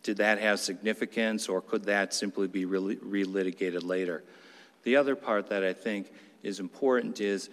Did 0.04 0.18
that 0.18 0.40
have 0.40 0.60
significance, 0.60 1.48
or 1.48 1.62
could 1.62 1.86
that 1.86 2.14
simply 2.14 2.48
be 2.48 2.66
rel- 2.66 2.96
relitigated 2.96 3.84
later? 3.84 4.24
The 4.84 4.96
other 4.96 5.16
part 5.16 5.50
that 5.50 5.64
I 5.64 5.74
think 5.74 6.12
is 6.44 6.60
important 6.60 7.20
is, 7.20 7.50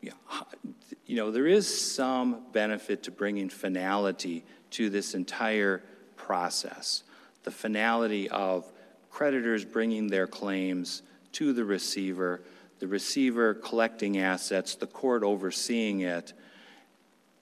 you 0.00 1.16
know, 1.16 1.30
there 1.30 1.46
is 1.46 1.92
some 1.92 2.42
benefit 2.52 3.04
to 3.04 3.10
bringing 3.10 3.48
finality 3.48 4.44
to 4.70 4.90
this 4.90 5.14
entire 5.14 5.82
process. 6.16 7.02
The 7.44 7.50
finality 7.50 8.28
of 8.28 8.70
creditors 9.10 9.64
bringing 9.64 10.08
their 10.08 10.26
claims 10.26 11.02
to 11.32 11.52
the 11.52 11.64
receiver, 11.64 12.42
the 12.78 12.86
receiver 12.86 13.54
collecting 13.54 14.18
assets, 14.18 14.74
the 14.74 14.86
court 14.86 15.22
overseeing 15.22 16.00
it, 16.00 16.32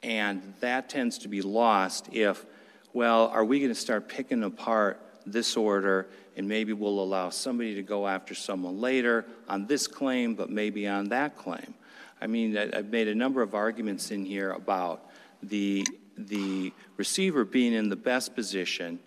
and 0.03 0.55
that 0.61 0.89
tends 0.89 1.19
to 1.19 1.29
be 1.29 1.43
lost 1.43 2.09
if, 2.13 2.47
well, 2.97 3.27
are 3.27 3.45
we 3.45 3.59
going 3.59 3.71
to 3.71 3.79
start 3.79 4.09
picking 4.09 4.43
apart 4.43 4.99
this 5.27 5.55
order 5.55 6.07
and 6.35 6.49
maybe 6.49 6.73
we'll 6.73 6.99
allow 6.99 7.29
somebody 7.29 7.75
to 7.75 7.83
go 7.83 8.09
after 8.09 8.35
someone 8.35 8.81
later 8.81 9.27
on 9.51 9.67
this 9.67 9.87
claim, 9.87 10.35
but 10.35 10.49
maybe 10.49 10.89
on 10.89 11.11
that 11.11 11.37
claim? 11.37 11.75
I 12.23 12.27
mean, 12.27 12.57
I've 12.57 12.89
made 12.89 13.09
a 13.09 13.15
number 13.15 13.43
of 13.43 13.55
arguments 13.55 14.13
in 14.13 14.25
here 14.25 14.53
about 14.53 15.11
the, 15.43 15.87
the 16.17 16.73
receiver 16.97 17.45
being 17.45 17.75
in 17.75 17.91
the 17.91 17.97
best 17.97 18.35
position 18.35 18.99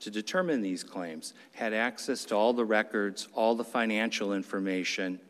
to 0.00 0.10
determine 0.10 0.60
these 0.60 0.82
claims, 0.82 1.32
had 1.54 1.72
access 1.72 2.24
to 2.24 2.34
all 2.34 2.52
the 2.52 2.64
records, 2.64 3.28
all 3.32 3.54
the 3.54 3.62
financial 3.62 4.32
information 4.32 5.20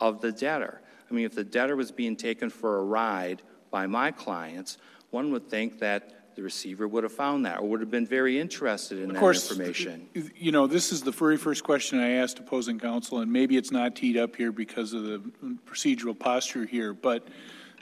of 0.00 0.22
the 0.22 0.32
debtor. 0.32 0.80
I 1.10 1.12
mean, 1.12 1.26
if 1.26 1.34
the 1.34 1.44
debtor 1.44 1.76
was 1.76 1.92
being 1.92 2.16
taken 2.16 2.48
for 2.48 2.78
a 2.78 2.82
ride 2.82 3.42
by 3.70 3.86
my 3.86 4.10
clients, 4.10 4.78
one 5.10 5.30
would 5.32 5.50
think 5.50 5.80
that 5.80 6.17
the 6.38 6.44
receiver 6.44 6.86
would 6.86 7.02
have 7.02 7.12
found 7.12 7.44
that 7.44 7.58
or 7.58 7.68
would 7.68 7.80
have 7.80 7.90
been 7.90 8.06
very 8.06 8.38
interested 8.38 8.98
in 8.98 9.06
Of 9.06 9.14
that 9.14 9.18
course, 9.18 9.50
information. 9.50 10.08
you 10.36 10.52
know, 10.52 10.68
this 10.68 10.92
is 10.92 11.02
the 11.02 11.10
very 11.10 11.36
first 11.36 11.64
question 11.64 11.98
I 11.98 12.10
asked 12.10 12.38
opposing 12.38 12.78
counsel, 12.78 13.18
and 13.18 13.32
maybe 13.32 13.56
it's 13.56 13.72
not 13.72 13.96
teed 13.96 14.16
up 14.16 14.36
here 14.36 14.52
because 14.52 14.92
of 14.92 15.02
the 15.02 15.20
procedural 15.66 16.16
posture 16.16 16.64
here, 16.64 16.92
but 16.94 17.26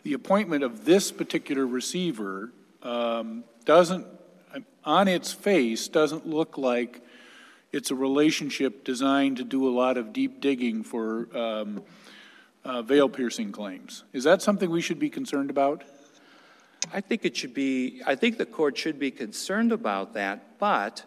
the 0.04 0.14
appointment 0.14 0.64
of 0.64 0.86
this 0.86 1.12
particular 1.12 1.66
receiver 1.66 2.50
um, 2.82 3.44
doesn't, 3.66 4.06
on 4.86 5.06
its 5.06 5.34
face, 5.34 5.86
doesn't 5.88 6.26
look 6.26 6.56
like 6.56 7.02
it's 7.72 7.90
a 7.90 7.94
relationship 7.94 8.84
designed 8.84 9.36
to 9.36 9.44
do 9.44 9.68
a 9.68 9.72
lot 9.76 9.98
of 9.98 10.14
deep 10.14 10.40
digging 10.40 10.82
for 10.82 11.28
um, 11.36 11.82
uh, 12.64 12.80
veil 12.80 13.10
piercing 13.10 13.52
claims. 13.52 14.04
Is 14.14 14.24
that 14.24 14.40
something 14.40 14.70
we 14.70 14.80
should 14.80 14.98
be 14.98 15.10
concerned 15.10 15.50
about? 15.50 15.84
I 16.92 17.00
think 17.00 17.24
it 17.24 17.36
should 17.36 17.54
be, 17.54 18.02
I 18.06 18.14
think 18.14 18.38
the 18.38 18.46
court 18.46 18.76
should 18.76 18.98
be 18.98 19.10
concerned 19.10 19.72
about 19.72 20.14
that, 20.14 20.58
but, 20.58 21.04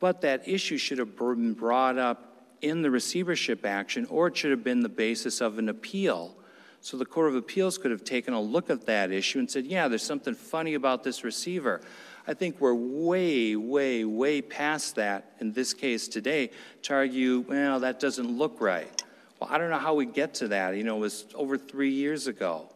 but 0.00 0.20
that 0.20 0.46
issue 0.48 0.78
should 0.78 0.98
have 0.98 1.16
been 1.16 1.54
brought 1.54 1.98
up 1.98 2.28
in 2.60 2.82
the 2.82 2.90
receivership 2.90 3.66
action, 3.66 4.06
or 4.06 4.28
it 4.28 4.36
should 4.36 4.50
have 4.50 4.64
been 4.64 4.80
the 4.80 4.88
basis 4.88 5.40
of 5.40 5.58
an 5.58 5.68
appeal. 5.68 6.36
So 6.80 6.96
the 6.96 7.06
Court 7.06 7.28
of 7.28 7.36
Appeals 7.36 7.78
could 7.78 7.92
have 7.92 8.02
taken 8.02 8.34
a 8.34 8.40
look 8.40 8.68
at 8.68 8.86
that 8.86 9.12
issue 9.12 9.38
and 9.38 9.48
said, 9.48 9.66
yeah, 9.66 9.86
there's 9.86 10.02
something 10.02 10.34
funny 10.34 10.74
about 10.74 11.04
this 11.04 11.22
receiver. 11.22 11.80
I 12.26 12.34
think 12.34 12.60
we're 12.60 12.74
way, 12.74 13.56
way, 13.56 14.04
way 14.04 14.42
past 14.42 14.96
that 14.96 15.32
in 15.40 15.52
this 15.52 15.74
case 15.74 16.08
today 16.08 16.50
to 16.82 16.94
argue, 16.94 17.40
well, 17.48 17.80
that 17.80 18.00
doesn't 18.00 18.28
look 18.28 18.60
right. 18.60 19.02
Well, 19.38 19.48
I 19.52 19.58
don't 19.58 19.70
know 19.70 19.78
how 19.78 19.94
we 19.94 20.06
get 20.06 20.34
to 20.34 20.48
that. 20.48 20.76
You 20.76 20.84
know, 20.84 20.96
it 20.96 21.00
was 21.00 21.26
over 21.34 21.58
three 21.58 21.90
years 21.90 22.28
ago. 22.28 22.71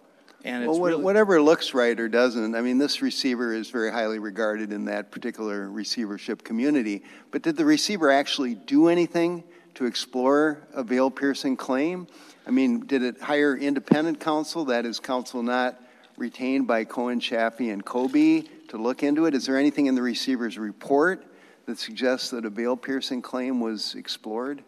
And 0.46 0.62
it's 0.62 0.70
Well, 0.70 0.80
wha- 0.80 0.86
really. 0.88 1.02
whatever 1.02 1.42
looks 1.42 1.74
right 1.74 1.98
or 1.98 2.08
doesn't, 2.08 2.54
I 2.54 2.60
mean, 2.60 2.78
this 2.78 3.02
receiver 3.02 3.52
is 3.52 3.68
very 3.70 3.90
highly 3.90 4.18
regarded 4.20 4.72
in 4.72 4.84
that 4.84 5.10
particular 5.10 5.68
receivership 5.68 6.44
community. 6.44 7.02
But 7.32 7.42
did 7.42 7.56
the 7.56 7.64
receiver 7.64 8.10
actually 8.10 8.54
do 8.54 8.86
anything 8.88 9.42
to 9.74 9.86
explore 9.86 10.62
a 10.72 10.84
veil 10.84 11.10
piercing 11.10 11.56
claim? 11.56 12.06
I 12.46 12.50
mean, 12.50 12.86
did 12.86 13.02
it 13.02 13.20
hire 13.20 13.56
independent 13.56 14.20
counsel, 14.20 14.64
that 14.66 14.86
is 14.86 15.00
counsel 15.00 15.42
not 15.42 15.82
retained 16.16 16.68
by 16.68 16.84
Cohen, 16.84 17.18
Chaffee, 17.18 17.70
and 17.70 17.84
Kobe 17.84 18.42
to 18.68 18.76
look 18.76 19.02
into 19.02 19.26
it? 19.26 19.34
Is 19.34 19.46
there 19.46 19.56
anything 19.58 19.86
in 19.86 19.96
the 19.96 20.02
receiver's 20.02 20.56
report 20.58 21.26
that 21.66 21.78
suggests 21.78 22.30
that 22.30 22.44
a 22.44 22.50
veil 22.50 22.76
piercing 22.76 23.20
claim 23.20 23.58
was 23.60 23.96
explored? 23.96 24.62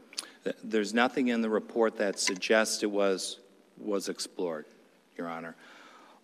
There's 0.65 0.93
nothing 0.93 1.29
in 1.29 1.41
the 1.41 1.51
report 1.51 1.99
that 1.99 2.19
suggests 2.19 2.83
it 2.83 2.91
was, 2.91 3.39
was 3.77 4.09
explored, 4.09 4.65
Your 5.19 5.29
Honor. 5.29 5.57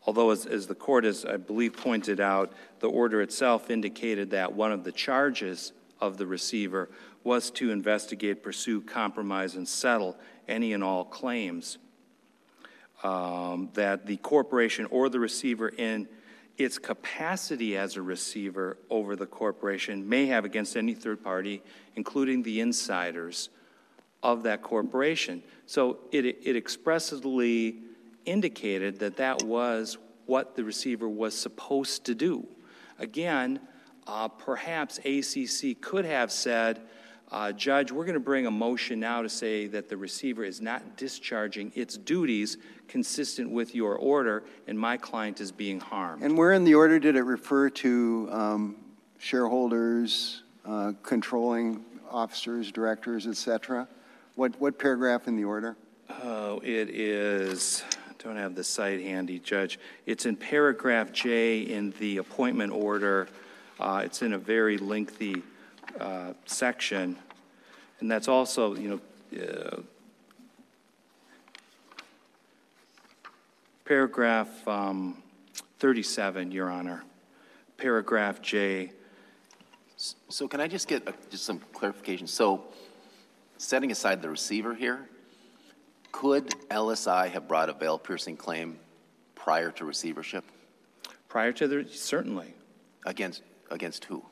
Although, 0.07 0.31
as, 0.31 0.47
as 0.47 0.69
the 0.69 0.75
court 0.75 1.03
has, 1.03 1.25
I 1.25 1.37
believe, 1.37 1.77
pointed 1.77 2.21
out, 2.21 2.53
the 2.79 2.89
order 2.89 3.21
itself 3.23 3.71
indicated 3.71 4.31
that 4.31 4.53
one 4.53 4.71
of 4.71 4.85
the 4.85 4.93
charges 4.93 5.73
of 6.01 6.17
the 6.17 6.27
receiver 6.27 6.89
was 7.25 7.51
to 7.53 7.73
investigate, 7.73 8.43
pursue, 8.43 8.81
compromise, 8.81 9.57
and 9.57 9.67
settle 9.67 10.17
any 10.47 10.75
and 10.75 10.85
all 10.85 11.05
claims 11.05 11.79
um, 13.03 13.71
that 13.75 14.07
the 14.07 14.17
corporation 14.19 14.87
or 14.87 15.09
the 15.09 15.19
receiver 15.19 15.71
in 15.71 16.07
its 16.57 16.79
capacity 16.79 17.77
as 17.77 17.97
a 17.97 18.03
receiver 18.03 18.79
over 18.91 19.17
the 19.17 19.27
corporation 19.27 20.09
may 20.09 20.27
have 20.27 20.45
against 20.45 20.77
any 20.77 20.95
third 20.95 21.21
party, 21.25 21.63
including 21.97 22.45
the 22.45 22.61
insiders 22.61 23.49
of 24.23 24.45
that 24.45 24.63
corporation. 24.63 25.43
So 25.67 25.99
it, 26.13 26.25
it 26.25 26.55
expressly 26.55 27.79
indicated 28.25 28.99
that 29.01 29.17
that 29.17 29.43
was 29.43 29.99
what 30.27 30.57
the 30.57 30.65
receiver 30.65 31.09
was 31.09 31.35
supposed 31.37 32.05
to 32.07 32.15
do. 32.15 32.47
Again, 32.99 33.61
uh, 34.07 34.29
perhaps 34.29 34.99
ACC 34.99 35.81
could 35.81 36.05
have 36.05 36.31
said, 36.31 36.81
Uh, 37.33 37.51
Judge, 37.51 37.91
we're 37.91 38.05
going 38.05 38.15
to 38.15 38.21
bring 38.21 38.47
a 38.47 38.51
motion 38.51 39.01
now 39.01 39.23
to 39.23 39.29
say 39.29 39.67
that 39.67 39.89
the 39.89 39.97
receiver 39.97 40.45
is 40.45 40.61
not 40.61 40.97
discharging 40.97 41.73
its 41.75 41.97
duties 41.97 42.59
consistent 42.87 43.51
with 43.51 43.75
your 43.75 43.97
order, 43.97 44.45
and 44.69 44.79
my 44.79 44.97
client 44.97 45.41
is 45.41 45.51
being 45.51 45.81
harmed. 45.81 46.23
And 46.23 46.39
where 46.39 46.53
in 46.53 46.65
the 46.65 46.75
order 46.75 46.99
did 47.01 47.17
it 47.17 47.23
refer 47.23 47.71
to 47.71 48.29
um, 48.31 48.77
shareholders, 49.19 50.43
uh, 50.65 50.93
controlling 51.03 51.85
officers, 52.11 52.71
directors, 52.71 53.27
et 53.27 53.37
cetera? 53.37 53.89
What, 54.37 54.61
what 54.61 54.79
paragraph 54.79 55.27
in 55.27 55.35
the 55.35 55.45
order? 55.45 55.77
Oh, 56.23 56.61
it 56.63 56.91
is, 56.91 57.83
don't 58.25 58.37
have 58.37 58.55
the 58.55 58.65
cite 58.65 59.03
handy, 59.03 59.39
Judge. 59.39 59.79
It's 60.07 60.25
in 60.25 60.35
paragraph 60.35 61.13
J 61.13 61.59
in 61.61 61.93
the 61.99 62.17
appointment 62.17 62.73
order. 62.73 63.29
Uh, 63.79 64.01
It's 64.03 64.23
in 64.23 64.33
a 64.33 64.39
very 64.39 64.79
lengthy 64.79 65.43
uh, 66.01 66.33
section, 66.47 67.19
and 68.01 68.11
that's 68.11 68.27
also, 68.27 68.77
you 68.77 69.01
know, 69.33 69.43
uh, 69.43 69.83
paragraph 73.85 74.67
um, 74.67 75.23
37, 75.79 76.51
Your 76.51 76.71
Honor. 76.71 77.05
Paragraph 77.77 78.41
J. 78.41 78.93
So 79.97 80.49
can 80.49 80.63
I 80.63 80.67
just 80.67 80.89
get 80.89 81.07
uh, 81.07 81.13
just 81.29 81.45
some 81.45 81.61
clarification? 81.75 82.27
So 82.27 82.65
setting 83.59 83.91
aside 83.91 84.23
the 84.23 84.31
receiver 84.31 84.75
here, 84.75 85.11
could 86.15 86.49
LSI 86.71 87.29
have 87.29 87.49
brought 87.49 87.69
a 87.69 87.73
veil 87.73 87.99
piercing 87.99 88.37
claim 88.37 88.79
prior 89.35 89.73
to 89.73 89.85
receivership? 89.85 90.45
Prior 91.29 91.51
to 91.53 91.67
the, 91.67 91.89
certainly, 91.91 92.55
Against, 93.05 93.43
against 93.71 94.05
who? 94.05 94.25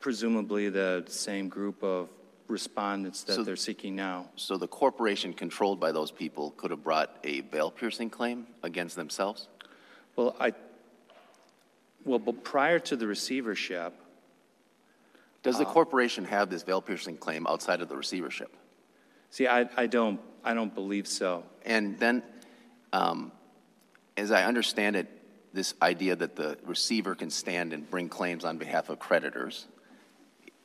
presumably 0.00 0.68
the 0.68 1.04
same 1.08 1.48
group 1.48 1.82
of 1.82 2.08
respondents 2.46 3.24
that 3.24 3.34
So- 3.34 3.42
they're 3.42 3.56
seeking 3.56 3.96
now. 3.96 4.28
So 4.36 4.56
the 4.56 4.68
corporation 4.68 5.34
controlled 5.34 5.80
by 5.80 5.90
those 5.90 6.12
people 6.12 6.52
could 6.52 6.70
have 6.70 6.84
brought 6.84 7.10
a 7.24 7.40
veil 7.40 7.72
piercing 7.72 8.10
claim 8.10 8.46
against 8.62 8.94
themselves? 8.94 9.48
Well, 10.14 10.36
I, 10.38 10.52
well, 12.04 12.20
but 12.20 12.44
prior 12.44 12.78
to 12.78 12.94
the 12.94 13.08
receivership, 13.08 13.92
Does 15.42 15.58
the 15.58 15.66
uh, 15.66 15.72
corporation 15.72 16.24
have 16.26 16.48
this 16.48 16.62
veil 16.62 16.80
piercing 16.80 17.16
claim 17.16 17.44
outside 17.48 17.80
of 17.80 17.88
the 17.88 17.96
receivership? 17.96 18.54
see, 19.30 19.48
I, 19.48 19.68
I 19.76 19.86
don't, 19.86 20.20
I 20.48 20.54
don't 20.54 20.74
believe 20.74 21.06
so. 21.06 21.44
And 21.66 21.98
then, 21.98 22.22
um, 22.94 23.32
as 24.16 24.32
I 24.32 24.44
understand 24.44 24.96
it, 24.96 25.06
this 25.52 25.74
idea 25.82 26.16
that 26.16 26.36
the 26.36 26.56
receiver 26.64 27.14
can 27.14 27.28
stand 27.28 27.74
and 27.74 27.88
bring 27.90 28.08
claims 28.08 28.46
on 28.46 28.56
behalf 28.56 28.88
of 28.88 28.98
creditors, 28.98 29.66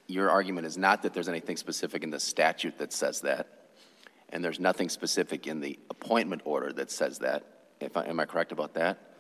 your 0.08 0.30
argument 0.30 0.68
is 0.68 0.78
not 0.78 1.02
that 1.02 1.14
there's 1.14 1.28
anything 1.28 1.58
specific 1.58 2.02
in 2.02 2.10
the 2.10 2.20
statute 2.20 2.78
that 2.78 2.94
says 2.94 3.20
that, 3.22 3.48
and 4.30 4.42
there's 4.42 4.60
nothing 4.60 4.88
specific 4.88 5.48
in 5.48 5.60
the 5.60 5.78
appointment 5.90 6.44
order 6.46 6.72
that 6.72 6.90
says 6.90 7.20
that. 7.20 7.44
If 7.82 7.98
I, 7.98 8.06
am 8.06 8.22
I 8.22 8.26
correct 8.26 8.54
about 8.54 8.74
that? 8.76 9.18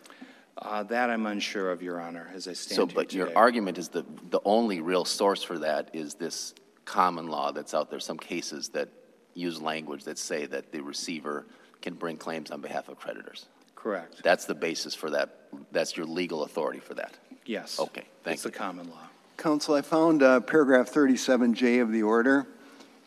Uh, 0.57 0.83
That 0.83 1.09
I'm 1.09 1.25
unsure 1.25 1.71
of, 1.71 1.83
Your 1.83 1.99
Honor, 1.99 2.31
as 2.33 2.47
I 2.47 2.53
stand 2.53 2.77
So, 2.77 2.85
but 2.85 3.13
your 3.13 3.35
argument 3.35 3.77
is 3.77 3.89
that 3.89 4.31
the 4.31 4.39
only 4.45 4.79
real 4.79 5.03
source 5.03 5.43
for 5.43 5.59
that 5.59 5.89
is 5.91 6.13
this 6.13 6.53
common 6.85 7.27
law 7.27 7.51
that's 7.51 7.73
out 7.73 7.89
there, 7.89 7.99
some 7.99 8.17
cases 8.17 8.69
that 8.69 8.87
use 9.33 9.61
language 9.61 10.03
that 10.05 10.17
say 10.17 10.45
that 10.47 10.71
the 10.71 10.81
receiver 10.81 11.45
can 11.81 11.93
bring 11.95 12.17
claims 12.17 12.51
on 12.51 12.61
behalf 12.61 12.87
of 12.89 12.97
creditors. 12.99 13.45
Correct, 13.75 14.21
That's 14.23 14.45
the 14.45 14.55
basis 14.55 14.95
for 14.95 15.09
that, 15.09 15.37
that's 15.71 15.97
your 15.97 16.05
legal 16.05 16.43
authority 16.43 16.79
for 16.79 16.93
that. 16.93 17.13
yes. 17.45 17.79
Okay, 17.79 18.05
thank 18.23 18.35
It's 18.35 18.43
the 18.43 18.49
you. 18.49 18.53
common 18.55 18.89
law. 18.89 18.95
Counsel, 19.35 19.75
I 19.75 19.81
found 19.81 20.23
uh, 20.23 20.39
paragraph 20.39 20.89
37J 20.91 21.81
of 21.81 21.91
the 21.91 22.03
order, 22.03 22.47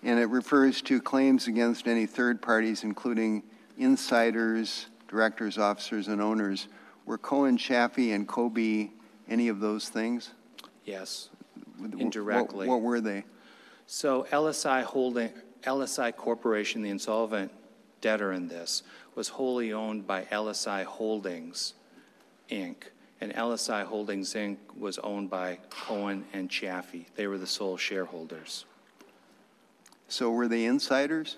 and 0.03 0.19
it 0.21 0.27
refers 0.27 0.83
to 0.83 1.01
claims 1.01 1.47
against 1.47 1.87
any 1.89 2.05
third 2.05 2.43
parties, 2.43 2.83
including 2.85 3.43
insiders, 3.79 4.87
directors, 5.09 5.57
officers, 5.57 6.09
and 6.09 6.21
owners. 6.21 6.69
Were 7.07 7.17
Cohen, 7.19 7.57
Chaffee, 7.57 8.13
and 8.13 8.27
Kobe 8.29 8.91
any 9.29 9.49
of 9.49 9.61
those 9.61 9.89
things? 9.89 10.33
Yes. 10.85 11.31
What- 11.79 11.95
Indirectly. 11.95 12.69
What 12.69 12.83
were 12.83 13.01
they? 13.01 13.25
So 13.87 14.27
LSI 14.31 14.83
Holding, 14.83 15.31
LSI 15.67 16.15
Corporation, 16.15 16.83
the 16.83 16.91
insolvent 16.91 17.51
debtor 18.01 18.33
in 18.33 18.49
this, 18.49 18.83
was 19.15 19.29
wholly 19.29 19.73
owned 19.73 20.07
by 20.07 20.23
LSI 20.25 20.85
Holdings, 20.85 21.75
Inc., 22.51 22.77
and 23.21 23.33
LSI 23.33 23.85
Holdings, 23.85 24.35
Inc. 24.35 24.59
was 24.79 24.99
owned 24.99 25.31
by 25.31 25.59
Cohen 25.71 26.25
and 26.33 26.51
Chaffee. 26.51 27.07
They 27.17 27.27
were 27.27 27.39
the 27.39 27.47
sole 27.47 27.77
shareholders. 27.77 28.67
So 30.09 30.31
were 30.31 30.49
they 30.49 30.67
insiders? 30.67 31.37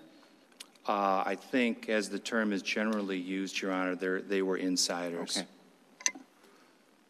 Uh, 0.86 1.22
I 1.24 1.36
think, 1.36 1.88
as 1.88 2.08
the 2.08 2.18
term 2.18 2.52
is 2.52 2.62
generally 2.62 3.18
used, 3.18 3.60
Your 3.60 3.72
Honor, 3.72 3.94
they're, 3.94 4.44
were 4.44 4.56
insiders. 4.56 5.38
Okay. 5.38 5.46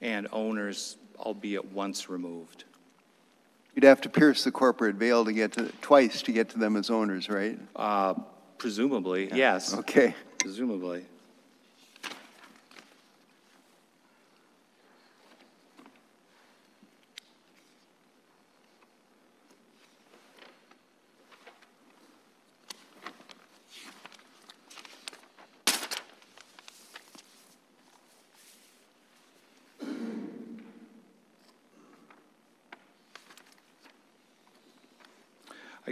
And 0.01 0.29
owners, 0.33 0.97
albeit 1.19 1.65
once 1.73 2.09
removed. 2.09 2.65
You'd 3.79 3.85
have 3.85 4.01
to 4.01 4.09
pierce 4.09 4.43
the 4.43 4.51
corporate 4.51 4.97
veil 4.97 5.25
to 5.25 5.33
get 5.33 5.53
to, 5.53 5.71
twice 5.81 6.23
to 6.23 6.33
get 6.33 6.49
to 6.49 6.59
them 6.59 6.75
as 6.75 6.91
owners, 6.91 7.29
right? 7.29 7.57
Uh, 7.77 8.15
Presumably, 8.59 9.31
yes. 9.33 9.73
Okay. 9.73 10.17
Presumably. 10.41 11.07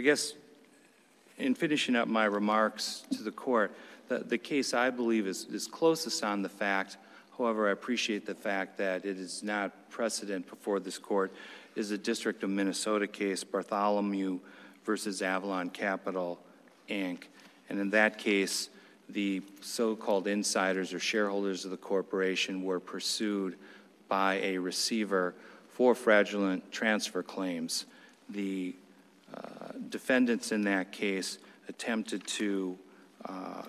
Guess 0.07 0.35
in 1.37 1.53
finishing 1.53 1.93
up 1.93 2.07
my 2.07 2.23
remarks 2.23 3.03
to 3.11 3.23
the 3.23 3.31
court, 3.31 3.75
the, 4.07 4.19
the 4.19 4.37
case 4.37 4.73
I 4.73 4.89
believe 4.89 5.27
is, 5.27 5.43
is 5.51 5.67
closest 5.67 6.23
on 6.23 6.41
the 6.41 6.47
fact, 6.47 6.95
however, 7.37 7.67
I 7.67 7.73
appreciate 7.73 8.25
the 8.25 8.33
fact 8.33 8.77
that 8.77 9.03
it 9.03 9.19
is 9.19 9.43
not 9.43 9.89
precedent 9.89 10.49
before 10.49 10.79
this 10.79 10.97
court, 10.97 11.33
is 11.75 11.89
the 11.89 11.97
District 11.97 12.41
of 12.41 12.49
Minnesota 12.49 13.05
case 13.05 13.43
Bartholomew 13.43 14.39
versus 14.85 15.21
Avalon 15.21 15.69
Capital, 15.71 16.39
Inc. 16.87 17.23
And 17.69 17.77
in 17.77 17.89
that 17.89 18.17
case, 18.17 18.69
the 19.09 19.41
so-called 19.59 20.25
insiders 20.25 20.93
or 20.93 20.99
shareholders 20.99 21.65
of 21.65 21.71
the 21.71 21.75
corporation 21.75 22.63
were 22.63 22.79
pursued 22.79 23.57
by 24.07 24.35
a 24.35 24.57
receiver 24.57 25.35
for 25.67 25.93
fraudulent 25.93 26.71
transfer 26.71 27.21
claims. 27.21 27.87
The 28.29 28.73
defendants 29.89 30.51
in 30.51 30.63
that 30.63 30.91
case 30.91 31.37
attempted 31.69 32.25
to 32.27 32.77
uh, 33.25 33.63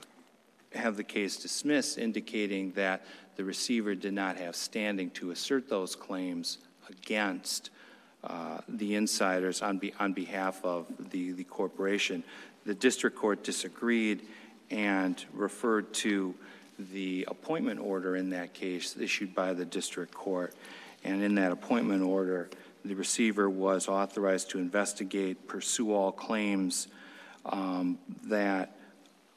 have 0.75 0.97
the 0.97 1.05
case 1.05 1.37
dismissed, 1.37 1.99
indicating 1.99 2.73
that 2.73 3.05
the 3.37 3.45
receiver 3.45 3.95
did 3.95 4.13
not 4.13 4.37
have 4.37 4.55
standing 4.55 5.11
to 5.11 5.31
assert 5.31 5.69
those 5.69 5.95
claims 5.95 6.59
against 6.89 7.71
uh, 8.25 8.59
the 8.69 8.95
insiders 8.95 9.63
on, 9.63 9.79
be, 9.79 9.93
on 10.01 10.13
behalf 10.13 10.65
of 10.65 10.87
the, 11.11 11.33
the 11.33 11.45
corporation. 11.45 12.25
The 12.67 12.75
district 12.75 13.17
court 13.17 13.45
disagreed 13.45 14.23
and 14.71 15.25
referred 15.33 15.93
to 15.95 16.35
the 16.93 17.25
appointment 17.29 17.81
order 17.81 18.17
in 18.17 18.31
that 18.31 18.55
case 18.55 18.97
issued 18.97 19.35
by 19.35 19.53
the 19.53 19.65
district 19.65 20.13
court. 20.13 20.55
And 21.05 21.23
in 21.23 21.35
that 21.37 21.53
appointment 21.53 22.03
order, 22.03 22.51
the 22.89 22.95
receiver 22.95 23.49
was 23.49 23.89
authorized 23.89 24.51
to 24.51 24.59
investigate, 24.59 25.47
pursue 25.47 25.93
all 25.93 26.11
claims 26.13 26.89
um, 27.47 27.99
that, 28.25 28.77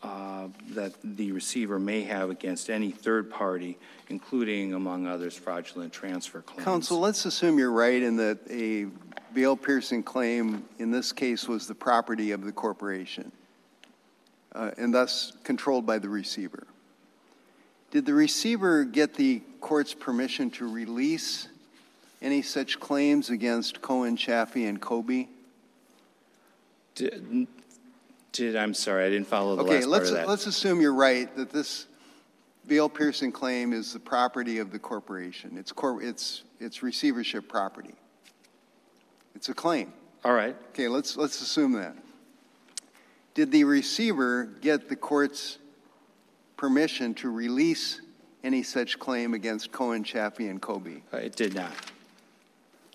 uh, 0.04 0.48
that 0.70 0.94
the 1.04 1.32
receiver 1.32 1.80
may 1.80 2.04
have 2.04 2.30
against 2.30 2.70
any 2.70 2.92
third 2.92 3.30
party, 3.30 3.78
including, 4.10 4.74
among 4.74 5.08
others, 5.08 5.36
fraudulent 5.36 5.94
transfer 5.94 6.42
claims. 6.42 6.64
Counsel, 6.64 7.00
let's 7.00 7.26
assume 7.26 7.60
you're 7.60 7.72
right 7.72 8.02
in 8.02 8.18
that 8.18 8.40
a 8.50 8.88
veil 9.34 9.56
piercing 9.56 10.04
claim 10.04 10.66
in 10.80 10.92
this 10.92 11.12
case 11.12 11.48
was 11.48 11.68
the 11.68 11.76
property 11.76 12.32
of 12.32 12.44
the 12.44 12.52
corporation 12.52 13.32
uh, 14.54 14.72
and 14.78 14.94
thus 14.94 15.34
controlled 15.44 15.86
by 15.86 15.98
the 15.98 16.10
receiver. 16.10 16.68
Did 17.92 18.06
the 18.06 18.14
receiver 18.14 18.84
get 18.86 19.14
the 19.16 19.42
court's 19.60 19.94
permission 19.94 20.50
to 20.52 20.72
release 20.72 21.48
any 22.22 22.42
such 22.42 22.80
claims 22.80 23.30
against 23.30 23.82
Cohen, 23.82 24.16
Chaffee, 24.16 24.66
and 24.66 24.80
Kobe? 24.80 25.28
Did, 26.96 27.48
did, 28.32 28.56
I'm 28.56 28.74
sorry, 28.74 29.06
I 29.06 29.10
didn't 29.10 29.28
follow 29.28 29.56
the 29.56 29.64
Okay, 29.64 29.74
last 29.74 29.84
part 29.86 29.88
Okay 29.88 29.92
let's, 29.92 30.10
of 30.10 30.16
that. 30.16 30.28
let's 30.28 30.46
assume 30.46 30.82
you're 30.82 30.94
right, 30.94 31.34
that 31.36 31.50
this 31.50 31.88
veil 32.66 32.88
piercing 32.90 33.32
claim 33.32 33.74
is 33.74 33.94
the 33.94 34.00
property 34.00 34.60
of 34.60 34.72
the 34.72 34.80
corporation. 34.80 35.58
It's, 35.58 35.72
cor- 35.72 36.02
it's, 36.02 36.44
it's 36.60 36.84
receivership 36.84 37.48
property. 37.48 37.96
It's 39.36 39.50
a 39.50 39.54
claim. 39.54 39.94
All 40.24 40.34
right. 40.34 40.56
Okay, 40.70 40.88
let's, 40.88 41.18
let's 41.18 41.42
assume 41.42 41.74
that. 41.74 41.96
Did 43.34 43.52
the 43.52 43.64
receiver 43.64 44.44
get 44.62 44.90
the 44.90 44.96
court's 44.96 45.58
permission 46.58 47.14
to 47.16 47.32
release 47.32 48.02
any 48.44 48.62
such 48.62 49.00
claim 49.00 49.34
against 49.34 49.72
Cohen, 49.72 50.04
Chaffee, 50.04 50.48
and 50.50 50.62
Kobe? 50.62 51.02
Uh, 51.12 51.18
It 51.18 51.36
did 51.36 51.56
not. 51.56 51.72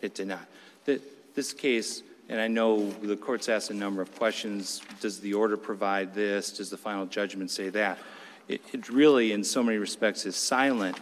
It 0.07 0.15
did 0.15 0.29
not. 0.29 0.47
Th- 0.87 1.03
This 1.35 1.53
case, 1.53 2.03
and 2.29 2.41
I 2.41 2.47
know 2.47 2.89
the 3.03 3.17
court's 3.17 3.49
asked 3.49 3.71
a 3.71 3.75
number 3.75 4.01
of 4.01 4.15
questions, 4.15 4.81
does 5.01 5.19
the 5.19 5.35
order 5.35 5.57
provide 5.57 6.15
this? 6.15 6.53
Does 6.53 6.71
the 6.71 6.77
final 6.77 7.07
judgment 7.07 7.51
say 7.51 7.71
that? 7.71 7.99
It 8.47 8.63
it 8.73 8.89
really, 8.89 9.33
in 9.33 9.43
so 9.43 9.65
many 9.65 9.79
respects, 9.79 10.25
is 10.25 10.37
silent 10.37 10.97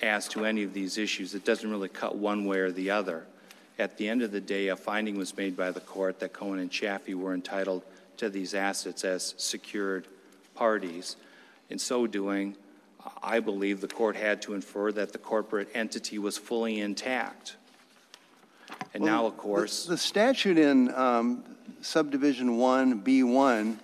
as 0.00 0.28
to 0.28 0.46
any 0.46 0.62
of 0.62 0.72
these 0.72 0.96
issues. 0.96 1.34
It 1.34 1.44
doesn't 1.44 1.70
really 1.70 1.90
cut 1.90 2.16
one 2.16 2.46
way 2.46 2.58
or 2.60 2.72
the 2.72 2.90
other. 2.90 3.26
At 3.78 3.98
the 3.98 4.08
end 4.08 4.22
of 4.22 4.32
the 4.32 4.40
day, 4.40 4.68
a 4.68 4.76
finding 4.76 5.18
was 5.18 5.36
made 5.36 5.54
by 5.54 5.70
the 5.70 5.80
court 5.80 6.20
that 6.20 6.32
Cohen 6.32 6.58
and 6.58 6.70
Chaffee 6.70 7.14
were 7.14 7.34
entitled 7.34 7.82
to 8.16 8.30
these 8.30 8.54
assets 8.54 9.04
as 9.04 9.34
secured 9.36 10.06
parties. 10.54 11.16
In 11.68 11.78
so 11.78 12.06
doing, 12.06 12.56
I 13.22 13.40
believe 13.40 13.80
the 13.80 13.88
court 13.88 14.16
had 14.16 14.40
to 14.42 14.54
infer 14.54 14.90
that 14.92 15.12
the 15.12 15.18
corporate 15.18 15.68
entity 15.74 16.18
was 16.18 16.38
fully 16.38 16.80
intact. 16.80 17.56
And 18.94 19.04
now, 19.04 19.26
of 19.26 19.36
course, 19.36 19.86
The 19.86 19.98
statute 19.98 20.56
in 20.56 20.94
um, 20.94 21.42
subdivision 21.80 22.58
1B1 22.58 23.76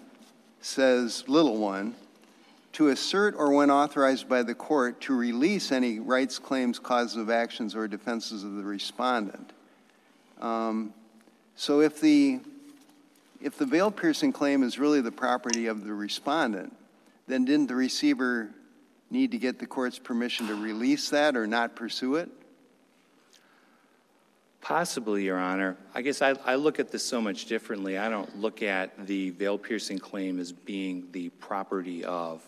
says, 0.60 1.24
little 1.26 1.58
one, 1.58 1.96
to 2.74 2.88
assert 2.88 3.34
or 3.36 3.52
when 3.52 3.70
authorized 3.70 4.28
by 4.28 4.44
the 4.44 4.54
court 4.54 5.00
to 5.02 5.16
release 5.16 5.72
any 5.72 5.98
rights, 5.98 6.38
claims, 6.38 6.78
causes 6.78 7.16
of 7.16 7.28
actions, 7.28 7.74
or 7.74 7.88
defenses 7.88 8.44
of 8.44 8.54
the 8.54 8.62
respondent. 8.62 9.52
Um, 10.40 10.94
So 11.56 11.80
if 11.80 12.00
the, 12.00 12.40
if 13.42 13.58
the 13.58 13.66
veil 13.66 13.90
piercing 13.90 14.32
claim 14.32 14.62
is 14.62 14.78
really 14.78 15.00
the 15.00 15.12
property 15.12 15.66
of 15.66 15.84
the 15.84 15.92
respondent, 15.92 16.74
then 17.26 17.44
didn't 17.44 17.66
the 17.66 17.74
receiver 17.74 18.50
need 19.10 19.32
to 19.32 19.38
get 19.38 19.58
the 19.58 19.66
court's 19.66 19.98
permission 19.98 20.46
to 20.46 20.54
release 20.54 21.10
that 21.10 21.36
or 21.36 21.46
not 21.46 21.74
pursue 21.74 22.14
it? 22.14 22.30
Possibly, 24.60 25.24
Your 25.24 25.38
Honor. 25.38 25.76
I 25.94 26.02
guess 26.02 26.20
I, 26.20 26.34
I 26.44 26.56
look 26.56 26.78
at 26.78 26.90
this 26.90 27.02
so 27.02 27.20
much 27.20 27.46
differently. 27.46 27.96
I 27.96 28.08
don't 28.08 28.38
look 28.38 28.62
at 28.62 29.06
the 29.06 29.30
veil 29.30 29.56
piercing 29.56 29.98
claim 29.98 30.38
as 30.38 30.52
being 30.52 31.08
the 31.12 31.30
property 31.30 32.04
of 32.04 32.42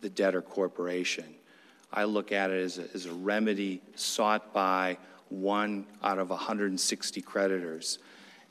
the 0.00 0.10
debtor 0.10 0.42
corporation. 0.42 1.24
I 1.92 2.04
look 2.04 2.32
at 2.32 2.50
it 2.50 2.62
as 2.62 2.78
a, 2.78 2.84
as 2.94 3.06
a 3.06 3.12
remedy 3.12 3.80
sought 3.94 4.52
by 4.52 4.98
one 5.30 5.86
out 6.02 6.18
of 6.18 6.30
160 6.30 7.20
creditors. 7.22 7.98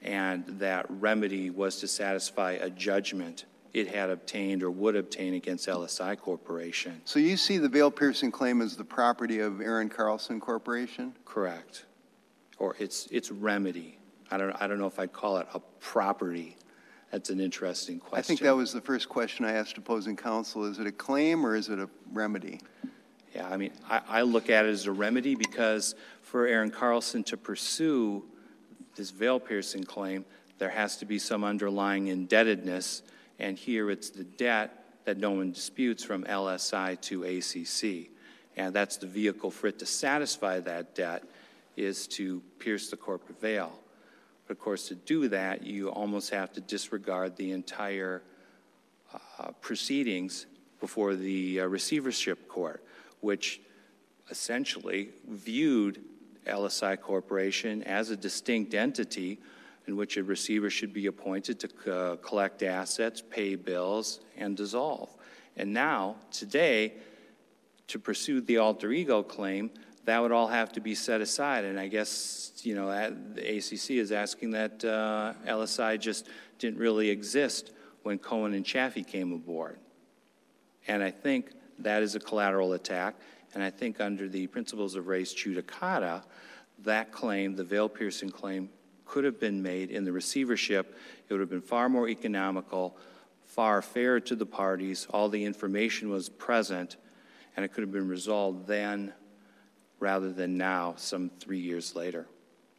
And 0.02 0.46
that 0.60 0.86
remedy 0.90 1.50
was 1.50 1.80
to 1.82 1.88
satisfy 1.88 2.54
a 2.54 2.70
judgment 2.70 3.46
it 3.74 3.88
had 3.88 4.10
obtained 4.10 4.64
or 4.64 4.72
would 4.72 4.96
obtain 4.96 5.36
against 5.36 5.68
LSI 5.68 6.18
Corporation. 6.18 7.02
So 7.06 7.20
you 7.20 7.38
see 7.38 7.58
the 7.60 7.70
veil 7.70 7.92
piercing 7.92 8.32
claim 8.32 8.62
as 8.62 8.76
the 8.76 8.84
property 8.84 9.40
of 9.40 9.62
Aaron 9.62 9.90
Carlson 9.90 10.40
Corporation? 10.40 11.14
Correct. 11.26 11.86
Or 12.60 12.76
its, 12.78 13.08
its 13.08 13.32
remedy. 13.32 13.98
I 14.30 14.38
don't, 14.38 14.52
I 14.62 14.68
don't 14.68 14.78
know 14.80 14.88
if 14.88 15.00
I'd 15.00 15.14
call 15.14 15.38
it 15.38 15.48
a 15.54 15.60
property. 15.80 16.58
That's 17.12 17.30
an 17.32 17.40
interesting 17.40 18.00
question. 18.00 18.20
I 18.20 18.22
think 18.22 18.40
that 18.42 18.56
was 18.56 18.72
the 18.72 18.82
first 18.82 19.10
question 19.10 19.46
I 19.46 19.54
asked 19.54 19.78
opposing 19.78 20.16
counsel. 20.16 20.66
Is 20.66 20.78
it 20.78 20.86
a 20.86 20.92
claim 20.92 21.46
or 21.46 21.56
is 21.56 21.70
it 21.70 21.80
a 21.80 21.90
remedy? 22.12 22.62
Yeah, 23.34 23.48
I 23.48 23.58
mean, 23.58 23.72
I, 23.90 24.02
I 24.08 24.22
look 24.22 24.50
at 24.50 24.66
it 24.66 24.70
as 24.70 24.86
a 24.86 24.92
remedy 24.92 25.36
because 25.36 25.96
for 26.22 26.46
Aaron 26.46 26.72
Carlson 26.72 27.24
to 27.26 27.38
pursue 27.38 28.24
this 28.96 29.12
veil 29.12 29.40
piercing 29.40 29.84
claim, 29.84 30.26
there 30.58 30.70
has 30.70 30.98
to 30.98 31.06
be 31.06 31.18
some 31.18 31.44
underlying 31.44 32.08
indebtedness, 32.08 33.02
and 33.40 33.58
here 33.58 33.90
it's 33.90 34.10
the 34.10 34.24
debt 34.24 34.84
that 35.06 35.18
no 35.18 35.32
one 35.32 35.52
disputes 35.52 36.04
from 36.04 36.24
LSI 36.26 37.00
to 37.02 37.24
ACC. 37.24 38.10
And 38.58 38.76
that's 38.76 38.98
the 38.98 39.08
vehicle 39.08 39.52
for 39.52 39.68
it 39.68 39.80
to 39.80 39.86
satisfy 39.86 40.60
that 40.60 40.94
debt 40.94 41.24
is 41.80 42.08
to 42.08 42.42
pierce 42.60 42.90
the 42.90 42.98
corporate 42.98 43.40
veil. 43.40 43.72
But 44.48 44.58
of 44.58 44.60
course, 44.60 44.88
to 44.90 44.96
do 44.96 45.28
that, 45.30 45.64
you 45.64 45.90
almost 45.90 46.30
have 46.32 46.52
to 46.54 46.62
disregard 46.62 47.36
the 47.36 47.52
entire 47.52 48.22
uh, 49.14 49.52
proceedings 49.62 50.46
before 50.80 51.16
the 51.16 51.62
uh, 51.62 51.66
receivership 51.66 52.48
court, 52.48 52.84
which 53.22 53.62
essentially 54.30 55.10
viewed 55.28 56.02
LSI 56.46 57.00
Corporation 57.00 57.84
as 57.84 58.10
a 58.10 58.18
distinct 58.18 58.74
entity 58.74 59.40
in 59.88 59.96
which 59.96 60.18
a 60.18 60.24
receiver 60.24 60.70
should 60.70 60.94
be 60.94 61.08
appointed 61.08 61.60
to 61.60 61.94
uh, 61.94 62.16
collect 62.18 62.62
assets, 62.64 63.24
pay 63.30 63.56
bills, 63.56 64.20
and 64.38 64.56
dissolve. 64.56 65.10
And 65.58 65.74
now, 65.74 66.16
today, 66.32 66.94
to 67.88 68.00
pursue 68.00 68.42
the 68.42 68.58
alter 68.58 68.92
ego 68.92 69.24
claim, 69.24 69.72
that 70.06 70.22
would 70.22 70.32
all 70.32 70.48
have 70.48 70.72
to 70.74 70.82
be 70.82 70.96
set 70.96 71.22
aside. 71.22 71.66
And 71.66 71.80
I 71.80 71.88
guess, 71.88 72.52
you 72.64 72.76
know, 72.76 72.88
the 73.34 73.58
ACC 73.58 73.92
is 73.92 74.12
asking 74.12 74.52
that 74.52 74.84
uh, 74.84 75.34
LSI 75.46 76.00
just 76.00 76.28
didn't 76.58 76.80
really 76.80 77.10
exist 77.10 77.72
when 78.04 78.18
Cohen 78.18 78.54
and 78.54 78.66
Chaffee 78.66 79.04
came 79.04 79.34
aboard. 79.34 79.78
And 80.88 81.04
I 81.04 81.12
think 81.12 81.52
that 81.80 82.02
is 82.02 82.16
a 82.16 82.20
collateral 82.20 82.74
attack. 82.74 83.16
And 83.54 83.64
I 83.64 83.70
think 83.70 84.00
under 84.00 84.28
the 84.28 84.48
principles 84.48 84.96
of 84.96 85.08
res 85.08 85.34
judicata, 85.34 86.24
that 86.84 87.12
claim, 87.12 87.56
the 87.56 87.64
veil 87.64 87.90
piercing 87.90 88.30
claim, 88.30 88.70
could 89.06 89.24
have 89.24 89.40
been 89.40 89.62
made 89.62 89.90
in 89.90 90.06
the 90.06 90.12
receivership. 90.12 90.98
It 91.28 91.34
would 91.34 91.40
have 91.40 91.50
been 91.50 91.62
far 91.62 91.90
more 91.90 92.08
economical, 92.08 92.96
far 93.44 93.82
fairer 93.82 94.20
to 94.22 94.36
the 94.36 94.46
parties. 94.46 95.08
All 95.10 95.30
the 95.30 95.44
information 95.44 96.10
was 96.10 96.30
present, 96.30 96.98
and 97.56 97.66
it 97.66 97.74
could 97.74 97.82
have 97.82 97.92
been 97.92 98.08
resolved 98.08 98.68
then 98.68 99.14
rather 100.00 100.32
than 100.32 100.58
now, 100.58 100.94
some 100.98 101.30
three 101.40 101.60
years 101.60 101.96
later. 101.96 102.26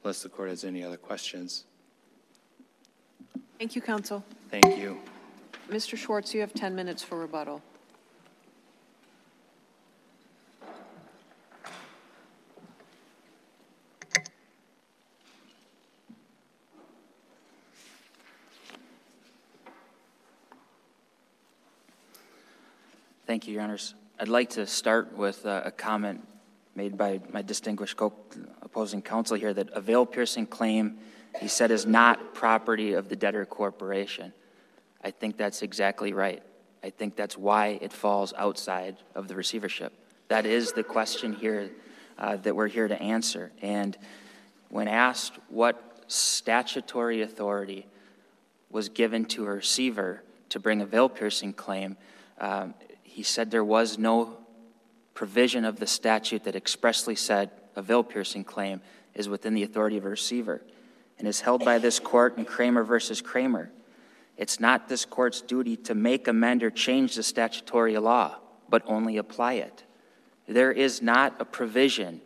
Unless 0.02 0.22
the 0.22 0.28
court 0.28 0.48
has 0.48 0.64
any 0.64 0.82
other 0.82 0.96
questions. 0.96 1.64
Thank 3.58 3.76
you, 3.76 3.82
counsel. 3.82 4.24
Thank 4.50 4.78
you. 4.78 4.98
Mr. 5.70 5.96
Schwartz, 5.96 6.34
you 6.34 6.40
have 6.40 6.54
10 6.54 6.74
minutes 6.74 7.02
for 7.02 7.18
rebuttal. 7.18 7.62
Thank 23.26 23.46
you, 23.46 23.54
Your 23.54 23.62
Honors. 23.62 23.94
I'd 24.18 24.26
like 24.26 24.50
to 24.50 24.66
start 24.66 25.16
with 25.16 25.46
uh, 25.46 25.62
a 25.64 25.70
comment 25.70 26.26
made 26.74 26.96
by 26.96 27.20
my 27.32 27.42
distinguished 27.42 27.98
opposing 28.62 29.02
counsel 29.02 29.36
here 29.36 29.52
that 29.52 29.70
a 29.70 29.80
veil 29.80 30.06
piercing 30.06 30.46
claim, 30.46 30.98
he 31.40 31.48
said, 31.48 31.70
is 31.70 31.86
not 31.86 32.34
property 32.34 32.92
of 32.92 33.08
the 33.08 33.16
debtor 33.16 33.44
corporation. 33.44 34.32
I 35.02 35.10
think 35.10 35.36
that's 35.36 35.62
exactly 35.62 36.12
right. 36.12 36.42
I 36.82 36.90
think 36.90 37.16
that's 37.16 37.36
why 37.36 37.78
it 37.80 37.92
falls 37.92 38.32
outside 38.36 38.96
of 39.14 39.28
the 39.28 39.34
receivership. 39.34 39.92
That 40.28 40.46
is 40.46 40.72
the 40.72 40.84
question 40.84 41.32
here 41.32 41.70
uh, 42.18 42.36
that 42.36 42.54
we're 42.54 42.68
here 42.68 42.88
to 42.88 43.00
answer. 43.00 43.50
And 43.60 43.96
when 44.68 44.88
asked 44.88 45.34
what 45.48 46.04
statutory 46.06 47.22
authority 47.22 47.86
was 48.70 48.88
given 48.88 49.24
to 49.24 49.46
a 49.46 49.50
receiver 49.50 50.22
to 50.50 50.60
bring 50.60 50.80
a 50.80 50.86
veil 50.86 51.08
piercing 51.08 51.52
claim, 51.52 51.96
um, 52.38 52.74
he 53.02 53.22
said 53.22 53.50
there 53.50 53.64
was 53.64 53.98
no 53.98 54.38
provision 55.14 55.64
of 55.64 55.78
the 55.78 55.86
statute 55.86 56.44
that 56.44 56.56
expressly 56.56 57.14
said 57.14 57.50
a 57.76 57.82
veil 57.82 58.02
piercing 58.02 58.44
claim 58.44 58.80
is 59.14 59.28
within 59.28 59.54
the 59.54 59.62
authority 59.62 59.96
of 59.96 60.04
a 60.04 60.08
receiver 60.08 60.62
and 61.18 61.28
is 61.28 61.40
held 61.40 61.64
by 61.64 61.78
this 61.78 61.98
court 61.98 62.38
in 62.38 62.44
Kramer 62.44 62.82
versus 62.82 63.20
Kramer. 63.20 63.70
It's 64.36 64.58
not 64.58 64.88
this 64.88 65.04
court's 65.04 65.42
duty 65.42 65.76
to 65.76 65.94
make, 65.94 66.28
amend, 66.28 66.62
or 66.62 66.70
change 66.70 67.16
the 67.16 67.22
statutory 67.22 67.98
law, 67.98 68.36
but 68.70 68.82
only 68.86 69.18
apply 69.18 69.54
it. 69.54 69.84
There 70.48 70.72
is 70.72 71.02
not 71.02 71.36
a 71.38 71.44
provision 71.44 72.22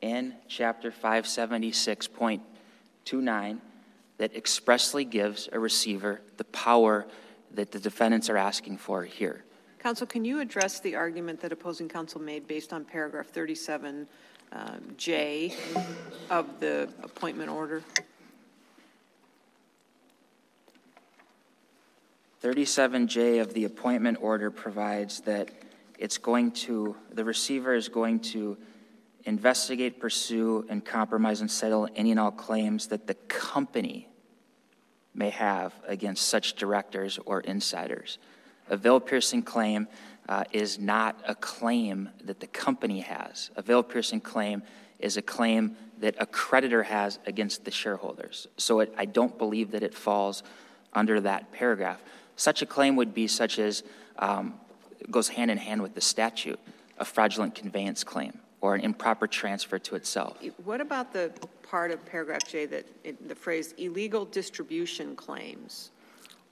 in 0.00 0.34
Chapter 0.48 0.90
576.29 0.90 3.60
that 4.18 4.34
expressly 4.34 5.04
gives 5.04 5.48
a 5.52 5.58
receiver 5.58 6.20
the 6.36 6.44
power 6.44 7.06
that 7.52 7.70
the 7.70 7.78
defendants 7.78 8.28
are 8.28 8.36
asking 8.36 8.78
for 8.78 9.04
here. 9.04 9.43
Counsel, 9.84 10.06
can 10.06 10.24
you 10.24 10.40
address 10.40 10.80
the 10.80 10.96
argument 10.96 11.42
that 11.42 11.52
opposing 11.52 11.90
counsel 11.90 12.18
made 12.18 12.48
based 12.48 12.72
on 12.72 12.86
paragraph 12.86 13.30
37J 13.30 14.06
uh, 15.76 15.80
of 16.30 16.58
the 16.58 16.88
appointment 17.02 17.50
order? 17.50 17.82
37J 22.42 23.42
of 23.42 23.52
the 23.52 23.66
appointment 23.66 24.16
order 24.22 24.50
provides 24.50 25.20
that 25.20 25.50
it's 25.98 26.16
going 26.16 26.52
to, 26.52 26.96
the 27.12 27.22
receiver 27.22 27.74
is 27.74 27.90
going 27.90 28.20
to 28.20 28.56
investigate, 29.24 30.00
pursue, 30.00 30.64
and 30.70 30.82
compromise 30.82 31.42
and 31.42 31.50
settle 31.50 31.90
any 31.94 32.10
and 32.10 32.18
all 32.18 32.30
claims 32.30 32.86
that 32.86 33.06
the 33.06 33.12
company 33.28 34.08
may 35.14 35.28
have 35.28 35.74
against 35.86 36.26
such 36.26 36.54
directors 36.54 37.18
or 37.26 37.40
insiders. 37.42 38.16
A 38.68 38.76
veil 38.76 39.00
piercing 39.00 39.42
claim 39.42 39.88
uh, 40.28 40.44
is 40.52 40.78
not 40.78 41.20
a 41.26 41.34
claim 41.34 42.08
that 42.24 42.40
the 42.40 42.46
company 42.46 43.00
has. 43.00 43.50
A 43.56 43.62
veil 43.62 43.82
piercing 43.82 44.20
claim 44.20 44.62
is 44.98 45.16
a 45.16 45.22
claim 45.22 45.76
that 45.98 46.14
a 46.18 46.26
creditor 46.26 46.82
has 46.82 47.18
against 47.26 47.64
the 47.64 47.70
shareholders. 47.70 48.46
So 48.56 48.80
it, 48.80 48.94
I 48.96 49.04
don't 49.04 49.36
believe 49.38 49.70
that 49.72 49.82
it 49.82 49.94
falls 49.94 50.42
under 50.92 51.20
that 51.20 51.52
paragraph. 51.52 52.02
Such 52.36 52.62
a 52.62 52.66
claim 52.66 52.96
would 52.96 53.14
be 53.14 53.26
such 53.26 53.58
as 53.58 53.82
um, 54.18 54.54
goes 55.10 55.28
hand 55.28 55.50
in 55.50 55.58
hand 55.58 55.82
with 55.82 55.94
the 55.94 56.00
statute, 56.00 56.58
a 56.98 57.04
fraudulent 57.04 57.54
conveyance 57.54 58.02
claim 58.02 58.38
or 58.60 58.74
an 58.74 58.80
improper 58.80 59.26
transfer 59.26 59.78
to 59.78 59.94
itself. 59.94 60.38
What 60.64 60.80
about 60.80 61.12
the 61.12 61.32
part 61.62 61.90
of 61.90 62.04
paragraph 62.06 62.46
J 62.48 62.64
that, 62.66 62.86
it- 63.04 63.28
the 63.28 63.34
phrase 63.34 63.72
illegal 63.76 64.24
distribution 64.24 65.14
claims 65.16 65.90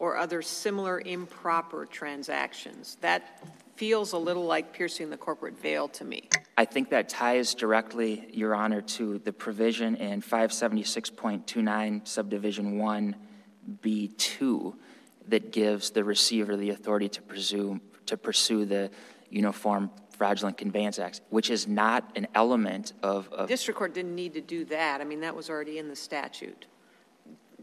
or 0.03 0.17
other 0.17 0.43
similar 0.43 1.01
improper 1.01 1.87
transactions? 1.87 2.97
That 3.03 3.41
feels 3.77 4.13
a 4.13 4.19
little 4.19 4.45
like 4.45 4.73
piercing 4.73 5.11
the 5.11 5.17
corporate 5.17 5.57
veil 5.57 5.87
to 5.87 6.05
me. 6.05 6.29
I 6.59 6.65
think 6.65 6.91
that 6.91 7.09
ties 7.09 7.55
directly, 7.55 8.29
Your 8.33 8.53
Honor, 8.53 8.83
to 8.83 9.19
the 9.19 9.33
provision 9.33 9.95
in 9.95 10.21
576.29 10.21 12.09
subdivision 12.09 13.15
1B2 13.79 14.75
that 15.29 15.53
gives 15.53 15.91
the 15.91 16.03
receiver 16.03 16.57
the 16.57 16.71
authority 16.71 17.09
to 17.09 17.23
presume, 17.23 17.81
to 18.07 18.17
pursue 18.17 18.65
the 18.65 18.91
Uniform 19.31 19.89
Fraudulent 20.11 20.59
Conveyance 20.59 20.99
Act, 20.99 21.21
which 21.31 21.49
is 21.49 21.69
not 21.69 22.11
an 22.17 22.27
element 22.35 22.93
of, 23.05 23.29
of 23.33 23.49
District 23.49 23.79
court 23.79 23.95
didn't 23.95 24.17
need 24.17 24.35
to 24.35 24.41
do 24.41 24.65
that. 24.65 25.01
I 25.01 25.05
mean, 25.05 25.21
that 25.21 25.37
was 25.37 25.49
already 25.49 25.79
in 25.79 25.89
the 25.89 25.97
statute. 25.97 26.67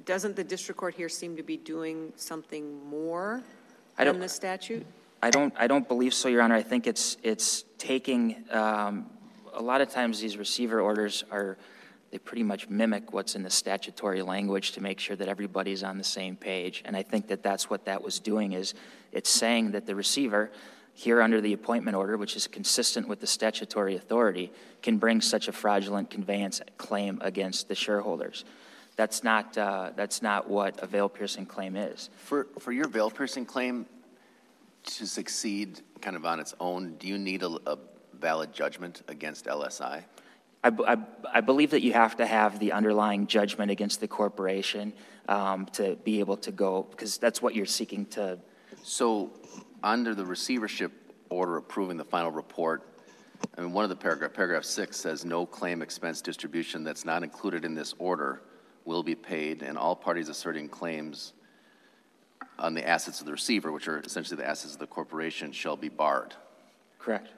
Doesn't 0.09 0.35
the 0.35 0.43
district 0.43 0.79
court 0.79 0.95
here 0.95 1.07
seem 1.07 1.37
to 1.37 1.43
be 1.43 1.55
doing 1.55 2.11
something 2.15 2.83
more 2.89 3.43
I 3.95 4.03
don't- 4.03 4.15
than 4.15 4.21
the 4.21 4.27
statute? 4.27 4.83
I 5.21 5.29
don't, 5.29 5.53
I 5.55 5.67
don't 5.67 5.87
believe 5.87 6.15
so, 6.15 6.29
Your 6.29 6.41
Honor. 6.41 6.55
I 6.55 6.63
think 6.63 6.87
it's, 6.87 7.17
it's 7.21 7.63
taking, 7.77 8.43
um, 8.49 9.07
a 9.53 9.61
lot 9.61 9.81
of 9.81 9.89
times 9.89 10.19
these 10.19 10.35
receiver 10.35 10.81
orders 10.81 11.23
are, 11.29 11.59
they 12.09 12.17
pretty 12.17 12.41
much 12.41 12.67
mimic 12.69 13.13
what's 13.13 13.35
in 13.35 13.43
the 13.43 13.51
statutory 13.51 14.23
language 14.23 14.71
to 14.71 14.81
make 14.81 14.99
sure 14.99 15.15
that 15.15 15.27
everybody's 15.27 15.83
on 15.83 15.99
the 15.99 16.03
same 16.03 16.35
page. 16.35 16.81
And 16.85 16.97
I 16.97 17.03
think 17.03 17.27
that 17.27 17.43
that's 17.43 17.69
what 17.69 17.85
that 17.85 18.01
was 18.01 18.19
doing, 18.19 18.53
is 18.53 18.73
it's 19.11 19.29
saying 19.29 19.73
that 19.73 19.85
the 19.85 19.93
receiver, 19.93 20.49
here 20.95 21.21
under 21.21 21.39
the 21.39 21.53
appointment 21.53 21.95
order, 21.95 22.17
which 22.17 22.35
is 22.35 22.47
consistent 22.47 23.07
with 23.07 23.19
the 23.19 23.27
statutory 23.27 23.95
authority, 23.95 24.51
can 24.81 24.97
bring 24.97 25.21
such 25.21 25.47
a 25.47 25.51
fraudulent 25.51 26.09
conveyance 26.09 26.61
claim 26.79 27.19
against 27.21 27.67
the 27.67 27.75
shareholders. 27.75 28.43
That's 28.99 29.23
not, 29.23 29.57
uh, 29.57 29.91
that's 29.95 30.21
not 30.21 30.49
what 30.49 30.83
a 30.83 30.85
veil 30.85 31.07
piercing 31.07 31.45
claim 31.45 31.77
is. 31.77 32.09
For, 32.17 32.47
for 32.59 32.73
your 32.73 32.89
veil 32.89 33.09
piercing 33.09 33.45
claim 33.45 33.85
to 34.83 35.07
succeed 35.07 35.79
kind 36.01 36.17
of 36.17 36.25
on 36.25 36.41
its 36.41 36.53
own, 36.59 36.95
do 36.95 37.07
you 37.07 37.17
need 37.17 37.41
a, 37.41 37.47
a 37.65 37.77
valid 38.19 38.51
judgment 38.51 39.03
against 39.07 39.45
LSI? 39.45 40.03
I 40.65 40.97
I 41.33 41.39
believe 41.39 41.71
that 41.71 41.81
you 41.81 41.93
have 41.93 42.17
to 42.17 42.25
have 42.25 42.59
the 42.59 42.73
underlying 42.73 43.25
judgment 43.25 43.71
against 43.71 44.01
the 44.01 44.07
corporation 44.09 44.91
um, 45.29 45.67
to 45.67 45.95
be 46.03 46.19
able 46.19 46.35
to 46.35 46.51
go, 46.51 46.85
because 46.91 47.17
that's 47.17 47.41
what 47.41 47.55
you're 47.55 47.65
seeking 47.65 48.05
to, 48.07 48.37
So, 48.83 49.31
under 49.81 50.13
the 50.13 50.25
receivership 50.25 50.91
order 51.29 51.55
approving 51.55 51.95
the 51.95 52.03
final 52.03 52.31
report, 52.31 52.83
I 53.57 53.61
mean, 53.61 53.71
one 53.71 53.85
of 53.85 53.89
the 53.89 53.95
paragraph, 53.95 54.33
paragraph 54.33 54.65
six 54.65 54.97
says, 54.97 55.23
"No 55.23 55.45
claim 55.45 55.81
expense 55.81 56.21
distribution 56.21 56.83
that's 56.83 57.05
not 57.05 57.23
included 57.23 57.63
in 57.63 57.73
this 57.73 57.95
order 57.97 58.41
will 58.89 59.03
be 59.03 59.15
paid, 59.15 59.61
and 59.61 59.77
all 59.77 59.95
parties 59.95 60.27
asserting 60.27 60.67
claims 60.67 61.33
on 62.57 62.73
the 62.73 62.85
assets 62.85 63.21
of 63.21 63.25
the 63.25 63.31
receiver, 63.31 63.71
which 63.71 63.87
are 63.87 63.99
essentially 63.99 64.35
the 64.35 64.47
assets 64.47 64.73
of 64.73 64.79
the 64.79 64.87
corporation, 64.87 65.51
shall 65.53 65.77
be 65.77 65.89
barred." 65.89 66.33
correct? 66.99 67.29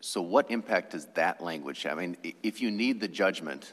So 0.00 0.22
what 0.22 0.50
impact 0.50 0.92
does 0.92 1.06
that 1.14 1.42
language 1.42 1.82
have? 1.82 1.98
I 1.98 2.06
mean, 2.06 2.16
if 2.42 2.60
you 2.60 2.70
need 2.70 3.00
the 3.00 3.08
judgment, 3.08 3.72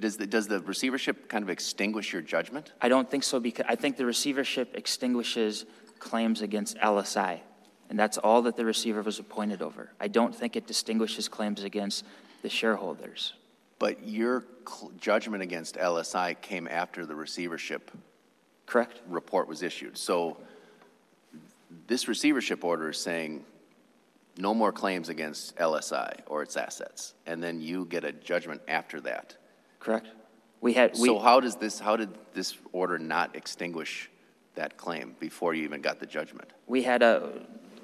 does 0.00 0.16
the, 0.16 0.26
does 0.26 0.48
the 0.48 0.60
receivership 0.60 1.28
kind 1.28 1.44
of 1.44 1.50
extinguish 1.50 2.12
your 2.12 2.22
judgment? 2.22 2.72
I 2.80 2.88
don't 2.88 3.08
think 3.08 3.22
so, 3.22 3.38
because 3.38 3.66
I 3.68 3.76
think 3.76 3.96
the 3.96 4.06
receivership 4.06 4.74
extinguishes 4.74 5.64
claims 6.00 6.42
against 6.42 6.76
LSI, 6.78 7.38
and 7.88 7.98
that's 7.98 8.18
all 8.18 8.42
that 8.42 8.56
the 8.56 8.64
receiver 8.64 9.02
was 9.02 9.20
appointed 9.20 9.62
over. 9.62 9.90
I 10.00 10.08
don't 10.08 10.34
think 10.34 10.56
it 10.56 10.66
distinguishes 10.66 11.28
claims 11.28 11.62
against 11.62 12.04
the 12.42 12.48
shareholders. 12.48 13.34
But 13.84 14.08
your 14.08 14.46
judgment 14.98 15.42
against 15.42 15.76
LSI 15.76 16.40
came 16.40 16.66
after 16.68 17.04
the 17.04 17.14
receivership 17.14 17.90
Correct? 18.64 19.02
report 19.06 19.46
was 19.46 19.62
issued. 19.62 19.98
So 19.98 20.38
this 21.86 22.08
receivership 22.08 22.64
order 22.64 22.88
is 22.88 22.96
saying 22.96 23.44
no 24.38 24.54
more 24.54 24.72
claims 24.72 25.10
against 25.10 25.54
LSI 25.56 26.20
or 26.28 26.42
its 26.42 26.56
assets, 26.56 27.12
and 27.26 27.42
then 27.42 27.60
you 27.60 27.84
get 27.84 28.04
a 28.04 28.12
judgment 28.12 28.62
after 28.68 29.02
that. 29.02 29.36
Correct? 29.80 30.08
We 30.62 30.72
had, 30.72 30.92
we. 30.98 31.08
So 31.08 31.18
how 31.18 31.40
does 31.40 31.56
this, 31.56 31.78
how 31.78 31.98
did 31.98 32.08
this 32.32 32.56
order 32.72 32.98
not 32.98 33.36
extinguish 33.36 34.08
that 34.54 34.78
claim 34.78 35.14
before 35.20 35.52
you 35.52 35.62
even 35.64 35.82
got 35.82 36.00
the 36.00 36.06
judgment? 36.06 36.48
We 36.66 36.84
had 36.84 37.02
a, 37.02 37.28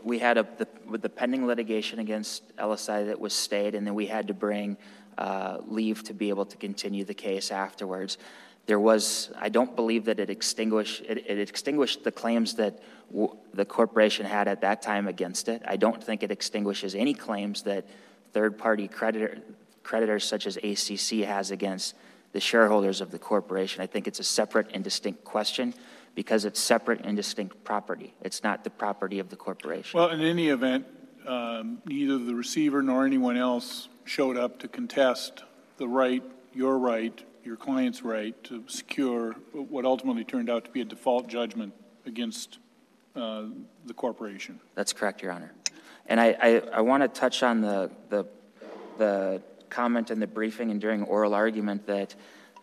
we 0.03 0.19
had 0.19 0.39
a, 0.39 0.49
the- 0.57 0.69
with 0.87 1.03
the 1.03 1.11
pending 1.11 1.47
litigation 1.47 1.99
against 1.99 2.57
LSI 2.57 3.05
that 3.09 3.21
was 3.21 3.35
stayed, 3.35 3.75
and 3.75 3.87
then 3.87 3.95
we 3.95 4.07
had 4.07 4.29
to 4.29 4.35
bring 4.35 4.79
uh, 5.19 5.59
leave 5.67 6.03
to 6.05 6.15
be 6.15 6.29
able 6.29 6.47
to 6.47 6.57
continue 6.57 7.05
the 7.05 7.15
case 7.15 7.51
afterwards. 7.51 8.19
There 8.67 8.81
was, 8.81 9.31
I 9.39 9.49
don't 9.49 9.75
believe 9.75 10.05
that 10.05 10.21
it 10.21 10.31
extinguished, 10.31 11.03
it 11.03 11.25
it 11.27 11.39
extinguished 11.39 12.05
the 12.05 12.13
claims 12.13 12.55
that 12.55 12.81
w- 13.11 13.37
the 13.53 13.65
corporation 13.65 14.27
had 14.27 14.49
at 14.49 14.61
that 14.61 14.83
time 14.83 15.09
against 15.09 15.49
it. 15.49 15.63
I 15.67 15.77
don't 15.77 16.03
think 16.03 16.23
it 16.23 16.31
extinguishes 16.31 16.95
any 16.95 17.15
claims 17.15 17.63
that 17.63 17.87
third-party 18.33 18.89
creditor, 18.89 19.39
creditors 19.83 20.25
such 20.25 20.47
as 20.47 20.57
ACC 20.57 21.27
has 21.27 21.51
against 21.51 21.97
the 22.33 22.41
shareholders 22.41 23.01
of 23.01 23.11
the 23.11 23.19
corporation. 23.19 23.83
I 23.83 23.87
think 23.87 24.07
it's 24.07 24.21
a 24.21 24.25
separate 24.25 24.69
and 24.73 24.85
distinct 24.85 25.25
question 25.25 25.75
because 26.15 26.45
it's 26.45 26.61
separate 26.61 27.01
and 27.05 27.17
distinct 27.17 27.65
property. 27.65 28.15
It's 28.23 28.43
not 28.43 28.63
the 28.63 28.71
property 28.71 29.19
of 29.19 29.31
the 29.31 29.37
corporation. 29.37 29.99
Well, 29.99 30.11
in 30.11 30.21
any 30.21 30.49
event, 30.49 30.87
um, 31.27 31.83
neither 31.85 32.19
the 32.19 32.35
receiver 32.35 32.83
nor 32.83 33.07
anyone 33.07 33.37
else 33.37 33.89
showed 34.05 34.37
up 34.37 34.59
to 34.61 34.69
contest 34.69 35.45
the 35.77 35.89
right, 35.89 36.23
your 36.53 36.79
right, 36.79 37.25
your 37.45 37.57
client's 37.57 38.03
right 38.03 38.43
to 38.45 38.65
secure 38.67 39.33
what 39.53 39.85
ultimately 39.85 40.25
turned 40.25 40.51
out 40.51 40.65
to 40.65 40.71
be 40.71 40.81
a 40.81 40.85
default 40.85 41.29
judgment 41.29 41.73
against 42.07 42.59
uh, 43.17 43.45
the 43.87 43.95
corporation. 43.95 44.61
That's 44.75 44.93
correct, 44.93 45.23
Your 45.23 45.33
Honor. 45.33 45.53
And 46.07 46.21
I, 46.21 46.37
I, 46.41 46.63
I 46.75 46.81
want 46.81 47.03
to 47.03 47.09
touch 47.09 47.43
on 47.43 47.61
the, 47.61 47.91
the, 48.09 48.27
the 48.99 49.43
comment 49.69 50.11
in 50.11 50.21
the 50.21 50.27
briefing 50.27 50.71
and 50.71 50.81
during 50.81 51.05
oral 51.05 51.35
argument 51.35 51.87
that 51.87 52.15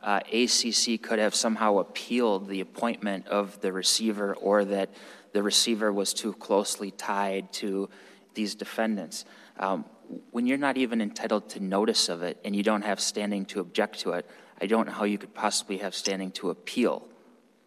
uh, 0.04 0.20
ACC 0.32 1.02
could 1.02 1.20
have 1.20 1.34
somehow 1.34 1.80
appealed 1.80 2.48
the 2.48 2.62
appointment 2.62 3.28
of 3.28 3.60
the 3.62 3.72
receiver 3.72 4.36
or 4.36 4.66
that 4.66 4.90
the 5.34 5.42
receiver 5.42 5.92
was 5.92 6.14
too 6.14 6.34
closely 6.34 6.92
tied 6.92 7.52
to 7.54 7.90
these 8.38 8.56
defendants. 8.56 9.26
Um, 9.60 9.84
when 10.32 10.46
you're 10.46 10.58
not 10.58 10.78
even 10.78 11.02
entitled 11.02 11.50
to 11.50 11.60
notice 11.60 12.08
of 12.08 12.22
it 12.22 12.40
and 12.46 12.56
you 12.56 12.64
don't 12.64 12.84
have 12.84 13.02
standing 13.02 13.44
to 13.48 13.60
object 13.60 14.00
to 14.02 14.12
it, 14.14 14.30
I 14.62 14.68
don't 14.68 14.86
know 14.86 14.94
how 14.94 15.04
you 15.04 15.18
could 15.18 15.34
possibly 15.34 15.80
have 15.80 15.94
standing 15.94 16.32
to 16.32 16.52
appeal 16.52 17.06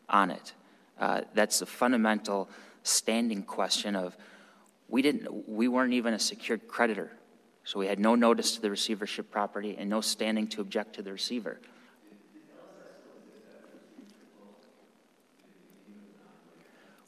on 0.09 0.31
it. 0.31 0.55
Uh, 0.99 1.23
that's 1.35 1.59
the 1.59 1.67
fundamental 1.67 2.49
standing 2.83 3.43
question 3.43 3.97
of 3.97 4.17
we 4.89 5.03
didn't 5.03 5.49
we 5.49 5.69
weren't 5.69 5.93
even 5.93 6.15
a 6.15 6.19
secured 6.19 6.67
creditor 6.67 7.13
so 7.65 7.79
we 7.79 7.87
had 7.87 7.99
no 7.99 8.15
notice 8.15 8.55
to 8.55 8.61
the 8.61 8.71
receivership 8.71 9.31
property 9.31 9.77
and 9.79 9.89
no 9.91 10.01
standing 10.01 10.47
to 10.49 10.61
object 10.61 10.95
to 10.95 11.03
the 11.03 11.13
receiver 11.13 11.61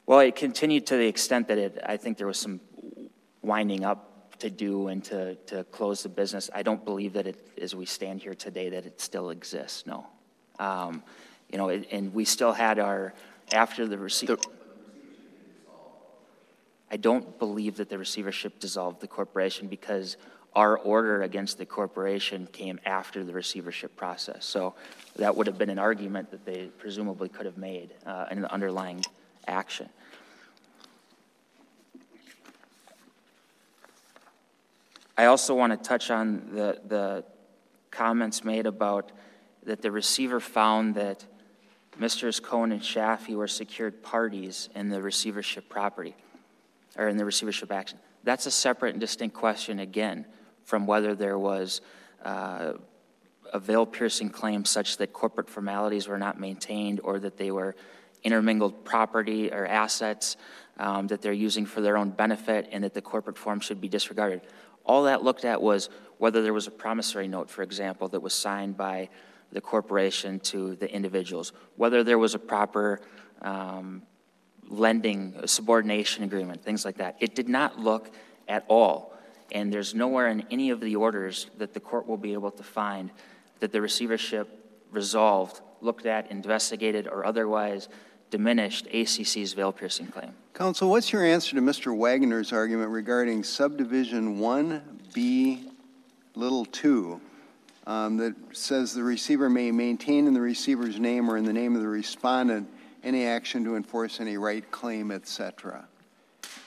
well 0.05 0.19
it 0.19 0.35
continued 0.35 0.85
to 0.85 0.95
the 0.95 1.07
extent 1.07 1.47
that 1.47 1.57
it 1.57 1.79
i 1.85 1.97
think 1.97 2.17
there 2.17 2.27
was 2.27 2.39
some 2.39 2.59
winding 3.43 3.83
up 3.83 4.37
to 4.39 4.49
do 4.49 4.87
and 4.87 5.03
to, 5.03 5.35
to 5.45 5.63
close 5.65 6.03
the 6.03 6.09
business 6.09 6.49
i 6.53 6.63
don't 6.63 6.83
believe 6.83 7.13
that 7.13 7.27
it 7.27 7.47
as 7.61 7.75
we 7.75 7.85
stand 7.85 8.21
here 8.21 8.33
today 8.33 8.69
that 8.69 8.85
it 8.85 8.99
still 8.99 9.29
exists 9.29 9.85
no 9.85 10.05
um, 10.59 11.03
you 11.51 11.57
know 11.57 11.69
it, 11.69 11.87
and 11.91 12.13
we 12.13 12.25
still 12.25 12.53
had 12.53 12.79
our 12.79 13.13
after 13.51 13.87
the 13.87 13.97
receiver 13.97 14.37
I 16.93 16.97
don't 16.97 17.39
believe 17.39 17.77
that 17.77 17.89
the 17.89 17.97
receivership 17.97 18.59
dissolved 18.59 19.01
the 19.01 19.07
corporation 19.07 19.67
because 19.67 20.15
our 20.55 20.77
order 20.77 21.23
against 21.23 21.57
the 21.57 21.65
corporation 21.65 22.47
came 22.51 22.79
after 22.85 23.23
the 23.23 23.33
receivership 23.33 23.95
process. 23.95 24.45
So 24.45 24.75
that 25.15 25.35
would 25.35 25.47
have 25.47 25.57
been 25.57 25.71
an 25.71 25.79
argument 25.79 26.29
that 26.29 26.45
they 26.45 26.67
presumably 26.77 27.29
could 27.29 27.47
have 27.47 27.57
made 27.57 27.95
uh, 28.05 28.27
in 28.29 28.41
the 28.41 28.53
underlying 28.53 29.03
action. 29.47 29.89
I 35.17 35.25
also 35.25 35.53
want 35.53 35.71
to 35.71 35.89
touch 35.89 36.09
on 36.09 36.49
the, 36.53 36.79
the 36.87 37.23
comments 37.91 38.43
made 38.43 38.65
about 38.65 39.11
that 39.63 39.81
the 39.81 39.91
receiver 39.91 40.39
found 40.39 40.95
that 40.95 41.23
Misters 41.99 42.39
Cohen 42.39 42.71
and 42.71 42.81
Chaffee 42.81 43.35
were 43.35 43.47
secured 43.47 44.01
parties 44.01 44.69
in 44.75 44.89
the 44.89 45.01
receivership 45.01 45.69
property, 45.69 46.15
or 46.97 47.07
in 47.07 47.17
the 47.17 47.25
receivership 47.25 47.71
action. 47.71 47.99
That's 48.23 48.47
a 48.47 48.51
separate 48.51 48.91
and 48.91 48.99
distinct 48.99 49.35
question, 49.35 49.79
again, 49.79 50.25
from 50.63 50.87
whether 50.87 51.13
there 51.13 51.37
was 51.37 51.81
uh, 52.25 52.73
a 53.51 53.59
veil-piercing 53.59 54.31
claim 54.31 54.65
such 54.65 54.97
that 54.97 55.13
corporate 55.13 55.49
formalities 55.49 56.07
were 56.07 56.17
not 56.17 56.39
maintained 56.39 56.99
or 57.03 57.19
that 57.19 57.37
they 57.37 57.51
were 57.51 57.75
intermingled 58.23 58.83
property 58.83 59.51
or 59.51 59.67
assets 59.67 60.37
um, 60.79 61.05
that 61.07 61.21
they're 61.21 61.33
using 61.33 61.65
for 61.65 61.81
their 61.81 61.97
own 61.97 62.09
benefit 62.09 62.67
and 62.71 62.83
that 62.83 62.93
the 62.95 63.01
corporate 63.01 63.37
form 63.37 63.59
should 63.59 63.79
be 63.79 63.89
disregarded. 63.89 64.41
All 64.85 65.03
that 65.03 65.23
looked 65.23 65.45
at 65.45 65.61
was 65.61 65.89
whether 66.17 66.41
there 66.41 66.53
was 66.53 66.67
a 66.67 66.71
promissory 66.71 67.27
note, 67.27 67.49
for 67.49 67.63
example, 67.63 68.07
that 68.09 68.19
was 68.19 68.33
signed 68.33 68.77
by 68.77 69.09
the 69.51 69.61
corporation 69.61 70.39
to 70.39 70.75
the 70.75 70.91
individuals, 70.91 71.53
whether 71.75 72.03
there 72.03 72.17
was 72.17 72.33
a 72.33 72.39
proper 72.39 73.01
um, 73.41 74.01
lending, 74.67 75.35
subordination 75.45 76.23
agreement, 76.23 76.63
things 76.63 76.85
like 76.85 76.97
that. 76.97 77.15
It 77.19 77.35
did 77.35 77.49
not 77.49 77.79
look 77.79 78.11
at 78.47 78.65
all, 78.67 79.13
and 79.51 79.71
there's 79.71 79.93
nowhere 79.93 80.27
in 80.27 80.45
any 80.49 80.69
of 80.71 80.79
the 80.79 80.95
orders 80.95 81.47
that 81.57 81.73
the 81.73 81.79
court 81.79 82.07
will 82.07 82.17
be 82.17 82.33
able 82.33 82.51
to 82.51 82.63
find 82.63 83.11
that 83.59 83.71
the 83.71 83.81
receivership 83.81 84.49
resolved, 84.91 85.61
looked 85.81 86.05
at, 86.05 86.31
investigated, 86.31 87.07
or 87.07 87.25
otherwise 87.25 87.87
diminished 88.29 88.87
ACC's 88.87 89.53
veil 89.53 89.71
piercing 89.71 90.07
claim. 90.07 90.33
Counsel, 90.53 90.87
what's 90.87 91.11
your 91.11 91.25
answer 91.25 91.55
to 91.55 91.61
Mr. 91.63 91.97
Wagner's 91.97 92.53
argument 92.53 92.91
regarding 92.91 93.43
subdivision 93.43 94.37
1B 94.37 95.71
little 96.35 96.65
2 96.65 97.19
um, 97.87 98.17
that 98.17 98.35
says 98.51 98.93
the 98.93 99.01
receiver 99.01 99.49
may 99.49 99.71
maintain 99.71 100.27
in 100.27 100.33
the 100.35 100.39
receiver's 100.39 100.99
name 100.99 101.27
or 101.27 101.37
in 101.37 101.43
the 101.43 101.51
name 101.51 101.75
of 101.75 101.81
the 101.81 101.87
respondent 101.87 102.69
any 103.03 103.25
action 103.25 103.63
to 103.63 103.75
enforce 103.75 104.19
any 104.19 104.37
right, 104.37 104.69
claim, 104.69 105.09
et 105.09 105.27
cetera? 105.27 105.87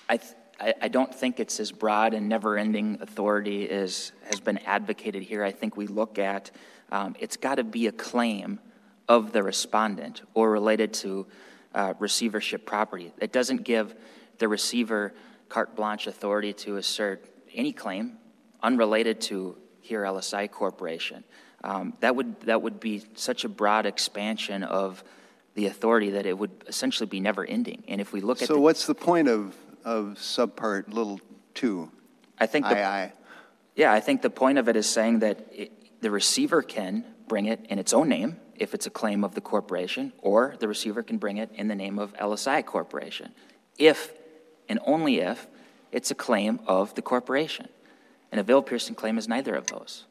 I, 0.09 0.17
th- 0.17 0.35
I, 0.59 0.75
I 0.83 0.89
don't 0.89 1.15
think 1.15 1.39
it's 1.39 1.61
as 1.61 1.71
broad 1.71 2.13
and 2.13 2.29
never-ending 2.29 2.99
authority 3.01 3.71
as 3.71 4.11
has 4.25 4.41
been 4.41 4.59
advocated 4.67 5.23
here. 5.23 5.45
I 5.45 5.53
think 5.53 5.77
we 5.77 5.87
look 5.87 6.19
at, 6.19 6.51
um, 6.91 7.15
it's 7.21 7.37
got 7.37 7.55
to 7.55 7.65
be 7.65 7.87
a 7.87 7.93
claim 7.93 8.59
of 9.09 9.31
the 9.31 9.45
respondent 9.45 10.23
or 10.35 10.51
related 10.51 10.93
to 10.95 11.29
uh, 11.77 11.95
receivership 11.99 12.67
property. 12.67 13.13
It 13.21 13.33
doesn't 13.33 13.63
give 13.63 13.95
the 14.39 14.49
receiver 14.49 15.13
carte 15.49 15.77
blanche 15.77 16.07
authority 16.07 16.53
to 16.55 16.77
assert 16.77 17.25
any 17.55 17.73
claim 17.73 18.19
unrelated 18.63 19.21
to 19.21 19.57
here 19.83 20.03
LSI 20.03 20.51
Corporation. 20.51 21.23
Um, 21.63 21.95
that 22.01 22.17
would 22.17 22.41
that 22.41 22.63
would 22.63 22.81
be 22.81 23.05
such 23.15 23.45
a 23.45 23.49
broad 23.49 23.87
expansion 23.87 24.63
of 24.65 25.05
the 25.55 25.67
authority 25.67 26.11
that 26.11 26.27
it 26.27 26.37
would 26.37 26.65
essentially 26.67 27.07
be 27.07 27.21
never 27.21 27.45
ending. 27.45 27.85
And 27.89 28.01
if 28.01 28.13
we 28.13 28.21
look 28.21 28.43
at 28.43 28.49
So 28.49 28.55
the, 28.55 28.61
what's 28.61 28.87
the 28.87 28.95
point 28.95 29.29
of, 29.29 29.55
of 29.85 30.17
subpart 30.19 30.93
little 30.93 31.19
2? 31.55 31.91
I 32.39 32.47
think 32.47 32.67
the, 32.67 32.79
I, 32.79 33.05
I. 33.05 33.13
Yeah, 33.75 33.93
I 33.93 34.01
think 34.01 34.21
the 34.21 34.31
point 34.31 34.59
of 34.59 34.69
it 34.69 34.77
is 34.77 34.87
saying 34.87 35.21
that 35.21 35.47
it, 35.51 35.73
the 36.03 36.11
receiver 36.11 36.61
can 36.61 37.05
bring 37.27 37.47
it 37.47 37.65
in 37.71 37.79
its 37.79 37.95
own 37.95 38.09
name 38.09 38.37
if 38.59 38.75
it's 38.75 38.87
a 38.87 38.91
claim 38.91 39.25
of 39.25 39.35
the 39.35 39.41
corporation, 39.41 40.13
or 40.19 40.57
the 40.59 40.69
receiver 40.69 41.03
can 41.03 41.19
bring 41.19 41.37
it 41.37 41.51
in 41.55 41.69
the 41.69 41.75
name 41.75 41.99
of 41.99 42.15
LSI 42.15 42.65
Corporation, 42.65 43.33
if 43.79 44.13
and 44.69 44.81
only 44.85 45.21
if 45.21 45.47
it's 45.93 46.11
a 46.11 46.15
claim 46.15 46.61
of 46.67 46.95
the 46.95 47.03
corporation. 47.03 47.69
And 48.33 48.41
a 48.41 48.43
veil 48.43 48.63
piercing 48.63 48.95
claim 48.95 49.19
is 49.19 49.29
neither 49.29 49.55
of 49.55 49.67
those. 49.69 50.05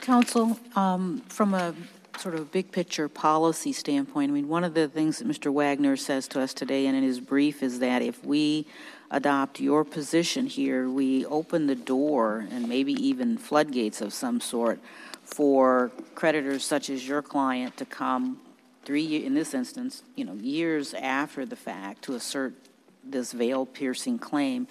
Counsel, 0.00 0.58
um, 0.74 1.22
from 1.28 1.54
a 1.54 1.74
sort 2.18 2.34
of 2.34 2.50
big 2.50 2.72
picture 2.72 3.08
policy 3.08 3.72
standpoint, 3.72 4.30
I 4.30 4.34
mean, 4.34 4.48
one 4.48 4.64
of 4.64 4.74
the 4.74 4.88
things 4.88 5.18
that 5.18 5.28
Mr. 5.28 5.52
Wagner 5.52 5.96
says 5.96 6.28
to 6.28 6.40
us 6.40 6.54
today 6.54 6.86
and 6.86 6.96
in 6.96 7.02
his 7.02 7.20
brief 7.20 7.62
is 7.62 7.78
that 7.80 8.02
if 8.02 8.24
we 8.24 8.66
adopt 9.10 9.60
your 9.60 9.84
position 9.84 10.46
here, 10.46 10.88
we 10.88 11.24
open 11.26 11.66
the 11.66 11.74
door 11.74 12.46
and 12.50 12.68
maybe 12.68 12.92
even 12.92 13.38
floodgates 13.38 14.00
of 14.00 14.12
some 14.12 14.40
sort 14.40 14.80
for 15.26 15.90
creditors 16.14 16.64
such 16.64 16.88
as 16.88 17.06
your 17.06 17.20
client 17.20 17.76
to 17.76 17.84
come 17.84 18.40
three, 18.84 19.24
in 19.26 19.34
this 19.34 19.52
instance, 19.52 20.04
you 20.14 20.24
know, 20.24 20.34
years 20.34 20.94
after 20.94 21.44
the 21.44 21.56
fact 21.56 22.02
to 22.02 22.14
assert 22.14 22.54
this 23.02 23.32
veil 23.32 23.66
piercing 23.66 24.18
claim. 24.18 24.68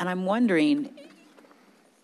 And 0.00 0.08
I'm 0.08 0.26
wondering, 0.26 0.90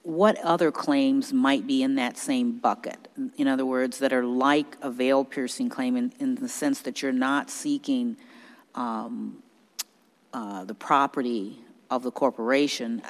what 0.04 0.38
other 0.38 0.70
claims 0.70 1.32
might 1.32 1.66
be 1.66 1.82
in 1.82 1.96
that 1.96 2.16
same 2.16 2.58
bucket? 2.58 3.08
In 3.36 3.48
other 3.48 3.66
words, 3.66 3.98
that 3.98 4.12
are 4.12 4.24
like 4.24 4.76
a 4.80 4.90
veil 4.90 5.24
piercing 5.24 5.68
claim 5.68 5.96
in, 5.96 6.12
in 6.20 6.36
the 6.36 6.48
sense 6.48 6.80
that 6.82 7.02
you're 7.02 7.12
not 7.12 7.50
seeking 7.50 8.16
um, 8.76 9.42
uh, 10.32 10.64
the 10.64 10.74
property 10.74 11.58
of 11.90 12.04
the 12.04 12.10
corporation, 12.10 13.02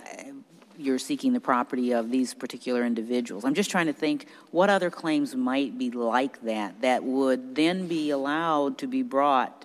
you're 0.78 0.98
seeking 0.98 1.32
the 1.32 1.40
property 1.40 1.92
of 1.92 2.10
these 2.10 2.34
particular 2.34 2.84
individuals. 2.84 3.44
I'm 3.44 3.54
just 3.54 3.70
trying 3.70 3.86
to 3.86 3.92
think 3.92 4.26
what 4.50 4.70
other 4.70 4.90
claims 4.90 5.34
might 5.34 5.78
be 5.78 5.90
like 5.90 6.42
that 6.42 6.80
that 6.82 7.04
would 7.04 7.54
then 7.54 7.86
be 7.86 8.10
allowed 8.10 8.78
to 8.78 8.86
be 8.86 9.02
brought 9.02 9.64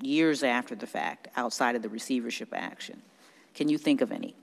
years 0.00 0.42
after 0.42 0.74
the 0.74 0.86
fact 0.86 1.28
outside 1.36 1.76
of 1.76 1.82
the 1.82 1.88
receivership 1.88 2.48
action. 2.52 3.02
Can 3.54 3.68
you 3.68 3.78
think 3.78 4.00
of 4.00 4.12
any? 4.12 4.34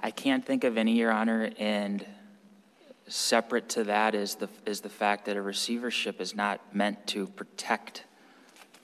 I 0.00 0.10
can't 0.10 0.44
think 0.44 0.64
of 0.64 0.78
any, 0.78 0.92
Your 0.92 1.10
Honor, 1.10 1.50
and 1.58 2.04
separate 3.08 3.68
to 3.70 3.84
that 3.84 4.14
is 4.14 4.36
the, 4.36 4.48
is 4.66 4.80
the 4.80 4.88
fact 4.88 5.26
that 5.26 5.36
a 5.36 5.42
receivership 5.42 6.20
is 6.20 6.34
not 6.34 6.60
meant 6.74 7.06
to 7.08 7.26
protect 7.26 8.04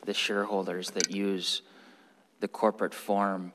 the 0.05 0.15
shareholders 0.15 0.91
that 0.91 1.11
use 1.11 1.63
the 2.41 2.49
corporate 2.49 2.95
form 2.95 3.53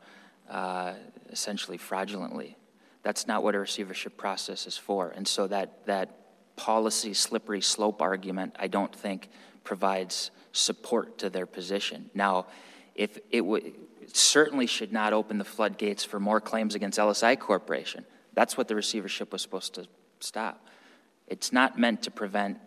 uh, 0.49 0.93
essentially 1.30 1.78
fraudulently. 1.78 2.57
That's 3.04 3.28
not 3.28 3.43
what 3.43 3.56
a 3.56 3.60
receivership 3.60 4.18
process 4.18 4.68
is 4.68 4.78
for. 4.78 5.10
And 5.10 5.28
so 5.28 5.47
that, 5.47 5.86
that 5.86 6.56
policy 6.56 7.14
slippery 7.14 7.62
slope 7.62 8.02
argument, 8.02 8.56
I 8.60 8.68
don't 8.68 8.95
think 8.95 9.30
provides 9.64 10.32
support 10.52 11.18
to 11.20 11.30
their 11.30 11.45
position. 11.45 12.10
Now, 12.14 12.47
if 12.95 13.18
it 13.32 13.41
would, 13.41 13.74
it 14.02 14.16
certainly 14.16 14.68
should 14.68 14.91
not 14.91 15.14
open 15.14 15.38
the 15.38 15.45
floodgates 15.45 16.04
for 16.04 16.20
more 16.20 16.41
claims 16.41 16.76
against 16.76 16.99
LSI 16.99 17.39
Corporation. 17.39 18.06
That's 18.34 18.58
what 18.58 18.68
the 18.68 18.76
receivership 18.76 19.32
was 19.32 19.41
supposed 19.41 19.76
to 19.76 19.88
stop. 20.20 20.66
It's 21.28 21.52
not 21.52 21.80
meant 21.80 22.04
to 22.04 22.12
prevent 22.12 22.60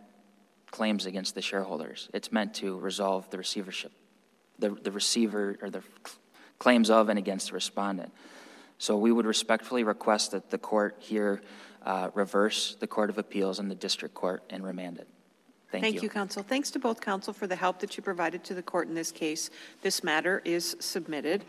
claims 0.70 1.06
against 1.06 1.34
the 1.34 1.42
shareholders. 1.42 2.08
It's 2.12 2.32
meant 2.32 2.54
to 2.54 2.78
resolve 2.78 3.30
the 3.30 3.38
receivership, 3.38 3.92
the, 4.58 4.70
the 4.70 4.90
receiver, 4.90 5.56
or 5.62 5.70
the 5.70 5.82
claims 6.58 6.90
of 6.90 7.08
and 7.08 7.18
against 7.18 7.48
the 7.48 7.54
respondent. 7.54 8.12
So 8.84 8.98
we 8.98 9.12
would 9.12 9.24
respectfully 9.24 9.82
request 9.82 10.32
that 10.32 10.50
the 10.50 10.58
court 10.58 10.96
here 10.98 11.40
uh, 11.86 12.10
reverse 12.12 12.76
the 12.78 12.86
Court 12.86 13.08
of 13.08 13.16
Appeals 13.16 13.58
and 13.58 13.70
the 13.70 13.74
District 13.74 14.14
Court 14.14 14.42
and 14.50 14.62
remand 14.62 14.98
it. 14.98 15.08
Thank 15.72 15.86
you. 15.86 15.90
Thank 15.92 16.02
you, 16.02 16.08
counsel. 16.10 16.42
Thanks 16.42 16.70
to 16.72 16.78
both 16.78 17.00
counsel 17.00 17.32
for 17.32 17.46
the 17.46 17.56
help 17.56 17.78
that 17.78 17.96
you 17.96 18.02
provided 18.02 18.44
to 18.44 18.52
the 18.52 18.62
court 18.62 18.86
in 18.86 18.94
this 18.94 19.10
case. 19.10 19.48
This 19.80 20.04
matter 20.04 20.42
is 20.44 20.76
submitted. 20.80 21.46